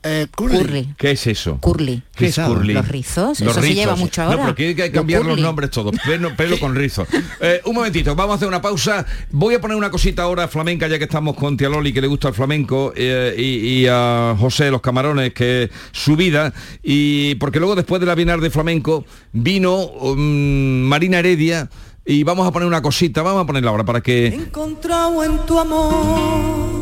Eh, 0.06 0.26
curly. 0.36 0.94
¿Qué 0.98 1.12
es 1.12 1.26
eso? 1.26 1.58
Curly. 1.60 2.02
¿Qué 2.14 2.26
es 2.26 2.36
curly? 2.38 2.74
Los 2.74 2.86
rizos, 2.88 3.40
Los 3.40 3.56
eso 3.56 3.62
se 3.62 3.74
lleva 3.74 3.92
rizos. 3.94 3.98
mucho 3.98 4.22
No, 4.22 4.26
ahora. 4.28 4.38
pero 4.42 4.52
aquí 4.52 4.64
hay 4.64 4.74
que 4.74 4.90
cambiar 4.92 5.24
los 5.24 5.38
nombres 5.40 5.70
todos. 5.70 5.94
Pelo, 6.04 6.36
pelo 6.36 6.58
con 6.60 6.74
rizos. 6.74 7.08
Eh, 7.40 7.62
un 7.64 7.74
momentito, 7.74 8.14
vamos 8.14 8.34
a 8.34 8.36
hacer 8.36 8.48
una 8.48 8.60
pausa. 8.60 9.06
Voy 9.30 9.54
a 9.54 9.60
poner 9.60 9.76
una 9.76 9.90
cosita 9.90 10.22
ahora 10.22 10.46
flamenca, 10.46 10.86
ya 10.88 10.98
que 10.98 11.04
estamos 11.04 11.34
con 11.36 11.56
Tía 11.56 11.68
Loli, 11.70 11.92
que 11.92 12.02
le 12.02 12.06
gusta 12.06 12.28
el 12.28 12.34
flamenco, 12.34 12.92
eh, 12.94 13.34
y, 13.38 13.82
y 13.82 13.86
a 13.88 14.36
José 14.38 14.70
Los 14.70 14.82
Camarones, 14.82 15.32
que 15.32 15.64
es 15.64 15.70
su 15.92 16.16
vida. 16.16 16.52
Y 16.82 17.36
porque 17.36 17.58
luego 17.58 17.74
después 17.74 17.98
de 18.00 18.06
la 18.06 18.14
Bienal 18.14 18.40
de 18.40 18.50
Flamenco 18.50 19.06
vino 19.32 19.76
um, 19.86 20.82
Marina 20.82 21.18
Heredia. 21.20 21.70
Y 22.06 22.22
vamos 22.22 22.46
a 22.46 22.52
poner 22.52 22.68
una 22.68 22.82
cosita, 22.82 23.22
vamos 23.22 23.44
a 23.44 23.46
ponerla 23.46 23.70
ahora 23.70 23.84
para 23.84 24.02
que... 24.02 24.26
encontrado 24.26 25.24
en 25.24 25.38
tu 25.46 25.58
amor. 25.58 26.73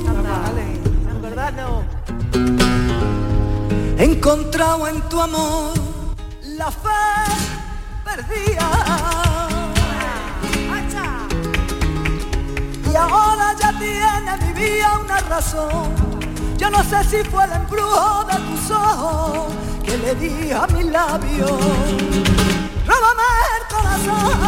Encontrado 4.22 4.86
en 4.86 5.00
tu 5.08 5.20
amor 5.20 5.72
la 6.56 6.70
fe 6.70 6.88
perdida. 8.04 8.68
Y 12.88 12.94
ahora 12.94 13.56
ya 13.60 13.76
tiene 13.80 14.36
mi 14.46 14.52
vida 14.52 14.98
una 15.04 15.18
razón. 15.22 15.92
Yo 16.56 16.70
no 16.70 16.84
sé 16.84 17.02
si 17.02 17.28
fue 17.30 17.44
el 17.46 17.52
embrujo 17.52 18.24
de 18.30 18.36
tus 18.46 18.70
ojos 18.70 19.52
que 19.84 19.98
le 19.98 20.14
di 20.14 20.52
a 20.52 20.68
mis 20.68 20.86
labios. 20.86 21.50
Róbame 22.86 23.28
el 23.56 23.64
corazón. 23.74 24.38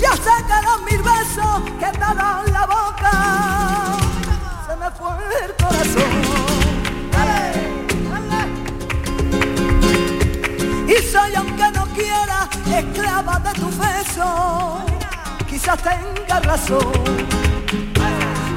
Ya 0.00 0.12
sé 0.16 0.34
que 0.48 0.58
los 0.66 0.82
mil 0.90 1.02
besos 1.02 1.62
que 1.78 1.86
te 1.92 1.98
dan 1.98 2.52
la 2.52 2.66
boca 2.66 3.63
me 4.84 4.90
el 5.46 5.54
corazón. 5.56 6.12
Y 10.86 11.02
soy 11.10 11.34
aunque 11.34 11.70
no 11.72 11.86
quiera 11.94 12.48
esclava 12.66 13.38
de 13.38 13.52
tu 13.60 13.68
beso. 13.78 14.78
Quizás 15.48 15.78
tenga 15.78 16.40
razón, 16.40 16.92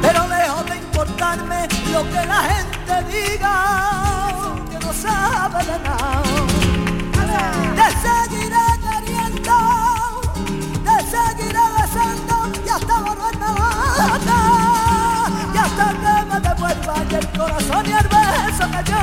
pero 0.02 0.28
lejos 0.28 0.66
de 0.66 0.76
importarme 0.76 1.68
lo 1.94 2.04
que 2.10 2.26
la 2.26 2.42
gente 2.52 2.94
diga, 3.12 3.54
que 4.70 4.80
no 4.86 4.94
sabe 4.94 5.64
de 5.64 5.80
nada. 5.80 6.24
Te 7.76 7.88
seguiré 8.04 8.47
corazón 17.38 17.86
y 17.86 17.92
el 17.92 18.08
beso 18.08 18.66
que 18.72 18.82
yo 18.92 19.02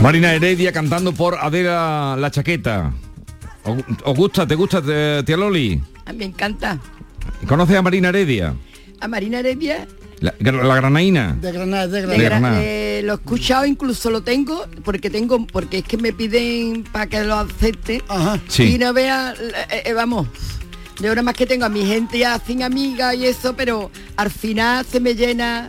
Marina 0.00 0.32
Heredia 0.32 0.72
cantando 0.72 1.12
por 1.12 1.36
Adela 1.38 2.16
La 2.18 2.30
Chaqueta. 2.30 2.92
¿Os 4.04 4.16
gusta? 4.16 4.46
¿Te 4.46 4.54
gusta, 4.54 4.80
tía 5.24 5.36
Loli? 5.36 5.80
A 6.06 6.12
mí 6.12 6.18
me 6.20 6.24
encanta. 6.26 6.78
¿Conoces 7.46 7.76
a 7.76 7.82
Marina 7.82 8.08
Heredia? 8.08 8.54
A 9.00 9.08
Marina 9.08 9.38
Heredia 9.40 9.86
La, 10.20 10.34
la 10.40 10.74
granaína. 10.76 11.36
De 11.40 11.52
Granada, 11.52 11.86
de 11.86 12.00
Granada. 12.02 12.16
De 12.18 12.24
gra- 12.24 12.28
Granada. 12.30 12.58
eh, 12.62 13.02
lo 13.04 13.12
he 13.12 13.16
escuchado, 13.16 13.64
incluso 13.66 14.10
lo 14.10 14.22
tengo, 14.22 14.66
porque 14.84 15.08
tengo, 15.10 15.46
porque 15.46 15.78
es 15.78 15.84
que 15.84 15.96
me 15.96 16.12
piden 16.12 16.84
para 16.90 17.06
que 17.06 17.22
lo 17.24 17.36
acepte. 17.36 18.02
Sí. 18.48 18.74
Y 18.74 18.78
no 18.78 18.92
vea, 18.92 19.34
eh, 19.70 19.82
eh, 19.86 19.92
vamos, 19.94 20.26
de 21.00 21.08
ahora 21.08 21.22
más 21.22 21.34
que 21.34 21.46
tengo 21.46 21.64
a 21.64 21.68
mi 21.68 21.84
gente 21.84 22.18
ya 22.18 22.38
sin 22.44 22.62
amiga 22.62 23.14
y 23.14 23.24
eso, 23.26 23.54
pero 23.56 23.90
al 24.16 24.30
final 24.30 24.84
se 24.84 25.00
me 25.00 25.14
llena 25.14 25.68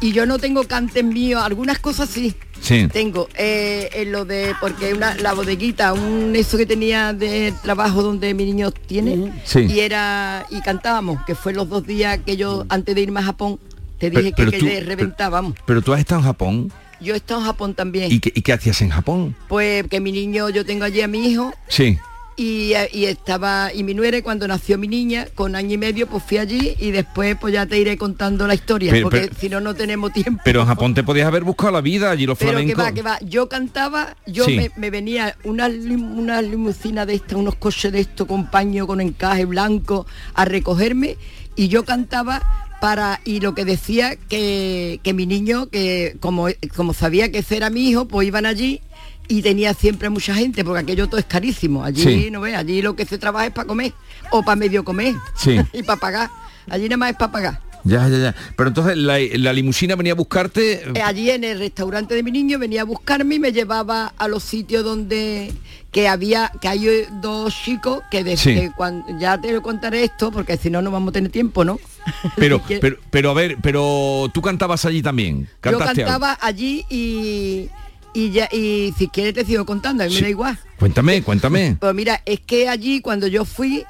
y 0.00 0.12
yo 0.12 0.26
no 0.26 0.38
tengo 0.38 0.64
cantes 0.64 1.04
míos, 1.04 1.42
algunas 1.44 1.78
cosas 1.78 2.08
sí. 2.08 2.34
Sí. 2.60 2.86
Tengo 2.92 3.28
eh, 3.36 3.88
en 3.92 4.12
lo 4.12 4.24
de, 4.24 4.54
porque 4.60 4.94
una, 4.94 5.16
la 5.16 5.32
bodeguita, 5.32 5.92
un 5.92 6.32
eso 6.36 6.56
que 6.56 6.64
tenía 6.66 7.12
de 7.12 7.52
trabajo 7.62 8.02
donde 8.04 8.34
mi 8.34 8.44
niño 8.44 8.70
tiene, 8.70 9.32
Sí. 9.44 9.60
y 9.68 9.80
era, 9.80 10.46
y 10.48 10.60
cantábamos, 10.60 11.24
que 11.24 11.34
fue 11.34 11.52
los 11.52 11.68
dos 11.68 11.84
días 11.86 12.20
que 12.24 12.36
yo, 12.36 12.64
antes 12.68 12.94
de 12.94 13.00
irme 13.00 13.18
a 13.18 13.24
Japón, 13.24 13.58
te 13.98 14.10
dije 14.10 14.32
pero 14.36 14.50
que, 14.52 14.58
tú- 14.58 14.66
que 14.66 14.72
le 14.74 14.80
reventábamos. 14.80 15.54
Pero 15.66 15.82
tú 15.82 15.92
has 15.92 15.98
estado 16.00 16.20
en 16.20 16.26
Japón. 16.26 16.72
Yo 17.00 17.14
he 17.14 17.16
estado 17.16 17.40
en 17.40 17.46
Japón 17.46 17.74
también. 17.74 18.12
¿Y 18.12 18.20
qué, 18.20 18.32
y 18.32 18.42
qué 18.42 18.52
hacías 18.52 18.80
en 18.80 18.90
Japón? 18.90 19.34
Pues 19.48 19.84
que 19.88 19.98
mi 19.98 20.12
niño, 20.12 20.48
yo 20.50 20.64
tengo 20.64 20.84
allí 20.84 21.00
a 21.00 21.08
mi 21.08 21.26
hijo 21.28 21.52
Sí. 21.68 21.98
Y, 22.36 22.72
y 22.92 23.04
estaba, 23.04 23.72
y 23.74 23.82
mi 23.82 23.94
nuera, 23.94 24.16
y 24.16 24.22
cuando 24.22 24.48
nació 24.48 24.78
mi 24.78 24.88
niña, 24.88 25.26
con 25.34 25.54
año 25.54 25.74
y 25.74 25.78
medio, 25.78 26.06
pues 26.06 26.22
fui 26.24 26.38
allí 26.38 26.74
y 26.78 26.90
después 26.90 27.36
pues 27.40 27.52
ya 27.52 27.66
te 27.66 27.78
iré 27.78 27.96
contando 27.96 28.46
la 28.46 28.54
historia, 28.54 28.90
Pero- 28.90 29.10
porque 29.10 29.30
si 29.38 29.48
no, 29.48 29.60
no 29.60 29.74
tenemos 29.74 30.12
tiempo. 30.12 30.40
Pero 30.44 30.60
en 30.62 30.66
Japón 30.66 30.94
te 30.94 31.02
podías 31.02 31.26
haber 31.26 31.44
buscado 31.44 31.72
la 31.72 31.80
vida 31.80 32.10
allí 32.10 32.26
los 32.26 32.38
Pero 32.38 32.52
que 32.52 32.56
flamencos. 32.56 32.84
va, 32.84 32.92
que 32.92 33.02
va, 33.02 33.18
yo 33.20 33.48
cantaba, 33.48 34.16
yo 34.26 34.44
Sí. 34.46 34.56
me, 34.56 34.70
me 34.76 34.90
venía 34.90 35.36
una, 35.44 35.66
una 35.66 36.40
limusina 36.42 37.04
de 37.06 37.14
esta, 37.14 37.36
unos 37.36 37.54
coches 37.56 37.92
de 37.92 38.00
esto 38.00 38.26
con 38.26 38.50
paño, 38.50 38.86
con 38.86 39.00
encaje 39.00 39.44
blanco, 39.44 40.06
a 40.34 40.44
recogerme 40.44 41.16
y 41.56 41.68
yo 41.68 41.84
cantaba 41.84 42.42
para, 42.80 43.20
y 43.24 43.38
lo 43.40 43.54
que 43.54 43.64
decía 43.64 44.16
que, 44.16 44.98
que 45.04 45.12
mi 45.14 45.24
niño, 45.26 45.68
que 45.68 46.16
como, 46.18 46.48
como 46.74 46.92
sabía 46.94 47.30
que 47.30 47.38
ese 47.38 47.56
era 47.56 47.70
mi 47.70 47.88
hijo, 47.88 48.08
pues 48.08 48.26
iban 48.26 48.44
allí 48.46 48.80
y 49.28 49.42
tenía 49.42 49.72
siempre 49.74 50.08
mucha 50.10 50.34
gente, 50.34 50.64
porque 50.64 50.80
aquello 50.80 51.08
todo 51.08 51.18
es 51.18 51.26
carísimo. 51.26 51.84
Allí, 51.84 52.02
Sí. 52.02 52.30
no 52.30 52.40
ve, 52.40 52.54
allí 52.56 52.82
lo 52.82 52.94
que 52.96 53.04
se 53.06 53.18
trabaja 53.18 53.46
es 53.46 53.52
para 53.52 53.66
comer, 53.66 53.92
o 54.30 54.42
para 54.42 54.56
medio 54.56 54.84
comer, 54.84 55.14
Sí. 55.36 55.58
y 55.72 55.82
para 55.82 56.00
pagar. 56.00 56.30
Allí 56.70 56.84
nada 56.84 56.96
más 56.98 57.10
es 57.12 57.16
para 57.16 57.32
pagar. 57.32 57.60
Ya, 57.84 58.08
ya, 58.08 58.16
ya. 58.18 58.34
Pero 58.56 58.68
entonces 58.68 58.96
la, 58.96 59.18
la 59.18 59.52
limusina 59.52 59.96
venía 59.96 60.12
a 60.12 60.14
buscarte. 60.14 60.84
Eh, 60.94 61.02
Allí 61.02 61.30
en 61.30 61.42
el 61.42 61.58
restaurante 61.58 62.14
de 62.14 62.22
mi 62.22 62.30
niño 62.30 62.56
venía 62.60 62.82
a 62.82 62.84
buscarme 62.84 63.34
y 63.34 63.38
me 63.40 63.50
llevaba 63.50 64.12
a 64.18 64.28
los 64.28 64.44
sitios 64.44 64.84
donde 64.84 65.52
que 65.90 66.06
había 66.06 66.52
que 66.60 66.68
hay 66.68 66.86
eh, 66.86 67.08
dos 67.20 67.52
chicos 67.64 68.02
que 68.08 68.22
desde 68.22 68.66
Sí. 68.66 68.70
cuando 68.76 69.04
ya 69.18 69.40
te 69.40 69.60
contaré 69.60 70.04
esto 70.04 70.30
porque 70.30 70.56
si 70.56 70.70
no 70.70 70.80
no 70.80 70.92
vamos 70.92 71.08
a 71.08 71.12
tener 71.14 71.32
tiempo, 71.32 71.64
¿no? 71.64 71.80
Pero, 72.36 72.62
pero, 72.80 72.98
pero 73.10 73.30
a 73.30 73.34
ver, 73.34 73.56
pero 73.60 74.30
tú 74.32 74.40
cantabas 74.42 74.84
allí 74.84 75.02
también. 75.02 75.48
Yo 75.68 75.78
cantaba 75.80 76.38
allí 76.40 76.84
y 76.88 77.68
y 78.14 78.30
ya 78.30 78.48
y 78.52 78.92
si 78.98 79.08
quieres 79.08 79.34
te 79.34 79.44
sigo 79.44 79.64
contando, 79.64 80.04
a 80.04 80.06
mí 80.06 80.12
Sí. 80.12 80.18
me 80.20 80.26
da 80.26 80.30
igual. 80.30 80.58
Cuéntame, 80.78 81.22
cuéntame. 81.22 81.76
Pues 81.80 81.94
mira, 81.94 82.20
es 82.26 82.40
que 82.40 82.68
allí 82.68 83.00
cuando 83.00 83.26
yo 83.26 83.44
fui, 83.44 83.84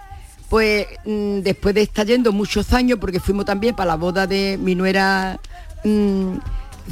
pues 0.48 0.86
mm, 1.04 1.40
después 1.40 1.74
de 1.74 1.82
estar 1.82 2.06
yendo 2.06 2.32
muchos 2.32 2.72
años, 2.72 2.98
porque 3.00 3.20
fuimos 3.20 3.44
también 3.46 3.74
para 3.74 3.88
la 3.88 3.96
boda 3.96 4.26
de 4.26 4.58
mi 4.60 4.74
nuera, 4.74 5.40
mm, 5.84 6.34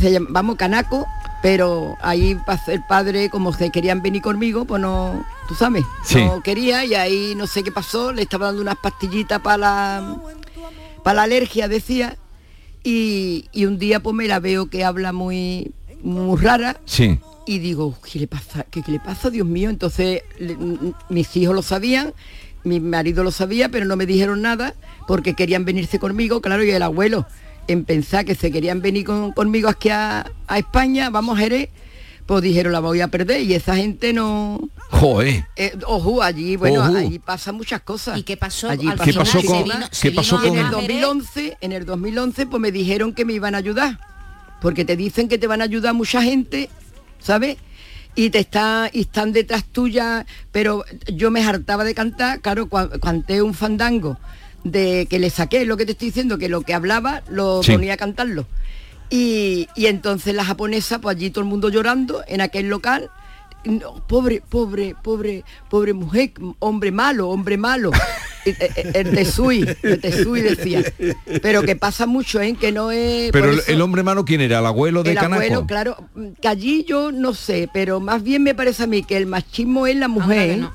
se 0.00 0.12
llama, 0.12 0.26
vamos, 0.30 0.56
Canaco, 0.56 1.06
pero 1.42 1.96
ahí 2.02 2.36
el 2.68 2.82
padre, 2.88 3.28
como 3.30 3.52
se 3.52 3.70
querían 3.70 4.02
venir 4.02 4.22
conmigo, 4.22 4.64
pues 4.64 4.80
no, 4.80 5.24
tú 5.48 5.54
sabes, 5.54 5.84
Sí. 6.04 6.16
no 6.24 6.42
quería 6.42 6.84
y 6.84 6.94
ahí 6.94 7.34
no 7.36 7.46
sé 7.46 7.62
qué 7.62 7.72
pasó, 7.72 8.12
le 8.12 8.22
estaba 8.22 8.46
dando 8.46 8.62
unas 8.62 8.76
pastillitas 8.76 9.40
para 9.40 9.56
la, 9.56 10.16
para 11.02 11.16
la 11.16 11.22
alergia, 11.24 11.66
decía, 11.68 12.16
y, 12.84 13.46
y 13.52 13.66
un 13.66 13.78
día 13.78 14.00
pues 14.00 14.14
me 14.14 14.26
la 14.26 14.38
veo 14.38 14.70
que 14.70 14.84
habla 14.84 15.12
muy, 15.12 15.72
muy 16.02 16.38
rara, 16.40 16.80
Sí. 16.84 17.18
y 17.46 17.58
digo, 17.58 17.96
¿qué 18.10 18.18
le 18.20 18.26
pasa? 18.26 18.64
¿Qué, 18.70 18.82
qué 18.82 18.92
le 18.92 19.00
pasa, 19.00 19.30
Dios 19.30 19.46
mío? 19.46 19.70
Entonces 19.70 20.22
le- 20.38 20.56
mis 21.08 21.36
hijos 21.36 21.54
lo 21.54 21.62
sabían, 21.62 22.12
mi 22.64 22.78
marido 22.80 23.24
lo 23.24 23.30
sabía, 23.30 23.68
pero 23.68 23.86
no 23.86 23.96
me 23.96 24.06
dijeron 24.06 24.42
nada 24.42 24.74
porque 25.08 25.34
querían 25.34 25.64
venirse 25.64 25.98
conmigo, 25.98 26.40
claro, 26.40 26.62
y 26.64 26.70
el 26.70 26.82
abuelo 26.82 27.26
en 27.68 27.84
pensar 27.84 28.24
que 28.24 28.34
se 28.34 28.50
querían 28.50 28.82
venir 28.82 29.04
con- 29.06 29.32
conmigo 29.32 29.68
aquí 29.68 29.88
a, 29.90 30.30
a 30.46 30.58
España, 30.58 31.08
vamos 31.10 31.38
a 31.38 31.42
Jerez, 31.42 31.68
pues 32.26 32.42
dijeron 32.42 32.72
la 32.72 32.80
voy 32.80 33.00
a 33.00 33.08
perder 33.08 33.40
y 33.42 33.54
esa 33.54 33.74
gente 33.76 34.12
no... 34.12 34.60
Joder. 34.90 35.46
eh, 35.56 35.72
ojo, 35.86 36.22
allí, 36.22 36.56
bueno, 36.56 36.84
Ojú. 36.84 36.96
allí 36.96 37.18
pasan 37.18 37.54
muchas 37.56 37.80
cosas. 37.80 38.18
¿Y 38.18 38.22
qué 38.24 38.36
pasó? 38.36 38.68
Allí 38.68 38.86
Al 38.88 38.98
¿Qué 39.00 39.12
pasó 39.12 39.40
con- 39.42 39.64
qué 40.00 40.10
pasó 40.12 40.42
en 40.44 40.48
con- 40.50 40.58
el 40.58 40.70
2011, 40.70 41.56
en 41.60 41.72
el 41.72 41.86
2011, 41.86 42.46
pues 42.46 42.60
me 42.60 42.70
dijeron 42.72 43.14
que 43.14 43.24
me 43.24 43.32
iban 43.32 43.54
a 43.54 43.58
ayudar, 43.58 43.98
porque 44.60 44.84
te 44.84 44.96
dicen 44.96 45.28
que 45.28 45.38
te 45.38 45.46
van 45.46 45.60
a 45.60 45.64
ayudar 45.64 45.94
mucha 45.94 46.22
gente, 46.22 46.68
¿sabes? 47.18 47.56
Y 48.14 48.30
te 48.30 48.40
está, 48.40 48.90
y 48.92 49.02
están 49.02 49.32
detrás 49.32 49.64
tuya, 49.64 50.26
pero 50.52 50.84
yo 51.12 51.30
me 51.30 51.44
hartaba 51.44 51.84
de 51.84 51.94
cantar, 51.94 52.40
claro, 52.40 52.68
canté 53.00 53.40
un 53.42 53.54
fandango 53.54 54.18
de 54.64 55.06
que 55.08 55.18
le 55.18 55.30
saqué 55.30 55.64
lo 55.64 55.76
que 55.76 55.86
te 55.86 55.92
estoy 55.92 56.08
diciendo, 56.08 56.36
que 56.36 56.48
lo 56.48 56.62
que 56.62 56.74
hablaba 56.74 57.22
lo 57.30 57.62
Sí. 57.62 57.72
ponía 57.72 57.94
a 57.94 57.96
cantarlo. 57.96 58.46
Y, 59.08 59.68
y 59.74 59.86
entonces 59.86 60.34
la 60.34 60.44
japonesa, 60.44 61.00
pues 61.00 61.16
allí 61.16 61.30
todo 61.30 61.42
el 61.44 61.50
mundo 61.50 61.68
llorando 61.68 62.22
en 62.28 62.40
aquel 62.40 62.68
local. 62.68 63.10
No, 63.64 63.94
pobre, 64.06 64.42
pobre, 64.48 64.94
pobre, 65.02 65.44
pobre 65.68 65.92
mujer, 65.92 66.32
hombre 66.60 66.90
malo, 66.92 67.28
hombre 67.28 67.58
malo. 67.58 67.90
Y, 68.46 68.50
eh, 68.50 68.56
eh, 68.76 68.90
El 68.94 69.10
Tesui, 69.14 69.66
el 69.82 70.00
Tesui 70.00 70.40
decía. 70.40 70.82
Pero 71.42 71.62
que 71.62 71.76
pasa 71.76 72.06
mucho, 72.06 72.40
¿eh? 72.40 72.56
Que 72.58 72.72
no 72.72 72.90
es. 72.90 73.30
Pero 73.32 73.50
el, 73.50 73.58
eso- 73.58 73.70
el 73.72 73.82
hombre 73.82 74.02
malo, 74.02 74.24
¿quién 74.24 74.40
era? 74.40 74.60
¿El 74.60 74.66
abuelo 74.66 75.02
de 75.02 75.10
el 75.10 75.16
Canaco? 75.18 75.42
abuelo, 75.42 75.66
claro, 75.66 75.96
que 76.40 76.48
allí 76.48 76.84
yo 76.88 77.12
no 77.12 77.34
sé, 77.34 77.68
pero 77.72 78.00
más 78.00 78.22
bien 78.22 78.42
me 78.42 78.54
parece 78.54 78.84
a 78.84 78.86
mí 78.86 79.02
que 79.02 79.16
el 79.18 79.26
machismo 79.26 79.86
es 79.86 79.96
la 79.96 80.08
mujer, 80.08 80.56
no. 80.58 80.72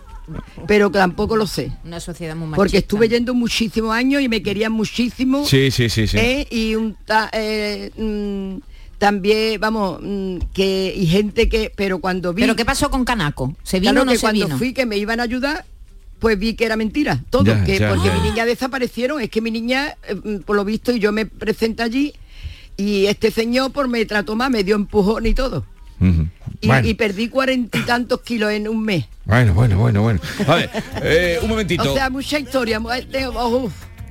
pero 0.68 0.92
que 0.92 1.00
tampoco 1.00 1.36
lo 1.36 1.48
sé. 1.48 1.72
Una 1.86 2.00
sociedad 2.00 2.36
muy 2.36 2.46
machista. 2.50 2.58
Porque 2.58 2.78
estuve 2.78 3.10
yendo 3.10 3.34
muchísimos 3.34 3.96
años 3.96 4.22
y 4.22 4.30
me 4.30 4.44
querían 4.44 4.72
muchísimo. 4.72 5.44
Sí, 5.46 5.72
sí, 5.72 5.90
sí, 5.90 6.06
sí. 6.06 6.18
¿eh? 6.20 6.48
Y 6.52 6.76
un 6.76 6.96
ta- 7.04 7.32
eh, 7.34 7.90
mm, 7.98 8.58
también, 8.98 9.60
vamos, 9.60 10.00
mm, 10.02 10.38
que 10.54 10.93
y 10.96 11.06
gente 11.08 11.50
que, 11.50 11.72
pero 11.76 12.00
cuando 12.00 12.34
vi. 12.34 12.41
¿Pero 12.43 12.56
qué 12.56 12.66
pasó 12.66 12.89
con 12.89 13.06
Canaco? 13.06 13.56
¿Se 13.64 13.80
vino 13.80 13.91
Claro 13.91 14.04
o 14.04 14.06
no 14.06 14.12
que 14.12 14.18
se 14.18 14.22
cuando 14.22 14.46
vino? 14.46 14.58
fui 14.58 14.74
que 14.74 14.86
me 14.86 14.98
iban 14.98 15.20
a 15.20 15.24
ayudar, 15.24 15.66
pues 16.20 16.39
vi 16.39 16.54
que 16.56 16.66
era 16.66 16.76
mentira. 16.78 17.22
Todo, 17.30 17.43
Ya, 17.46 17.64
que 17.64 17.78
ya, 17.80 17.89
porque 17.89 18.08
ya. 18.08 18.14
mi 18.16 18.30
niña 18.30 18.46
desaparecieron, 18.46 19.22
es 19.22 19.30
que 19.30 19.41
mi 19.41 19.52
niña, 19.52 19.96
eh, 20.08 20.16
mm, 20.16 20.38
por 20.39 20.56
lo 20.56 20.64
visto, 20.66 20.91
y 20.91 21.00
yo 21.00 21.12
me 21.12 21.26
presenté 21.26 21.84
allí, 21.84 22.14
y 22.78 23.06
este 23.08 23.32
señor 23.32 23.72
por 23.72 23.88
me 23.88 24.06
trató 24.06 24.36
más, 24.36 24.50
me 24.50 24.64
dio 24.64 24.76
empujón 24.76 25.26
y 25.26 25.34
todo. 25.34 25.66
Y, 26.62 26.68
Bueno. 26.68 26.88
y 26.88 26.93
perdí 26.93 27.30
cuarenta 27.30 27.78
y 27.78 27.82
tantos 27.84 28.22
kilos 28.22 28.52
en 28.52 28.68
un 28.68 28.84
mes. 28.84 29.06
Bueno, 29.24 29.54
bueno, 29.54 29.78
bueno, 29.78 30.02
bueno. 30.02 30.20
A 30.48 30.56
ver, 30.56 30.70
eh, 31.02 31.39
un 31.41 31.50
momentito. 31.50 31.89
O 31.89 31.96
sea, 31.96 32.10
mucha 32.10 32.38
historia. 32.38 32.82
eh, 33.14 33.28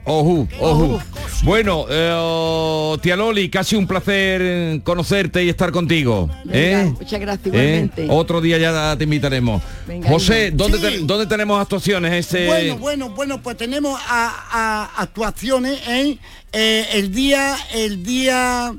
uf. 0.05 0.07
Ojú, 0.07 0.49
ojú. 0.61 1.01
Bueno, 1.45 1.87
eh, 1.89 2.97
tía 3.03 3.17
Loli, 3.17 3.49
casi 3.51 3.77
un 3.77 3.87
placer 3.87 4.81
conocerte 4.83 5.45
y 5.45 5.49
estar 5.49 5.71
contigo. 5.73 6.29
Venga, 6.45 6.83
¿eh? 6.83 6.95
muchas 6.99 7.21
gracias 7.21 7.47
¿Eh? 7.55 7.59
igualmente. 7.59 8.07
Otro 8.11 8.41
día 8.41 8.59
ya 8.59 8.97
te 8.97 9.05
invitaremos. 9.05 9.63
Venga, 9.87 10.09
José. 10.09 10.51
¿dónde, 10.53 10.79
Sí. 10.79 10.85
te- 10.85 10.99
¿dónde 11.01 11.27
tenemos 11.27 11.61
actuaciones 11.61 12.13
este? 12.13 12.47
Bueno, 12.47 12.79
bueno, 12.79 13.09
bueno, 13.11 13.43
pues 13.43 13.57
tenemos 13.57 14.01
a, 14.09 14.91
a- 14.97 15.03
actuaciones 15.03 15.81
en 15.89 16.19
eh, 16.53 16.87
el 16.93 17.13
día, 17.13 17.57
el 17.75 18.03
día, 18.05 18.73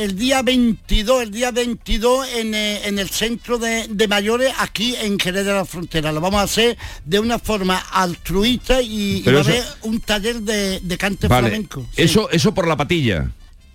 el 0.00 0.16
día 0.16 0.40
22, 0.42 1.24
el 1.24 1.30
día 1.30 1.50
22 1.50 2.28
en, 2.36 2.54
eh, 2.54 2.88
en 2.88 2.98
el 2.98 3.10
centro 3.10 3.58
de, 3.58 3.86
de 3.88 4.08
mayores 4.08 4.52
aquí 4.58 4.96
en 4.96 5.18
Jerez 5.18 5.44
de 5.44 5.52
la 5.52 5.66
Frontera. 5.66 6.10
Lo 6.10 6.20
vamos 6.20 6.40
a 6.40 6.44
hacer 6.44 6.78
de 7.04 7.20
una 7.20 7.38
forma 7.38 7.76
altruista 7.92 8.80
y, 8.80 9.22
va 9.22 9.38
a 9.38 9.40
haber 9.40 9.62
un 9.82 10.00
taller 10.00 10.40
de, 10.40 10.80
de 10.80 10.98
cante 10.98 11.28
Vale. 11.28 11.48
flamenco. 11.48 11.86
Sí. 11.94 12.02
Eso, 12.02 12.30
eso 12.30 12.54
por 12.54 12.66
la 12.66 12.76
patilla. 12.76 13.30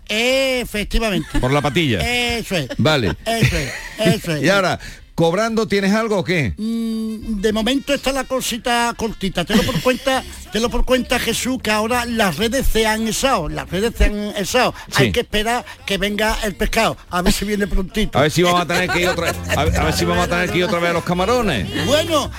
Efectivamente. 0.08 1.40
Por 1.40 1.52
la 1.52 1.62
patilla. 1.62 2.00
Eso 2.38 2.56
es. 2.56 2.70
Vale. 2.78 3.16
Eso 3.26 3.58
es. 3.58 3.74
Eso 4.00 4.32
es. 4.34 4.44
Y 4.46 4.50
ahora, 4.50 4.80
¿cobrando 5.16 5.68
tienes 5.68 5.94
algo 5.94 6.20
o 6.20 6.24
qué? 6.24 6.54
Mm, 6.58 7.42
de 7.42 7.54
momento 7.54 7.94
está 7.94 8.12
la 8.12 8.26
cosita 8.26 8.94
cortita. 8.96 9.46
Te 9.46 9.56
lo 9.56 9.64
por 9.64 9.82
cuenta, 9.82 10.24
te 10.52 10.60
lo 10.60 10.70
por 10.70 10.86
cuenta 10.86 11.18
Jesús 11.20 11.58
que 11.64 11.72
ahora 11.72 12.06
las 12.06 12.38
redes 12.38 12.68
se 12.68 12.86
han 12.86 13.08
esado, 13.08 13.50
las 13.50 13.70
redes 13.70 13.94
se 13.98 14.06
han 14.06 14.16
esado. 14.36 14.74
Hay 14.96 15.12
que 15.12 15.22
esperar 15.22 15.66
que 15.86 15.98
venga 15.98 16.38
el 16.44 16.56
pescado, 16.56 16.98
a 17.10 17.22
ver 17.22 17.34
si 17.34 17.46
viene 17.46 17.66
prontito. 17.66 18.20
A 18.20 18.24
ver 18.24 18.32
si 18.32 18.44
vamos 18.44 18.62
a 18.62 18.68
tener 18.68 18.90
que 18.90 19.02
ir 19.02 19.08
otra 19.08 19.34
a 19.56 19.62
a 19.62 19.66
ver 19.66 19.94
si 19.94 20.06
vamos 20.06 20.26
a 20.26 20.30
tener 20.30 20.52
que 20.52 20.58
ir 20.60 20.64
otra 20.66 20.80
vez 20.80 20.90
a 20.90 20.94
los 20.94 21.04
camarones. 21.04 21.86
Bueno, 21.86 22.30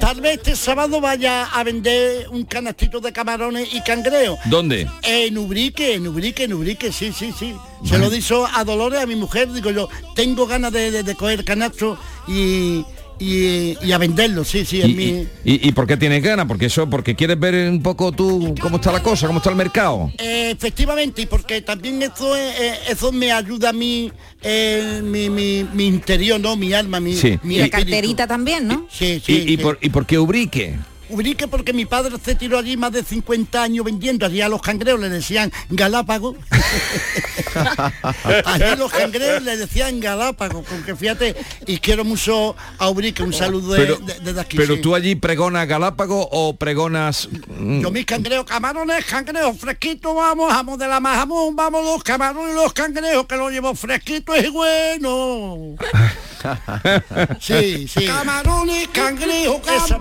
tal 0.00 0.20
vez 0.20 0.38
este 0.38 0.56
sábado 0.56 1.00
vaya 1.00 1.44
a 1.44 1.62
vender 1.62 2.28
un 2.30 2.44
canastito 2.44 3.00
de 3.00 3.12
camarones 3.12 3.72
y 3.72 3.80
cangreo. 3.82 4.36
¿Dónde? 4.46 4.88
En 5.02 5.38
Ubrique, 5.38 5.94
en 5.94 6.06
Ubrique, 6.08 6.44
en 6.44 6.52
Ubrique, 6.54 6.92
sí, 6.92 7.12
sí, 7.12 7.32
sí. 7.38 7.54
Se 7.84 7.98
lo 7.98 8.10
dijo 8.10 8.46
a 8.52 8.64
Dolores, 8.64 9.00
a 9.00 9.06
mi 9.06 9.16
mujer, 9.16 9.52
digo 9.52 9.70
yo, 9.70 9.88
tengo 10.14 10.46
ganas 10.46 10.72
de, 10.72 10.90
de- 10.90 11.02
de 11.02 11.14
coger 11.14 11.44
canasto 11.44 11.98
y, 12.28 12.84
y, 13.22 13.78
y 13.86 13.92
a 13.92 13.98
venderlo, 13.98 14.44
sí, 14.44 14.64
sí, 14.64 14.80
¿Y, 14.82 14.94
mi... 14.94 15.04
y- 15.04 15.28
y- 15.44 15.68
y 15.68 15.72
por 15.72 15.86
qué 15.86 15.96
tienes 15.96 16.22
ganas? 16.22 16.46
Porque 16.46 16.66
eso, 16.66 16.88
porque 16.90 17.14
quieres 17.14 17.38
ver 17.38 17.70
un 17.70 17.82
poco 17.82 18.12
tú 18.12 18.54
cómo 18.60 18.76
está 18.76 18.90
la 18.92 19.02
cosa, 19.02 19.26
cómo 19.26 19.38
está 19.38 19.50
el 19.50 19.56
mercado. 19.56 20.10
Eh, 20.18 20.50
efectivamente, 20.50 21.22
y 21.22 21.26
porque 21.26 21.60
también 21.62 22.02
eso, 22.02 22.34
es, 22.36 22.60
eh, 22.60 22.74
eso 22.88 23.12
me 23.12 23.30
ayuda 23.32 23.70
a 23.70 23.72
mí, 23.72 24.10
eh, 24.42 25.00
mi, 25.04 25.30
mi, 25.30 25.64
mi 25.72 25.86
interior, 25.86 26.40
¿no? 26.40 26.56
Mi 26.56 26.72
alma, 26.72 27.00
mi, 27.00 27.14
Sí. 27.14 27.38
mi 27.42 27.54
Y 27.54 27.58
la 27.58 27.64
espíritu. 27.66 27.90
carterita 27.90 28.26
también, 28.26 28.66
¿no? 28.66 28.86
Sí, 28.90 29.04
¿Y, 29.16 29.20
sí. 29.20 29.32
y 29.46 29.48
sí. 29.48 29.56
por, 29.58 29.78
¿Y 29.80 29.88
por 29.90 30.04
qué 30.06 30.18
Ubrique? 30.18 30.76
Ubrique 31.12 31.46
porque 31.46 31.72
mi 31.72 31.84
padre 31.84 32.16
se 32.24 32.34
tiró 32.34 32.58
allí 32.58 32.76
más 32.76 32.90
de 32.92 33.04
50 33.04 33.62
años 33.62 33.84
vendiendo, 33.84 34.24
allí 34.26 34.40
a 34.40 34.48
los 34.48 34.62
cangreos 34.62 34.98
le 34.98 35.08
decían 35.10 35.52
Galápago. 35.68 36.34
allí 38.44 38.76
los 38.78 38.90
cangreos 38.90 39.42
le 39.42 39.56
decían 39.56 40.00
Galápago, 40.00 40.62
porque 40.62 40.96
fíjate, 40.96 41.36
y 41.66 41.78
quiero 41.78 42.04
mucho 42.04 42.56
a 42.78 42.88
Ubrique, 42.88 43.22
un 43.22 43.32
saludo 43.32 43.74
de- 43.74 43.78
Pero, 43.80 43.96
de- 43.98 44.20
desde 44.20 44.40
aquí. 44.40 44.56
pero 44.56 44.74
sí. 44.76 44.80
tú 44.80 44.94
allí 44.94 45.14
pregonas 45.14 45.68
Galápago 45.68 46.28
o 46.30 46.56
pregonas... 46.56 47.28
mm, 47.58 47.80
Yo 47.82 47.90
mis 47.90 48.06
cangreos, 48.06 48.44
camarones, 48.44 49.04
cangreos 49.04 49.56
fresquitos, 49.58 50.14
vamos, 50.14 50.52
jamón 50.52 50.78
de 50.78 50.88
la 50.88 50.98
más 51.00 51.18
jamón, 51.18 51.54
vamos 51.54 51.84
los 51.84 52.02
camarones 52.02 52.52
y 52.52 52.56
los 52.56 52.72
cangreos 52.72 53.26
que 53.26 53.36
los 53.36 53.52
llevo 53.52 53.74
fresquitos 53.74 54.36
y 54.42 54.48
bueno. 54.48 55.76
Sí, 57.40 57.86
sí. 57.88 58.06
Camarones, 58.06 58.88
cangrejos, 58.88 59.60
esa 59.68 59.98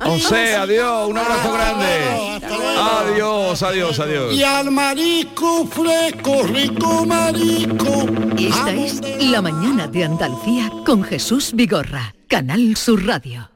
José, 0.00 0.56
adiós, 0.56 1.08
un 1.08 1.18
abrazo 1.18 1.52
grande. 1.52 2.40
Adiós, 2.78 3.62
adiós, 3.62 4.00
adiós. 4.00 4.34
Y 4.34 4.42
al 4.42 4.70
marisco 4.70 5.66
fresco, 5.66 6.42
rico 6.44 7.06
marisco. 7.06 8.06
Esta 8.38 8.72
es 8.72 9.00
La 9.30 9.42
Mañana 9.42 9.86
de 9.86 10.04
Andalucía 10.04 10.70
con 10.84 11.02
Jesús 11.02 11.52
Vigorra, 11.54 12.14
Canal 12.28 12.76
Sur 12.76 13.06
Radio. 13.06 13.55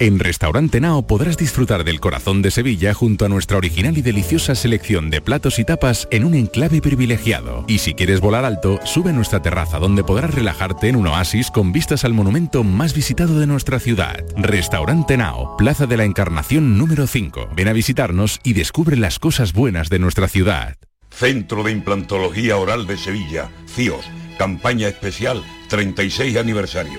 En 0.00 0.18
Restaurante 0.18 0.80
Nao 0.80 1.06
podrás 1.06 1.36
disfrutar 1.36 1.84
del 1.84 2.00
corazón 2.00 2.42
de 2.42 2.50
Sevilla 2.50 2.94
junto 2.94 3.24
a 3.24 3.28
nuestra 3.28 3.58
original 3.58 3.96
y 3.96 4.02
deliciosa 4.02 4.56
selección 4.56 5.08
de 5.08 5.20
platos 5.20 5.60
y 5.60 5.64
tapas 5.64 6.08
en 6.10 6.24
un 6.24 6.34
enclave 6.34 6.80
privilegiado. 6.80 7.64
Y 7.68 7.78
si 7.78 7.94
quieres 7.94 8.20
volar 8.20 8.44
alto, 8.44 8.80
sube 8.84 9.10
a 9.10 9.12
nuestra 9.12 9.40
terraza 9.40 9.78
donde 9.78 10.02
podrás 10.02 10.34
relajarte 10.34 10.88
en 10.88 10.96
un 10.96 11.06
oasis 11.06 11.52
con 11.52 11.70
vistas 11.70 12.04
al 12.04 12.12
monumento 12.12 12.64
más 12.64 12.92
visitado 12.92 13.38
de 13.38 13.46
nuestra 13.46 13.78
ciudad. 13.78 14.24
Restaurante 14.36 15.16
Nao, 15.16 15.56
Plaza 15.56 15.86
de 15.86 15.96
la 15.96 16.04
Encarnación 16.04 16.76
número 16.76 17.06
5. 17.06 17.50
Ven 17.54 17.68
a 17.68 17.72
visitarnos 17.72 18.40
y 18.42 18.54
descubre 18.54 18.96
las 18.96 19.20
cosas 19.20 19.52
buenas 19.52 19.90
de 19.90 20.00
nuestra 20.00 20.26
ciudad. 20.26 20.76
Centro 21.10 21.62
de 21.62 21.70
Implantología 21.70 22.56
Oral 22.56 22.88
de 22.88 22.96
Sevilla, 22.96 23.48
CIOS, 23.68 24.04
campaña 24.38 24.88
especial 24.88 25.44
36 25.68 26.36
aniversario. 26.36 26.98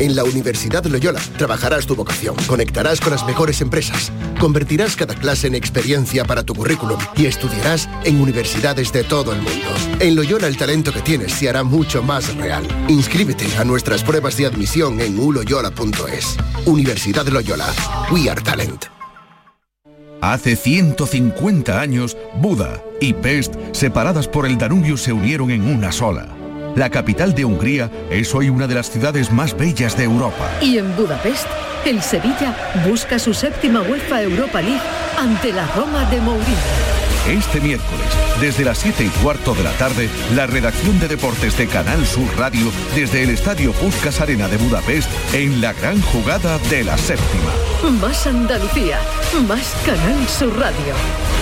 En 0.00 0.16
la 0.16 0.24
Universidad 0.24 0.82
Loyola 0.86 1.20
trabajarás 1.36 1.86
tu 1.86 1.94
vocación, 1.94 2.34
conectarás 2.46 3.02
con 3.02 3.10
las 3.10 3.26
mejores 3.26 3.60
empresas, 3.60 4.10
convertirás 4.40 4.96
cada 4.96 5.14
clase 5.14 5.46
en 5.46 5.54
experiencia 5.54 6.24
para 6.24 6.42
tu 6.42 6.54
currículum 6.54 6.98
y 7.18 7.26
estudiarás 7.26 7.86
en 8.04 8.18
universidades 8.18 8.94
de 8.94 9.04
todo 9.04 9.34
el 9.34 9.42
mundo. 9.42 9.68
En 9.98 10.16
Loyola 10.16 10.46
el 10.46 10.56
talento 10.56 10.90
que 10.90 11.02
tienes 11.02 11.32
se 11.32 11.50
hará 11.50 11.64
mucho 11.64 12.02
más 12.02 12.34
real. 12.36 12.66
Inscríbete 12.88 13.44
a 13.58 13.64
nuestras 13.64 14.02
pruebas 14.02 14.38
de 14.38 14.46
admisión 14.46 15.02
en 15.02 15.18
uloyola.es. 15.18 16.38
Universidad 16.64 17.26
Loyola. 17.26 17.66
We 18.10 18.30
are 18.30 18.40
talent. 18.40 18.86
Hace 20.22 20.56
150 20.56 21.78
años, 21.78 22.16
Buda 22.40 22.82
y 23.02 23.12
Pest, 23.12 23.54
separadas 23.72 24.28
por 24.28 24.46
el 24.46 24.56
Danubio, 24.56 24.96
se 24.96 25.12
unieron 25.12 25.50
en 25.50 25.62
una 25.62 25.92
sola. 25.92 26.39
La 26.76 26.88
capital 26.88 27.34
de 27.34 27.44
Hungría 27.44 27.90
es 28.10 28.34
hoy 28.34 28.48
una 28.48 28.66
de 28.66 28.74
las 28.74 28.90
ciudades 28.90 29.30
más 29.30 29.56
bellas 29.56 29.96
de 29.96 30.04
Europa. 30.04 30.50
Y 30.60 30.78
en 30.78 30.94
Budapest, 30.96 31.46
el 31.84 32.00
Sevilla 32.02 32.56
busca 32.86 33.18
su 33.18 33.34
séptima 33.34 33.82
UEFA 33.82 34.22
Europa 34.22 34.60
League 34.60 34.80
ante 35.18 35.52
la 35.52 35.66
Roma 35.74 36.04
de 36.10 36.20
Mourinho. 36.20 37.00
Este 37.28 37.60
miércoles, 37.60 38.06
desde 38.40 38.64
las 38.64 38.78
7 38.78 39.04
y 39.04 39.08
cuarto 39.22 39.54
de 39.54 39.62
la 39.62 39.72
tarde, 39.72 40.08
la 40.34 40.46
redacción 40.46 40.98
de 41.00 41.08
deportes 41.08 41.56
de 41.58 41.66
Canal 41.66 42.06
Sur 42.06 42.26
Radio 42.38 42.72
desde 42.94 43.22
el 43.22 43.30
Estadio 43.30 43.72
Puskas 43.72 44.20
Arena 44.20 44.48
de 44.48 44.56
Budapest 44.56 45.08
en 45.34 45.60
la 45.60 45.72
gran 45.74 46.00
jugada 46.00 46.58
de 46.70 46.82
la 46.82 46.96
séptima. 46.96 47.50
Más 48.00 48.26
Andalucía, 48.26 48.98
más 49.46 49.74
Canal 49.84 50.26
Sur 50.28 50.58
Radio. 50.58 51.39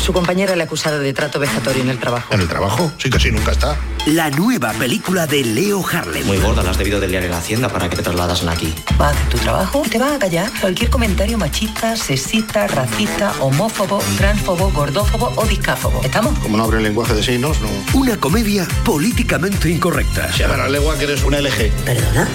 Su 0.00 0.12
compañera 0.12 0.56
le 0.56 0.62
ha 0.62 0.66
acusado 0.66 0.98
de 0.98 1.12
trato 1.12 1.38
vejatorio 1.38 1.82
en 1.82 1.90
el 1.90 1.98
trabajo. 1.98 2.32
¿En 2.34 2.40
el 2.40 2.48
trabajo? 2.48 2.90
Sí, 2.98 3.10
casi 3.10 3.30
nunca 3.30 3.52
está. 3.52 3.76
La 4.06 4.30
nueva 4.30 4.72
película 4.72 5.26
de 5.26 5.44
Leo 5.44 5.84
Harlem. 5.86 6.26
Muy 6.26 6.38
gorda, 6.38 6.62
la 6.62 6.70
has 6.70 6.78
debido 6.78 7.00
de 7.00 7.08
liar 7.08 7.22
en 7.24 7.30
la 7.30 7.38
hacienda 7.38 7.68
para 7.68 7.88
que 7.88 7.96
te 7.96 8.02
trasladas 8.02 8.42
aquí. 8.44 8.74
Va 9.00 9.08
a 9.08 9.10
hacer 9.10 9.28
tu 9.28 9.38
trabajo 9.38 9.82
y 9.84 9.88
te 9.88 9.98
va 9.98 10.14
a 10.14 10.18
callar 10.18 10.50
cualquier 10.60 10.90
comentario 10.90 11.36
machista, 11.38 11.96
sexista, 11.96 12.66
racista, 12.66 13.32
homófobo, 13.40 14.02
transfobo, 14.16 14.70
gordófobo 14.70 15.32
o 15.36 15.44
discáfobo. 15.46 16.00
¿Estamos? 16.02 16.38
Como 16.38 16.56
no 16.56 16.64
abre 16.64 16.78
el 16.78 16.84
lenguaje 16.84 17.14
de 17.14 17.22
signos, 17.22 17.60
no. 17.60 17.68
Una 17.92 18.16
comedia 18.16 18.66
políticamente 18.84 19.68
incorrecta. 19.68 20.32
Se 20.32 20.40
llama 20.40 20.56
la 20.56 20.68
lengua 20.68 20.96
que 20.98 21.04
eres 21.04 21.22
un 21.22 21.34
LG. 21.34 21.72
¿Perdona? 21.84 22.28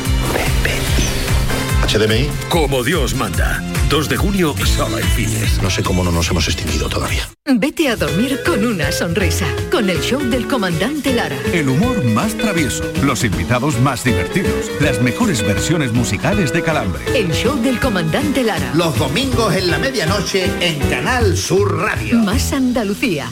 HDMI. 1.86 2.30
Como 2.50 2.84
Dios 2.84 3.14
manda. 3.16 3.62
2 3.90 4.10
de 4.10 4.18
junio, 4.18 4.56
sala 4.66 5.00
en 5.00 5.08
cines. 5.10 5.62
No 5.62 5.70
sé 5.70 5.84
cómo 5.84 6.04
no 6.04 6.12
nos 6.12 6.30
hemos 6.30 6.48
extinguido 6.48 6.90
todavía. 6.90 7.30
Vete 7.46 7.90
a 7.90 7.96
dormir 7.96 8.40
con 8.44 8.66
una 8.66 8.92
sonrisa, 8.92 9.46
con 9.72 9.90
el 9.90 10.02
show 10.02 10.20
del 10.20 10.48
comandante 10.48 11.14
Lara. 11.14 11.38
El 11.54 11.70
humor 11.70 12.04
más 12.06 12.36
travieso, 12.36 12.84
los 13.04 13.24
invitados 13.24 13.80
más 13.80 14.04
divertidos, 14.04 14.72
las 14.80 15.00
mejores 15.02 15.44
versiones 15.44 15.94
musicales 15.94 16.52
de 16.52 16.64
Calambre. 16.64 17.04
El 17.14 17.32
show 17.32 17.56
del 17.62 17.80
comandante 17.80 18.44
Lara. 18.44 18.72
Los 18.74 18.98
domingos 18.98 19.56
en 19.56 19.70
la 19.70 19.78
medianoche 19.78 20.50
en 20.62 20.80
Canal 20.90 21.38
Sur 21.38 21.78
Radio. 21.78 22.18
Más 22.18 22.52
Andalucía, 22.52 23.30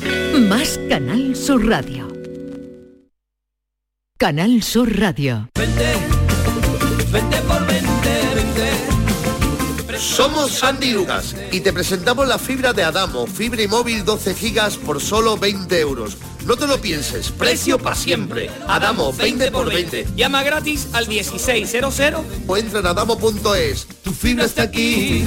más 0.47 0.79
Canal 0.87 1.35
Sur 1.35 1.67
Radio. 1.67 2.07
Canal 4.19 4.61
Sur 4.61 4.95
Radio. 4.99 5.49
Vente 7.13 7.37
por 7.47 7.65
20, 7.67 7.73
20. 7.73 7.82
Somos 10.03 10.51
Sandy 10.51 10.91
Lucas 10.91 11.33
y 11.51 11.61
te 11.61 11.71
presentamos 11.71 12.27
la 12.27 12.37
fibra 12.37 12.73
de 12.73 12.83
Adamo, 12.83 13.25
fibra 13.25 13.63
y 13.63 13.69
móvil 13.69 14.03
12 14.03 14.35
gigas 14.35 14.75
por 14.75 15.01
solo 15.01 15.37
20 15.37 15.79
euros. 15.79 16.17
No 16.45 16.57
te 16.57 16.67
lo 16.67 16.79
pienses, 16.81 17.31
precio 17.31 17.79
para 17.79 17.95
siempre. 17.95 18.51
Adamo, 18.67 19.13
20 19.13 19.49
por 19.51 19.73
20. 19.73 20.07
Llama 20.15 20.43
gratis 20.43 20.89
al 20.91 21.07
1600. 21.07 22.01
O 22.45 22.57
entra 22.57 22.81
en 22.81 22.87
adamo.es. 22.87 23.87
Tu 24.03 24.11
fibra 24.11 24.43
está 24.43 24.63
aquí. 24.63 25.25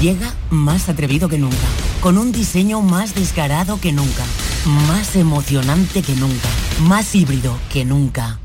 Llega 0.00 0.32
más 0.48 0.88
atrevido 0.88 1.28
que 1.28 1.36
nunca, 1.36 1.56
con 2.00 2.16
un 2.16 2.30
diseño 2.30 2.80
más 2.80 3.16
descarado 3.16 3.80
que 3.80 3.90
nunca, 3.90 4.24
más 4.64 5.16
emocionante 5.16 6.02
que 6.02 6.14
nunca, 6.14 6.48
más 6.82 7.14
híbrido 7.16 7.58
que 7.70 7.84
nunca. 7.84 8.38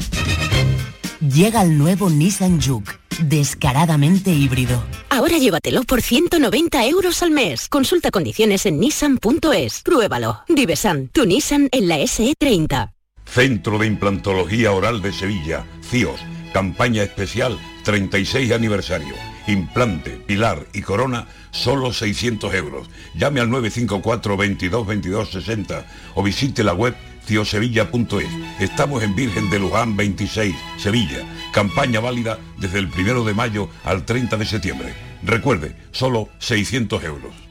Llega 1.34 1.64
el 1.64 1.80
nuevo 1.80 2.12
Nissan 2.12 2.62
Juke, 2.62 3.00
descaradamente 3.20 4.30
híbrido. 4.30 4.84
Ahora 5.10 5.40
llévatelo 5.40 5.82
por 5.84 6.04
190 6.04 6.86
euros 6.86 7.24
al 7.24 7.32
mes. 7.32 7.68
Consulta 7.68 8.12
condiciones 8.12 8.68
en 8.68 8.80
nissan.es. 8.80 9.82
Pruébalo. 9.82 10.42
Divesan, 10.48 11.08
tu 11.08 11.26
Nissan 11.26 11.70
en 11.72 11.88
la 11.88 11.98
SE30. 11.98 12.92
Centro 13.26 13.80
de 13.80 13.88
Implantología 13.88 14.72
Oral 14.72 15.02
de 15.02 15.12
Sevilla, 15.12 15.66
CIOS, 15.90 16.20
campaña 16.54 17.02
especial 17.02 17.58
36 17.84 18.52
aniversario. 18.52 19.16
Implante, 19.48 20.12
pilar 20.12 20.68
y 20.74 20.82
corona, 20.82 21.28
solo 21.50 21.92
600 21.92 22.54
euros. 22.54 22.88
Llame 23.16 23.40
al 23.40 23.50
954 23.50 24.38
22 24.38 24.86
22 24.86 25.32
60 25.32 25.86
o 26.14 26.22
visite 26.22 26.64
la 26.64 26.74
web 26.76 26.96
ciosevilla.es. 27.26 28.30
Estamos 28.60 29.04
en 29.04 29.16
Virgen 29.16 29.50
de 29.50 29.60
Luján 29.60 29.96
26, 29.96 30.56
Sevilla. 30.78 31.26
Campaña 31.52 32.00
válida 32.00 32.40
desde 32.58 32.80
el 32.80 32.88
1 32.88 33.24
de 33.24 33.34
mayo 33.34 33.70
al 33.84 34.06
30 34.06 34.38
de 34.38 34.46
septiembre. 34.46 34.94
Recuerde, 35.24 35.76
solo 35.92 36.30
600 36.40 37.04
euros. 37.04 37.46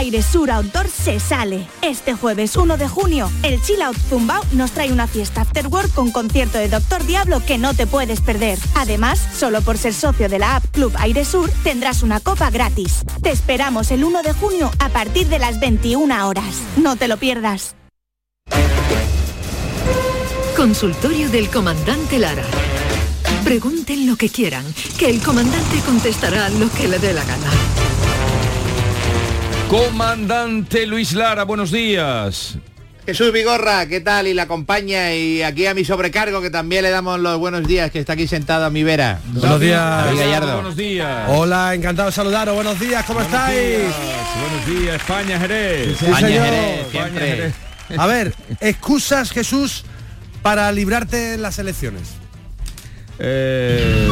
Aire 0.00 0.22
Sur 0.22 0.50
Outdoor 0.50 0.88
se 0.88 1.20
sale. 1.20 1.66
Este 1.82 2.14
jueves 2.14 2.56
1 2.56 2.78
de 2.78 2.88
junio, 2.88 3.30
el 3.42 3.60
Chill 3.60 3.82
Out 3.82 3.98
Zumbao 4.08 4.42
nos 4.52 4.70
trae 4.70 4.92
una 4.92 5.06
fiesta 5.06 5.42
after 5.42 5.66
work 5.66 5.92
con 5.92 6.10
concierto 6.10 6.56
de 6.56 6.70
Doctor 6.70 7.04
Diablo 7.04 7.44
que 7.44 7.58
no 7.58 7.74
te 7.74 7.86
puedes 7.86 8.22
perder. 8.22 8.58
Además, 8.76 9.18
solo 9.18 9.60
por 9.60 9.76
ser 9.76 9.92
socio 9.92 10.30
de 10.30 10.38
la 10.38 10.56
app 10.56 10.64
Club 10.72 10.94
Aire 10.98 11.26
Sur 11.26 11.50
tendrás 11.64 12.02
una 12.02 12.18
copa 12.20 12.48
gratis. 12.48 13.04
Te 13.22 13.30
esperamos 13.30 13.90
el 13.90 14.02
1 14.02 14.22
de 14.22 14.32
junio 14.32 14.70
a 14.78 14.88
partir 14.88 15.26
de 15.26 15.38
las 15.38 15.60
21 15.60 16.26
horas. 16.26 16.62
No 16.78 16.96
te 16.96 17.06
lo 17.06 17.18
pierdas. 17.18 17.76
Consultorio 20.56 21.28
del 21.30 21.48
comandante 21.48 22.18
Lara. 22.18 22.44
Pregunten 23.44 24.06
lo 24.06 24.16
que 24.16 24.28
quieran, 24.28 24.64
que 24.98 25.08
el 25.08 25.20
comandante 25.20 25.78
contestará 25.86 26.48
lo 26.50 26.70
que 26.70 26.86
le 26.88 26.98
dé 26.98 27.12
la 27.14 27.24
gana. 27.24 27.50
Comandante 29.68 30.86
Luis 30.86 31.12
Lara, 31.14 31.44
buenos 31.44 31.70
días. 31.70 32.58
Jesús 33.06 33.32
Vigorra, 33.32 33.86
¿qué 33.86 34.00
tal? 34.00 34.26
Y 34.26 34.34
la 34.34 34.42
acompaña 34.42 35.14
y 35.14 35.42
aquí 35.42 35.66
a 35.66 35.74
mi 35.74 35.84
sobrecargo 35.84 36.42
que 36.42 36.50
también 36.50 36.82
le 36.82 36.90
damos 36.90 37.18
los 37.18 37.38
buenos 37.38 37.66
días, 37.66 37.90
que 37.90 37.98
está 38.00 38.12
aquí 38.12 38.28
sentado 38.28 38.66
a 38.66 38.70
mi 38.70 38.82
vera. 38.82 39.20
Buenos 39.32 39.60
días. 39.60 39.80
David 39.80 40.18
Gallardo. 40.20 40.54
Buenos 40.54 40.76
días. 40.76 41.24
Hola, 41.28 41.74
encantado 41.74 42.10
de 42.10 42.12
saludaros. 42.14 42.54
Buenos 42.54 42.78
días, 42.78 43.04
¿cómo 43.06 43.20
Buenos 43.20 43.34
estáis? 43.34 43.78
días, 43.78 43.94
Buenos 44.40 44.66
días, 44.82 44.96
España, 44.96 45.40
Jerez. 45.40 45.98
Sí, 45.98 46.04
España, 46.04 46.26
señor. 46.28 46.44
Jerez, 46.44 46.80
España, 46.80 46.90
siempre. 46.90 47.26
Jerez. 47.26 47.54
A 47.98 48.06
ver, 48.06 48.34
excusas, 48.60 49.30
Jesús, 49.30 49.84
para 50.42 50.70
librarte 50.72 51.34
en 51.34 51.42
las 51.42 51.58
elecciones. 51.58 52.02
Eh, 53.18 54.08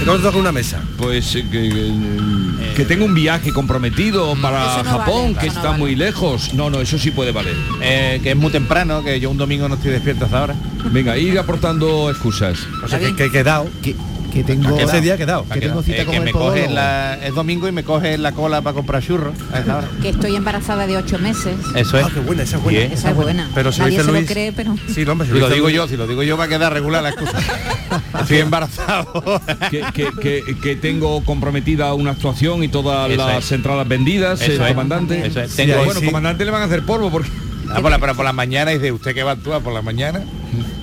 te 0.00 0.04
toca 0.04 0.36
una 0.38 0.52
mesa. 0.52 0.82
pues 0.98 1.34
eh, 1.36 1.44
que, 1.50 1.68
que- 1.68 2.74
que 2.76 2.84
tengo 2.84 3.04
un 3.04 3.14
viaje 3.14 3.52
comprometido 3.52 4.34
para 4.40 4.82
no 4.82 4.90
Japón, 4.90 5.34
vale, 5.34 5.38
que 5.40 5.46
no 5.46 5.52
está 5.52 5.68
vale. 5.70 5.78
muy 5.78 5.94
lejos. 5.94 6.54
No, 6.54 6.70
no, 6.70 6.80
eso 6.80 6.98
sí 6.98 7.10
puede 7.10 7.32
valer. 7.32 7.54
Eh, 7.82 8.20
que 8.22 8.30
es 8.30 8.36
muy 8.36 8.50
temprano, 8.50 9.02
que 9.04 9.18
yo 9.20 9.30
un 9.30 9.36
domingo 9.38 9.68
no 9.68 9.74
estoy 9.74 9.90
despierto 9.92 10.24
hasta 10.26 10.38
ahora. 10.40 10.54
Venga, 10.90 11.16
ir 11.18 11.38
aportando 11.38 12.10
excusas. 12.10 12.58
O 12.82 12.88
sea, 12.88 12.98
que, 12.98 13.14
que 13.14 13.24
he 13.26 13.30
quedado. 13.30 13.68
Que, 14.30 14.38
que 14.40 14.44
tengo 14.44 14.78
Ese 14.78 15.00
día 15.00 15.16
quedado. 15.16 15.44
que 15.52 15.60
tengo 15.60 15.82
cita 15.82 16.04
con 16.04 16.22
me 16.24 16.30
coge 16.32 16.68
la, 16.68 17.18
es 17.22 17.34
domingo 17.34 17.66
y 17.68 17.72
me 17.72 17.82
coge 17.84 18.16
la 18.18 18.32
cola 18.32 18.62
para 18.62 18.74
comprar 18.74 19.02
churros. 19.02 19.34
Que 20.02 20.10
estoy 20.10 20.36
embarazada 20.36 20.86
de 20.86 20.96
ocho 20.96 21.18
meses. 21.18 21.56
Eso 21.74 21.98
es. 21.98 22.04
Ah, 22.06 22.10
qué 22.14 22.20
buena, 22.20 22.42
esa 22.44 22.56
es 22.56 22.62
buena. 22.62 22.78
Bien. 22.80 22.92
Esa 22.92 23.10
es 23.10 23.16
buena. 23.16 23.50
Pero 23.54 23.72
si 23.72 23.80
Nadie 23.80 23.92
lo 23.92 23.96
dice 23.98 24.04
se 24.06 24.12
Luis- 24.12 24.28
lo 24.28 24.32
cree, 24.34 24.52
pero... 24.52 24.74
Sí, 24.94 25.04
no, 25.04 25.12
hombre, 25.12 25.28
Si 25.28 25.34
lo 25.38 25.48
digo 25.48 25.66
Luis- 25.66 25.76
yo, 25.76 25.88
si 25.88 25.96
lo 25.96 26.06
digo 26.06 26.22
yo 26.22 26.36
va 26.36 26.44
a 26.44 26.48
quedar 26.48 26.72
regular 26.72 27.02
la 27.02 27.10
excusa. 27.10 27.38
Estoy 28.20 28.38
embarazado. 28.38 29.40
que, 29.70 29.84
que- 29.94 30.10
que- 30.20 30.56
que 30.62 30.76
tengo 30.76 31.24
comprometida 31.24 31.92
una 31.94 32.12
actuación 32.12 32.62
y 32.62 32.68
todas 32.68 33.10
Eso 33.10 33.26
las 33.26 33.44
es. 33.46 33.52
entradas 33.52 33.86
vendidas, 33.88 34.40
Eso 34.40 34.52
el 34.52 34.60
es. 34.62 34.68
comandante. 34.68 35.26
Eso 35.26 35.40
es. 35.40 35.50
Sí, 35.50 35.56
Tengo- 35.58 35.84
bueno, 35.84 36.00
sí. 36.00 36.06
comandante 36.06 36.44
le 36.44 36.50
van 36.50 36.62
a 36.62 36.66
hacer 36.66 36.84
polvo 36.84 37.10
porque. 37.10 37.28
Ah, 37.72 37.80
por 37.80 37.90
la, 37.90 37.98
pero 37.98 38.14
por 38.16 38.24
la 38.24 38.32
mañana 38.32 38.70
dice 38.72 38.90
usted 38.92 39.14
que 39.14 39.22
va 39.22 39.30
a 39.32 39.34
actuar 39.34 39.60
por 39.62 39.72
la 39.72 39.82
mañana. 39.82 40.22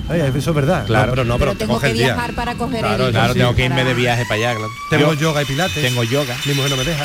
Ay, 0.10 0.22
eso 0.22 0.52
es 0.52 0.56
verdad. 0.56 0.86
Claro. 0.86 1.08
No, 1.08 1.12
pero 1.12 1.26
no, 1.26 1.38
pero, 1.38 1.52
Pero 1.52 1.58
tengo 1.68 1.80
que 1.82 1.88
el 1.88 1.94
día. 1.98 2.06
viajar 2.08 2.34
para 2.34 2.56
coger 2.56 2.80
Claro, 2.80 3.08
el... 3.08 3.12
claro, 3.12 3.34
sí. 3.34 3.40
tengo 3.40 3.54
que 3.56 3.66
irme 3.66 3.84
de 3.84 3.94
viaje 3.94 4.24
para 4.24 4.36
allá. 4.36 4.56
Claro. 4.56 4.72
Tengo 4.90 5.14
Yo 5.14 5.20
yoga 5.20 5.42
y 5.42 5.46
pilates. 5.46 5.84
tengo 5.84 6.04
yoga. 6.04 6.36
Mi 6.46 6.54
mujer 6.54 6.72
no 6.72 6.78
me 6.78 6.84
deja. 6.86 7.04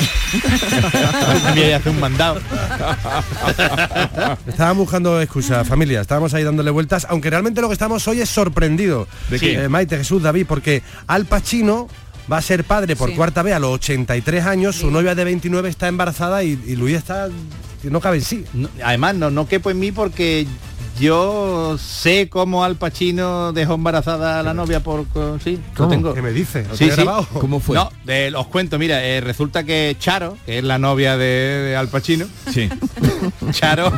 También 1.43 1.73
hace 1.73 1.89
un 1.89 1.99
mandado. 1.99 2.39
Estábamos 4.47 4.77
buscando 4.77 5.21
excusas, 5.21 5.67
familia. 5.67 6.01
Estábamos 6.01 6.33
ahí 6.33 6.43
dándole 6.43 6.71
vueltas, 6.71 7.05
aunque 7.09 7.29
realmente 7.29 7.61
lo 7.61 7.67
que 7.67 7.73
estamos 7.73 8.07
hoy 8.07 8.21
es 8.21 8.29
sorprendido. 8.29 9.07
¿De 9.29 9.39
qué? 9.39 9.63
Eh, 9.65 9.69
Maite, 9.69 9.97
Jesús, 9.97 10.21
David, 10.21 10.45
porque 10.47 10.81
Al 11.07 11.25
Pacino 11.25 11.87
va 12.31 12.37
a 12.37 12.41
ser 12.41 12.63
padre 12.63 12.95
por 12.95 13.09
Sí. 13.09 13.15
cuarta 13.15 13.43
vez 13.43 13.53
a 13.53 13.59
los 13.59 13.71
83 13.71 14.45
años, 14.45 14.77
su 14.77 14.89
novia 14.89 15.13
de 15.13 15.25
29 15.25 15.67
está 15.69 15.89
embarazada 15.89 16.41
y, 16.43 16.51
y 16.65 16.75
Luis 16.77 16.95
está 16.95 17.27
que 17.81 17.89
no 17.89 17.99
cabe 17.99 18.17
en 18.17 18.23
sí. 18.23 18.45
No, 18.53 18.69
además, 18.83 19.15
no, 19.15 19.29
no 19.29 19.45
quepo 19.45 19.69
en 19.69 19.79
mí 19.79 19.91
porque 19.91 20.47
yo 20.99 21.77
sé 21.77 22.29
cómo 22.29 22.63
Al 22.63 22.75
Pacino 22.75 23.51
dejó 23.53 23.75
embarazada 23.75 24.39
a 24.39 24.43
la 24.43 24.53
novia 24.53 24.81
por... 24.81 25.05
Sí, 25.43 25.59
lo 25.77 25.87
tengo. 25.87 26.13
¿Qué 26.13 26.21
me 26.21 26.31
dice? 26.31 26.65
¿Lo 26.69 26.75
Sí? 26.75 26.89
¿Cómo 27.39 27.59
fue? 27.59 27.75
No, 27.75 27.91
de- 28.05 28.33
os 28.35 28.47
cuento, 28.47 28.77
mira, 28.79 29.03
eh, 29.03 29.21
resulta 29.21 29.63
que 29.63 29.95
Charo, 29.99 30.37
que 30.45 30.59
es 30.59 30.63
la 30.63 30.77
novia 30.77 31.17
de, 31.17 31.25
de 31.25 31.75
Al 31.75 31.87
Pacino, 31.87 32.25
Sí. 32.51 32.69
Charo, 33.51 33.91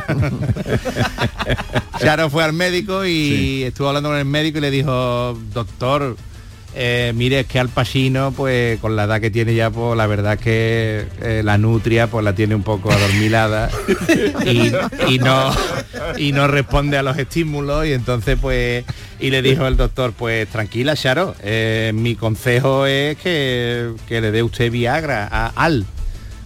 Charo 2.00 2.30
fue 2.30 2.44
al 2.44 2.52
médico 2.52 3.04
y 3.04 3.64
estuvo 3.64 3.88
hablando 3.88 4.10
con 4.10 4.18
el 4.18 4.24
médico 4.24 4.58
y 4.58 4.62
le 4.62 4.70
dijo, 4.70 5.38
doctor, 5.52 6.16
Eh, 6.78 7.12
mire, 7.14 7.40
es 7.40 7.46
que 7.46 7.58
Al 7.58 7.70
Pacino, 7.70 8.32
pues 8.32 8.78
con 8.80 8.96
la 8.96 9.04
edad 9.04 9.18
que 9.18 9.30
tiene 9.30 9.54
ya, 9.54 9.70
pues 9.70 9.96
la 9.96 10.06
verdad 10.06 10.34
es 10.34 10.40
que 10.40 11.06
eh, 11.22 11.40
la 11.42 11.56
nutria 11.56 12.06
pues 12.08 12.22
la 12.22 12.34
tiene 12.34 12.54
un 12.54 12.62
poco 12.62 12.92
adormilada 12.92 13.70
y, 14.44 14.70
y 15.10 15.18
no 15.18 15.54
y 16.18 16.32
no 16.32 16.46
responde 16.48 16.98
a 16.98 17.02
los 17.02 17.16
estímulos 17.16 17.86
y 17.86 17.92
entonces 17.92 18.36
pues 18.38 18.84
y 19.18 19.30
le 19.30 19.40
dijo 19.40 19.66
el 19.66 19.78
doctor, 19.78 20.12
pues 20.12 20.46
tranquila, 20.48 20.94
Charo, 20.94 21.34
eh, 21.42 21.92
mi 21.94 22.14
consejo 22.14 22.84
es 22.84 23.16
que, 23.16 23.92
que 24.06 24.20
le 24.20 24.30
dé 24.30 24.42
usted 24.42 24.70
Viagra 24.70 25.26
a 25.30 25.46
Al, 25.56 25.86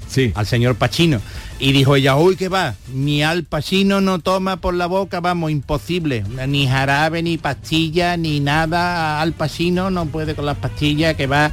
sí. 0.08 0.30
al 0.36 0.46
señor 0.46 0.76
Pacino. 0.76 1.20
Y 1.62 1.72
dijo 1.72 1.94
ella, 1.94 2.16
uy, 2.16 2.36
¿qué 2.36 2.48
va? 2.48 2.74
Mi 2.92 3.22
Al 3.22 3.44
Pacino 3.44 4.00
no 4.00 4.18
toma 4.18 4.56
por 4.56 4.72
la 4.72 4.86
boca, 4.86 5.20
vamos, 5.20 5.50
imposible. 5.50 6.24
Ni 6.48 6.66
jarabe, 6.66 7.22
ni 7.22 7.36
pastilla, 7.36 8.16
ni 8.16 8.40
nada. 8.40 9.20
Al 9.20 9.34
Pacino 9.34 9.90
no 9.90 10.06
puede 10.06 10.34
con 10.34 10.46
las 10.46 10.56
pastillas, 10.56 11.14
que 11.16 11.26
va... 11.26 11.50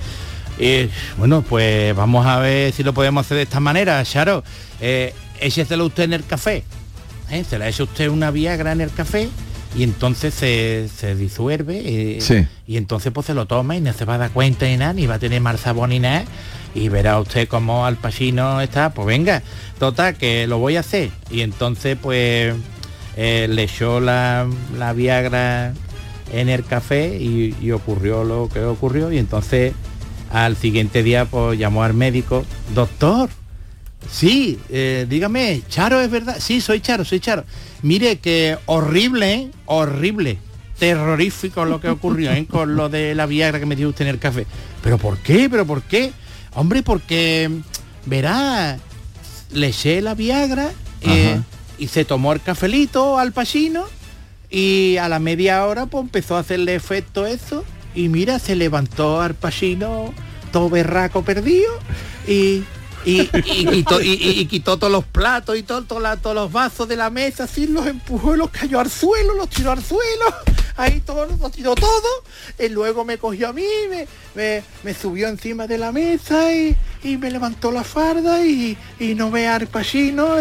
Eh, 0.59 0.89
bueno, 1.17 1.41
pues 1.43 1.93
vamos 1.95 2.25
a 2.25 2.39
ver 2.39 2.71
si 2.71 2.83
lo 2.83 2.93
podemos 2.93 3.25
hacer 3.25 3.37
de 3.37 3.43
esta 3.43 3.59
manera, 3.59 4.01
Charo. 4.05 4.43
Eh, 4.79 5.13
écheselo 5.41 5.85
usted 5.85 6.03
en 6.03 6.13
el 6.13 6.25
café. 6.25 6.63
¿eh? 7.29 7.43
Se 7.47 7.59
la 7.59 7.67
echa 7.67 7.83
usted 7.83 8.07
una 8.07 8.31
Viagra 8.31 8.71
en 8.71 8.81
el 8.81 8.91
café 8.91 9.27
y 9.77 9.83
entonces 9.83 10.33
se, 10.33 10.87
se 10.95 11.15
disuelve 11.15 11.81
eh, 12.15 12.21
Sí. 12.21 12.47
y 12.65 12.77
entonces 12.77 13.11
pues 13.11 13.27
se 13.27 13.33
lo 13.33 13.45
toma 13.45 13.75
y 13.75 13.81
no 13.81 13.91
se 13.93 14.05
va 14.05 14.15
a 14.15 14.17
dar 14.17 14.31
cuenta 14.31 14.65
ni 14.65 14.77
nada, 14.77 14.93
ni 14.93 15.05
va 15.05 15.15
a 15.15 15.19
tener 15.19 15.41
mal 15.41 15.59
sabor 15.59 15.89
ni 15.89 15.99
nada 15.99 16.23
y 16.77 16.89
verá 16.89 17.19
usted 17.19 17.47
cómo 17.47 17.85
Al 17.85 17.97
Pacino 17.97 18.61
está, 18.61 18.93
pues 18.93 19.07
venga, 19.07 19.41
total, 19.79 20.15
que 20.15 20.45
lo 20.47 20.59
voy 20.59 20.77
a 20.77 20.81
hacer. 20.81 21.09
Y 21.31 21.41
entonces 21.41 21.97
pues 22.01 22.53
eh, 23.15 23.47
le 23.49 23.63
echó 23.63 23.99
la, 23.99 24.47
la 24.77 24.93
Viagra 24.93 25.73
en 26.31 26.49
el 26.49 26.63
café 26.63 27.17
y, 27.17 27.71
ocurrió 27.71 28.23
lo 28.23 28.49
que 28.49 28.63
ocurrió 28.63 29.11
y 29.11 29.17
entonces 29.17 29.73
al 30.31 30.55
siguiente 30.55 31.03
día 31.03 31.25
pues 31.25 31.57
llamó 31.57 31.83
al 31.83 31.93
médico, 31.93 32.45
doctor, 32.73 33.29
Sí, 34.09 34.57
eh, 34.69 35.05
dígame, 35.09 35.63
Charo, 35.67 35.99
¿es 35.99 36.09
verdad? 36.09 36.37
Sí, 36.39 36.61
soy 36.61 36.79
Charo, 36.79 37.03
soy 37.03 37.19
Charo. 37.19 37.43
Mire 37.81 38.19
que 38.19 38.57
horrible, 38.65 39.33
¿eh? 39.33 39.51
horrible, 39.65 40.37
terrorífico 40.79 41.65
lo 41.65 41.81
que 41.81 41.89
ocurrió 41.89 42.31
¿eh? 42.31 42.45
con 42.49 42.77
lo 42.77 42.87
de 42.87 43.15
la 43.15 43.25
Viagra 43.25 43.59
que 43.59 43.65
me 43.65 43.75
dio 43.75 43.89
usted 43.89 44.05
en 44.05 44.11
el 44.11 44.19
café. 44.19 44.45
¿Pero 44.81 44.97
por 44.97 45.17
qué? 45.17 45.49
¿Pero 45.49 45.65
por 45.65 45.81
qué? 45.81 46.13
Hombre, 46.57 46.81
porque, 46.81 47.51
verá, 48.05 48.77
le 49.51 49.67
eché 49.67 50.01
la 50.01 50.15
Viagra 50.15 50.71
eh, 51.01 51.39
y 51.77 51.87
se 51.87 52.03
tomó 52.03 52.33
el 52.33 52.41
cafelito 52.41 53.19
al 53.19 53.31
Pacino 53.31 53.85
y 54.49 54.97
a 54.97 55.07
la 55.07 55.19
media 55.19 55.63
hora 55.67 55.85
pues 55.85 56.03
empezó 56.03 56.35
a 56.35 56.39
hacerle 56.39 56.73
efecto 56.73 57.27
eso 57.27 57.63
y 57.93 58.09
mira, 58.09 58.39
se 58.39 58.55
levantó 58.55 59.21
al 59.21 59.35
Pacino 59.35 60.13
todo 60.51 60.69
berraco 60.69 61.21
perdido 61.23 61.71
y, 62.27 62.63
y, 63.05 63.29
y 63.33 63.65
quitó, 63.67 64.01
y- 64.01 64.13
y- 64.13 64.39
y 64.39 64.45
quitó 64.47 64.77
todos 64.77 64.91
los 64.91 65.05
platos 65.05 65.57
y 65.57 65.63
todo, 65.63 65.83
todo 65.83 65.99
la- 65.99 66.17
todos 66.17 66.35
los 66.35 66.51
vasos 66.51 66.87
de 66.87 66.95
la 66.95 67.11
mesa, 67.11 67.43
así 67.43 67.67
los 67.67 67.85
empujó 67.85 68.33
y 68.33 68.37
los 68.39 68.49
cayó 68.49 68.79
al 68.79 68.89
suelo, 68.89 69.35
los 69.35 69.47
tiró 69.49 69.71
al 69.73 69.83
suelo, 69.83 70.25
ahí 70.77 71.01
todo, 71.01 71.27
tiró 71.49 71.75
todo, 71.75 72.23
y 72.57 72.69
luego 72.69 73.03
me 73.03 73.17
cogió 73.17 73.49
a 73.49 73.53
mí, 73.53 73.65
me, 74.35 74.63
me, 74.83 74.93
subió 74.93 75.27
encima 75.27 75.67
de 75.67 75.77
la 75.77 75.91
mesa 75.91 76.53
y, 76.53 76.75
y 77.03 77.17
me 77.17 77.31
levantó 77.31 77.71
la 77.71 77.83
farda 77.83 78.45
y, 78.45 78.77
y 78.99 79.15
no 79.15 79.31
vea 79.31 79.55
al 79.55 79.67
Pacino, 79.67 80.35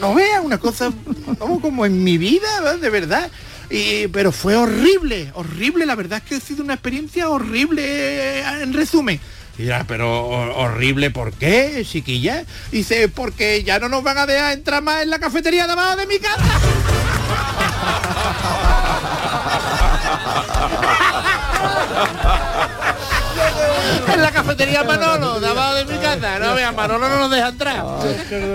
no 0.00 0.14
vea 0.14 0.40
una 0.40 0.58
cosa 0.58 0.92
como, 1.38 1.60
como 1.60 1.84
en 1.84 2.02
mi 2.02 2.16
vida, 2.16 2.76
de 2.76 2.90
verdad. 2.90 3.30
Y, 3.68 4.06
pero 4.08 4.30
fue 4.30 4.54
horrible, 4.54 5.32
horrible, 5.34 5.86
la 5.86 5.96
verdad 5.96 6.22
es 6.22 6.28
que 6.28 6.34
ha 6.36 6.40
sido 6.40 6.62
una 6.62 6.74
experiencia 6.74 7.28
horrible, 7.28 7.82
eh, 7.84 8.62
en 8.62 8.72
resumen. 8.72 9.20
Y 9.58 9.62
dirá, 9.62 9.84
pero 9.88 10.26
ho- 10.26 10.56
horrible, 10.64 11.10
¿por 11.10 11.32
qué, 11.32 11.84
chiquilla? 11.90 12.44
Dice, 12.70 13.08
porque 13.08 13.62
ya 13.64 13.78
no 13.78 13.88
nos 13.88 14.02
van 14.02 14.18
a 14.18 14.26
dejar 14.26 14.52
entrar 14.52 14.82
más 14.82 15.02
en 15.02 15.10
la 15.10 15.18
cafetería 15.18 15.66
de 15.66 15.72
abajo 15.72 15.96
de 15.96 16.06
mi 16.06 16.18
casa. 16.18 16.44
en 24.14 24.22
la 24.22 24.30
cafetería 24.30 24.84
Manolo, 24.84 25.40
de 25.40 25.46
abajo 25.48 25.74
de 25.74 25.84
mi 25.84 25.98
casa. 25.98 26.38
No, 26.38 26.54
vea, 26.54 26.72
Manolo 26.72 27.08
no 27.08 27.18
nos 27.18 27.30
deja 27.30 27.48
entrar. 27.48 27.84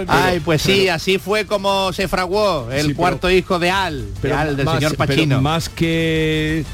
Ay, 0.08 0.40
pues 0.40 0.62
sí, 0.62 0.88
así 0.90 1.18
fue 1.20 1.46
como 1.46 1.94
se 1.94 2.08
fraguó 2.08 2.70
el 2.72 2.82
Sí, 2.82 2.88
pero- 2.90 2.98
cuarto 2.98 3.30
hijo 3.30 3.60
de 3.60 3.72
Al, 3.72 4.14
de 4.22 4.34
Al, 4.34 4.58
del 4.58 4.66
más- 4.66 4.76
señor 4.76 4.96
pero 4.98 5.08
Pachino. 5.08 5.42
más 5.42 5.70
que 5.70 6.66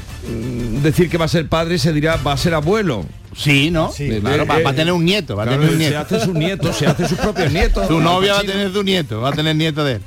decir 0.82 1.08
que 1.08 1.18
va 1.18 1.24
a 1.26 1.28
ser 1.28 1.46
padre, 1.48 1.78
se 1.78 1.92
dirá 1.92 2.16
va 2.16 2.32
a 2.32 2.36
ser 2.36 2.54
abuelo. 2.54 3.04
Sí, 3.36 3.70
¿no? 3.70 3.92
Eh, 3.98 4.18
claro, 4.20 4.46
va- 4.46 4.58
eh, 4.58 4.62
va 4.64 4.70
a 4.70 4.74
tener 4.74 4.92
un 4.92 5.04
nieto, 5.04 5.36
va 5.36 5.44
a 5.44 5.46
claro, 5.46 5.60
tener 5.62 5.74
un 5.76 5.80
Se 5.82 5.88
nieto. 5.90 6.00
hace 6.16 6.24
sus 6.24 6.34
nietos, 6.34 6.76
se 6.76 6.86
hace 6.86 7.06
sus 7.08 7.18
propios 7.18 7.52
nietos. 7.52 7.86
Su 7.86 8.00
novia 8.00 8.32
va 8.32 8.40
a 8.40 8.42
tener 8.42 8.72
su 8.72 8.82
nieto, 8.82 9.20
va 9.20 9.28
a 9.28 9.32
tener 9.32 9.54
nieto 9.54 9.84
de 9.84 9.92
él. 9.94 10.00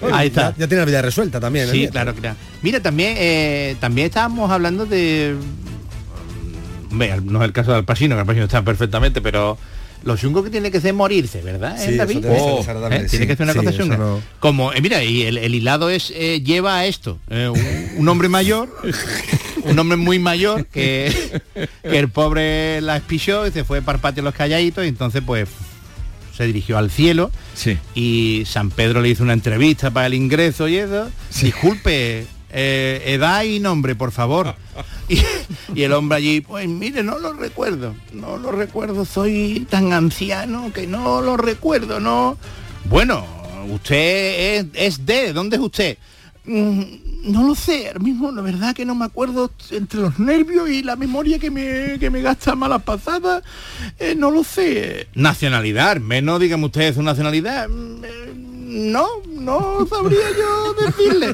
Ahí 0.12 0.28
está. 0.28 0.50
Ya, 0.50 0.56
ya 0.58 0.66
tiene 0.68 0.80
la 0.82 0.84
vida 0.86 1.00
resuelta 1.02 1.40
también. 1.40 1.64
el 1.66 1.70
Sí, 1.70 1.78
nieto. 1.78 1.92
claro, 1.92 2.14
claro. 2.14 2.36
Mira, 2.62 2.80
también 2.80 3.14
eh, 3.16 3.76
también 3.80 4.08
estábamos 4.08 4.50
hablando 4.50 4.84
de 4.86 5.34
Hombre, 6.90 7.20
no 7.22 7.38
es 7.40 7.44
el 7.46 7.52
caso 7.52 7.72
del 7.72 7.84
Pacino, 7.84 8.14
que 8.16 8.20
el 8.22 8.26
Pacino 8.26 8.44
está 8.44 8.62
perfectamente, 8.62 9.20
pero 9.20 9.58
lo 10.04 10.16
chungo 10.16 10.42
que 10.44 10.50
tiene 10.50 10.70
que 10.70 10.80
ser 10.80 10.94
morirse, 10.94 11.42
¿verdad? 11.42 11.76
Oh, 11.78 11.82
¿eh? 12.90 13.06
Tiene 13.10 13.26
que 13.26 13.36
ser 13.36 13.44
una 13.44 13.52
Sí, 13.52 13.58
cosa 13.58 13.72
chunga. 13.76 13.96
no- 13.96 14.20
Como, 14.40 14.72
eh, 14.72 14.80
mira, 14.80 15.02
y 15.04 15.22
el, 15.22 15.38
el 15.38 15.54
hilado 15.54 15.90
es 15.90 16.12
eh, 16.14 16.40
lleva 16.42 16.78
a 16.78 16.86
esto. 16.86 17.18
eh, 17.30 17.48
un, 17.48 18.00
un 18.00 18.08
hombre 18.08 18.28
mayor, 18.28 18.68
un 19.64 19.78
hombre 19.78 19.96
muy 19.96 20.18
mayor 20.18 20.66
que, 20.66 21.12
que 21.82 21.98
el 21.98 22.08
pobre 22.08 22.80
la 22.80 22.96
espichó 22.96 23.46
y 23.46 23.50
se 23.50 23.64
fue 23.64 23.82
para 23.82 23.96
el 23.96 24.02
patio 24.02 24.22
los 24.22 24.34
calladitos 24.34 24.84
y 24.84 24.88
entonces 24.88 25.22
pues 25.26 25.48
se 26.36 26.46
dirigió 26.46 26.78
al 26.78 26.90
cielo 26.90 27.32
Sí. 27.54 27.76
y 27.96 28.44
San 28.46 28.70
Pedro 28.70 29.00
le 29.00 29.08
hizo 29.08 29.24
una 29.24 29.32
entrevista 29.32 29.90
para 29.90 30.06
el 30.06 30.14
ingreso 30.14 30.68
y 30.68 30.76
eso. 30.76 31.10
Disculpe, 31.42 32.26
eh, 32.50 33.02
edad 33.06 33.42
y 33.44 33.60
nombre, 33.60 33.94
por 33.94 34.12
favor. 34.12 34.54
Y, 35.10 35.22
y 35.74 35.82
el 35.84 35.94
hombre 35.94 36.18
allí, 36.18 36.42
pues 36.42 36.68
mire, 36.68 37.02
no 37.02 37.18
lo 37.18 37.32
recuerdo, 37.32 37.94
no 38.12 38.36
lo 38.36 38.52
recuerdo, 38.52 39.06
soy 39.06 39.66
tan 39.70 39.94
anciano 39.94 40.70
que 40.70 40.86
no 40.86 41.22
lo 41.22 41.38
recuerdo, 41.38 41.98
no. 41.98 42.36
Bueno, 42.84 43.24
usted 43.70 44.58
es, 44.58 44.66
es 44.74 45.06
de, 45.06 45.32
¿dónde 45.32 45.56
es 45.56 45.62
usted? 45.62 45.96
Mm, 46.44 46.82
No 47.24 47.46
lo 47.46 47.54
sé, 47.54 47.86
ahora 47.88 48.00
mismo 48.00 48.30
la 48.32 48.42
verdad 48.42 48.74
que 48.74 48.84
no 48.84 48.94
me 48.94 49.06
acuerdo 49.06 49.50
entre 49.70 50.00
los 50.00 50.18
nervios 50.18 50.68
y 50.68 50.82
la 50.82 50.94
memoria 50.96 51.38
que 51.38 51.50
me, 51.50 51.98
que 51.98 52.10
me 52.10 52.20
gasta 52.20 52.54
malas 52.54 52.82
pasadas, 52.82 53.42
eh, 53.98 54.14
no 54.14 54.30
lo 54.30 54.44
sé. 54.44 55.08
Nacionalidad, 55.14 55.96
menos 56.00 56.38
dígame 56.38 56.66
usted 56.66 56.94
su 56.94 57.02
nacionalidad. 57.02 57.66
Mm, 57.70 58.04
eh, 58.04 58.34
No, 58.68 59.06
no 59.26 59.86
sabría 59.88 60.18
yo 60.38 60.74
decirle. 60.74 61.32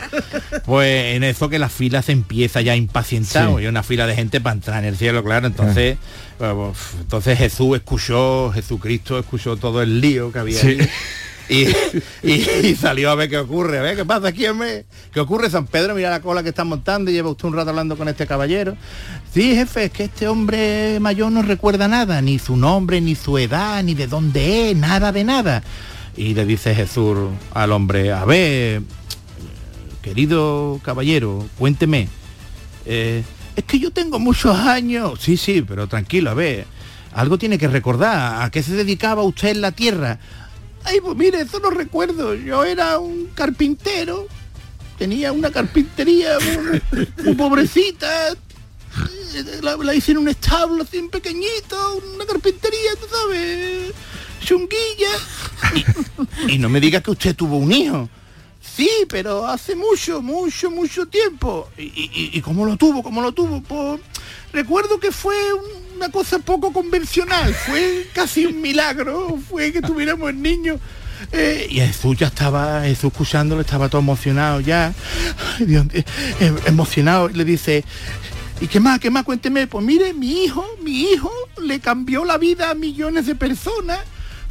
Pues 0.65 1.17
en 1.17 1.25
eso 1.25 1.49
que 1.49 1.59
la 1.59 1.69
fila 1.69 2.01
se 2.03 2.13
empieza 2.13 2.61
ya 2.61 2.77
impacientado 2.77 3.59
Sí. 3.59 3.65
y 3.65 3.67
una 3.67 3.83
fila 3.83 4.07
de 4.07 4.15
gente 4.15 4.41
para 4.41 4.55
entrar 4.55 4.83
en 4.85 4.91
el 4.91 4.97
cielo, 4.97 5.25
claro. 5.25 5.47
Entonces, 5.49 5.99
bueno, 6.39 6.69
uf, 6.71 6.95
entonces 7.01 7.37
Jesús 7.39 7.77
escuchó, 7.77 8.53
Jesucristo 8.55 9.19
escuchó 9.19 9.57
todo 9.57 9.83
el 9.83 10.01
lío 10.01 10.31
que 10.33 10.39
había 10.39 10.61
Sí. 10.61 10.69
ahí. 10.81 10.89
Y, 11.47 11.67
y- 12.23 12.67
y 12.69 12.75
salió 12.75 13.11
a 13.11 13.15
ver 13.17 13.29
qué 13.29 13.37
ocurre, 13.37 13.79
a 13.79 13.83
ver 13.83 13.97
qué 13.97 14.05
pasa 14.07 14.29
aquí, 14.29 14.47
hombre. 14.47 14.87
¿Qué 15.13 15.21
ocurre 15.21 15.51
San 15.51 15.67
Pedro? 15.67 15.95
Mira 15.95 16.09
la 16.09 16.23
cola 16.23 16.43
que 16.43 16.49
está 16.49 16.65
montando 16.65 17.11
y 17.11 17.15
lleva 17.15 17.29
usted 17.29 17.47
un 17.49 17.55
rato 17.55 17.69
hablando 17.69 17.99
con 17.99 18.09
este 18.09 18.27
caballero. 18.27 18.77
Sí, 19.35 19.55
jefe, 19.55 19.85
es 19.85 19.91
que 19.91 20.05
este 20.05 20.27
hombre 20.27 20.99
mayor 21.01 21.31
no 21.33 21.43
recuerda 21.43 21.87
nada, 21.87 22.23
ni 22.23 22.39
su 22.39 22.57
nombre, 22.57 23.01
ni 23.03 23.15
su 23.15 23.37
edad, 23.37 23.83
ni 23.83 23.93
de 23.95 24.07
dónde 24.07 24.71
es, 24.71 24.77
nada 24.77 25.13
de 25.13 25.25
nada. 25.25 25.63
Y 26.17 26.35
le 26.35 26.47
dice 26.47 26.75
Jesús 26.75 27.17
al 27.53 27.73
hombre, 27.73 28.13
a 28.13 28.25
ver, 28.25 28.83
querido 30.03 30.81
caballero, 30.83 31.49
cuénteme. 31.59 32.09
Eh, 32.87 33.25
es 33.57 33.65
que 33.65 33.79
yo 33.79 33.91
tengo 33.91 34.19
muchos 34.19 34.57
años. 34.57 35.19
Sí, 35.21 35.37
sí, 35.37 35.63
pero 35.63 35.87
tranquilo, 35.87 36.31
a 36.31 36.35
ver. 36.35 36.67
Algo 37.13 37.39
tiene 37.39 37.59
que 37.59 37.69
recordar. 37.69 38.43
¿A 38.43 38.51
qué 38.51 38.63
se 38.63 38.75
dedicaba 38.75 39.23
usted 39.23 39.49
en 39.49 39.61
la 39.61 39.73
tierra? 39.73 40.19
Ay, 40.85 41.01
pues 41.01 41.17
mire, 41.17 41.41
eso 41.41 41.61
no 41.61 41.71
recuerdo. 41.71 42.35
Yo 42.35 42.65
era 42.65 42.99
un 42.99 43.29
carpintero. 43.35 44.27
Tenía 44.99 45.33
una 45.33 45.51
carpintería 45.51 46.39
muy, 47.25 47.35
pobrecita. 47.35 48.35
La, 49.63 49.77
la 49.77 49.95
hice 49.95 50.13
en 50.13 50.19
un 50.19 50.29
establo 50.29 50.85
así 50.85 51.03
pequeñito, 51.11 52.03
una 52.15 52.25
carpintería, 52.25 52.91
tú 53.01 53.07
sabes, 53.11 53.93
chunguilla. 54.45 55.11
Y, 56.49 56.59
no 56.59 56.69
me 56.69 56.81
diga 56.81 57.01
que 57.01 57.11
usted 57.11 57.35
tuvo 57.35 57.57
un 57.57 57.73
hijo. 57.73 58.09
Sí, 58.61 58.91
pero 59.09 59.47
hace 59.47 59.77
mucho, 59.77 60.23
mucho, 60.23 60.71
mucho 60.71 61.07
tiempo. 61.07 61.69
¿Y, 61.77 62.31
y, 62.33 62.41
cómo 62.41 62.65
lo 62.65 62.77
tuvo? 62.77 63.03
¿Cómo 63.03 63.21
lo 63.21 63.33
tuvo? 63.33 63.63
Pues 63.63 64.01
recuerdo 64.53 64.99
que 64.99 65.13
fue 65.13 65.37
una 65.97 66.11
cosa 66.11 66.39
poco 66.39 66.73
convencional. 66.73 67.55
Fue 67.55 68.07
casi 68.13 68.47
un 68.47 68.61
milagro. 68.61 69.39
Fue 69.49 69.73
que 69.73 69.81
tuviéramos 69.81 70.31
el 70.31 70.41
niño. 70.41 70.79
Eh, 71.33 71.69
y 71.71 71.81
Jesús 71.81 72.17
ya 72.19 72.27
estaba, 72.27 72.83
Jesús 72.83 73.13
escuchándolo, 73.13 73.61
estaba 73.61 73.89
todo 73.89 74.01
emocionado 74.01 74.61
ya. 74.61 74.93
Eh, 75.61 76.05
eh, 76.41 76.55
emocionado. 76.67 77.29
Le 77.29 77.45
dice, 77.45 77.85
¿Y 78.61 78.67
qué 78.67 78.81
más? 78.81 78.99
¿Qué 79.01 79.11
más? 79.11 79.25
Cuénteme. 79.25 79.67
Pues 79.67 79.85
mire, 79.85 80.15
mi 80.15 80.45
hijo, 80.45 80.65
mi 80.83 81.03
hijo 81.03 81.31
le 81.61 81.81
cambió 81.81 82.25
la 82.25 82.39
vida 82.39 82.71
a 82.71 82.75
millones 82.75 83.27
de 83.27 83.35
personas. 83.35 84.01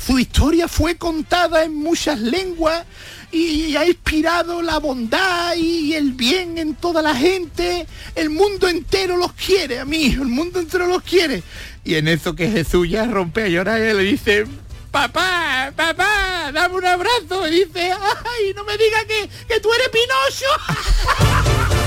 Su 0.06 0.20
historia 0.20 0.68
fue 0.68 0.97
contada 0.97 1.64
en 1.64 1.76
muchas 1.76 2.20
lenguas 2.20 2.84
y 3.32 3.76
ha 3.78 3.86
inspirado 3.86 4.62
la 4.62 4.78
bondad 4.78 5.56
y 5.56 5.93
el 5.93 6.12
bien 6.12 6.58
en 6.58 6.76
toda 6.76 7.01
la 7.01 7.16
gente. 7.16 7.88
El 8.14 8.30
mundo 8.30 8.68
entero 8.68 9.16
los 9.16 9.32
quiere, 9.34 9.80
a 9.80 9.86
mí, 9.86 10.08
el 10.08 10.28
mundo 10.28 10.60
entero 10.60 10.88
los 10.88 11.04
quiere. 11.04 11.41
Y 11.86 11.95
en 11.95 12.10
eso 12.10 12.36
que 12.36 12.51
Jesús 12.51 12.89
ya 12.89 13.06
rompe 13.06 13.43
a 13.43 13.47
llorar 13.47 13.80
le 13.80 14.04
dice, 14.04 14.45
papá, 14.91 15.72
papá, 15.76 16.51
dame 16.54 16.76
un 16.76 16.86
abrazo. 16.86 17.47
Y 17.47 17.66
dice, 17.66 17.91
ay, 17.91 18.54
no 18.56 18.66
me 18.66 18.78
digas 18.78 19.06
que, 19.06 19.30
que 19.47 19.60
tú 19.62 19.70
eres 19.74 19.89
Pinocho. 19.89 21.74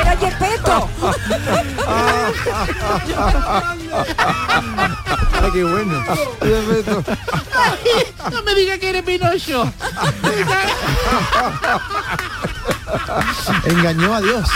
¡Era 0.00 0.16
Gepetto! 0.16 0.88
Ay, 5.42 5.50
qué 5.52 5.64
bueno. 5.64 6.04
Ay, 7.54 8.30
no 8.32 8.42
me 8.42 8.54
digas 8.54 8.78
que 8.78 8.88
eres 8.90 9.02
Pinocho. 9.02 9.72
Engañó 13.64 14.14
a 14.14 14.20
Dios. 14.20 14.48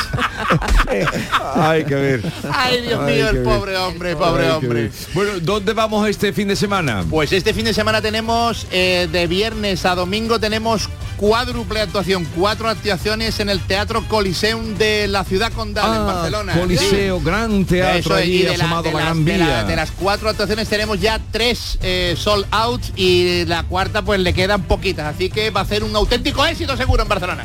Hay 1.54 1.84
que 1.84 1.94
ver. 1.94 2.32
Ay, 2.52 2.82
Dios 2.82 3.00
Hay 3.00 3.14
mío, 3.14 3.28
el 3.28 3.36
ver. 3.36 3.44
pobre 3.44 3.76
hombre, 3.76 4.16
pobre 4.16 4.50
hombre. 4.50 4.90
Bueno, 5.14 5.32
¿dónde 5.40 5.72
vamos 5.72 6.08
este 6.08 6.32
fin 6.32 6.48
de 6.48 6.56
semana? 6.56 7.04
Pues 7.08 7.32
este 7.32 7.54
fin 7.54 7.64
de 7.64 7.74
semana 7.74 8.00
tenemos 8.00 8.66
eh, 8.70 9.08
de 9.10 9.26
viernes 9.26 9.84
a 9.84 9.94
domingo 9.94 10.38
tenemos 10.40 10.88
cuádruple 11.26 11.80
actuación, 11.80 12.26
cuatro 12.34 12.68
actuaciones 12.68 13.38
en 13.38 13.48
el 13.48 13.60
Teatro 13.60 14.02
Coliseum 14.08 14.74
de 14.74 15.06
la 15.06 15.22
ciudad 15.22 15.52
condal 15.52 15.94
en 16.00 16.04
Barcelona. 16.04 16.52
Ah, 16.56 16.58
Coliseo, 16.58 17.20
gran 17.20 17.64
teatro 17.64 18.16
es, 18.18 18.24
allí 18.24 18.42
de 18.42 18.48
la- 18.58 18.64
asomado 18.64 18.82
de 18.82 18.88
a 18.88 18.92
la 18.92 18.98
las- 18.98 19.04
Gran 19.06 19.24
de 19.24 19.38
la- 19.38 19.46
Vía. 19.46 19.64
de 19.64 19.76
las 19.76 19.92
cuatro 19.92 20.28
actuaciones 20.28 20.68
tenemos 20.68 20.98
ya 21.00 21.20
tres 21.30 21.78
eh, 21.80 22.16
sold 22.18 22.44
out 22.50 22.82
y 22.96 23.44
la 23.44 23.62
cuarta 23.62 24.02
pues 24.02 24.18
le 24.18 24.34
quedan 24.34 24.62
poquitas, 24.64 25.14
así 25.14 25.30
que 25.30 25.50
va 25.50 25.60
a 25.60 25.64
ser 25.64 25.84
un 25.84 25.94
auténtico 25.94 26.44
éxito 26.44 26.76
seguro 26.76 27.04
en 27.04 27.08
Barcelona. 27.08 27.44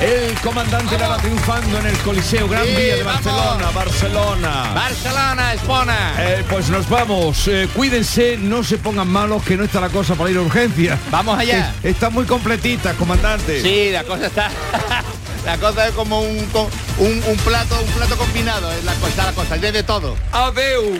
El 0.00 0.34
comandante 0.40 0.98
la 0.98 1.06
va 1.06 1.16
triunfando 1.18 1.78
en 1.78 1.86
el 1.86 1.96
Coliseo 1.98 2.48
Gran 2.48 2.64
Sí, 2.64 2.70
Vía 2.72 2.96
de 2.96 3.02
vamos. 3.04 3.24
Barcelona, 3.24 3.70
Barcelona. 3.70 4.72
Barcelona, 4.74 5.54
Espona. 5.54 6.14
Eh, 6.18 6.44
pues 6.50 6.68
nos 6.68 6.88
vamos. 6.88 7.46
Eh, 7.46 7.68
cuídense, 7.76 8.36
no 8.38 8.64
se 8.64 8.76
pongan 8.76 9.06
malos, 9.06 9.44
que 9.44 9.56
no 9.56 9.62
está 9.62 9.80
la 9.80 9.88
cosa 9.90 10.16
para 10.16 10.30
ir 10.32 10.36
a 10.36 10.40
urgencia. 10.40 10.98
Vamos 11.12 11.38
allá. 11.38 11.72
Está 11.84 12.10
muy 12.10 12.24
completita, 12.24 12.94
comandante. 13.04 13.60
Sí, 13.60 13.90
la 13.92 14.02
cosa 14.04 14.26
está. 14.26 14.50
la 15.44 15.58
cosa 15.58 15.88
es 15.88 15.94
como 15.94 16.20
un, 16.20 16.48
un, 16.98 17.22
un 17.26 17.36
plato, 17.38 17.78
un 17.78 17.92
plato 17.92 18.16
combinado, 18.16 18.72
es 18.72 18.82
la 18.84 18.94
cosa, 18.94 19.26
la 19.26 19.32
cosa, 19.32 19.56
es 19.56 19.60
de 19.60 19.82
todo. 19.82 20.16
Adeu. 20.32 20.98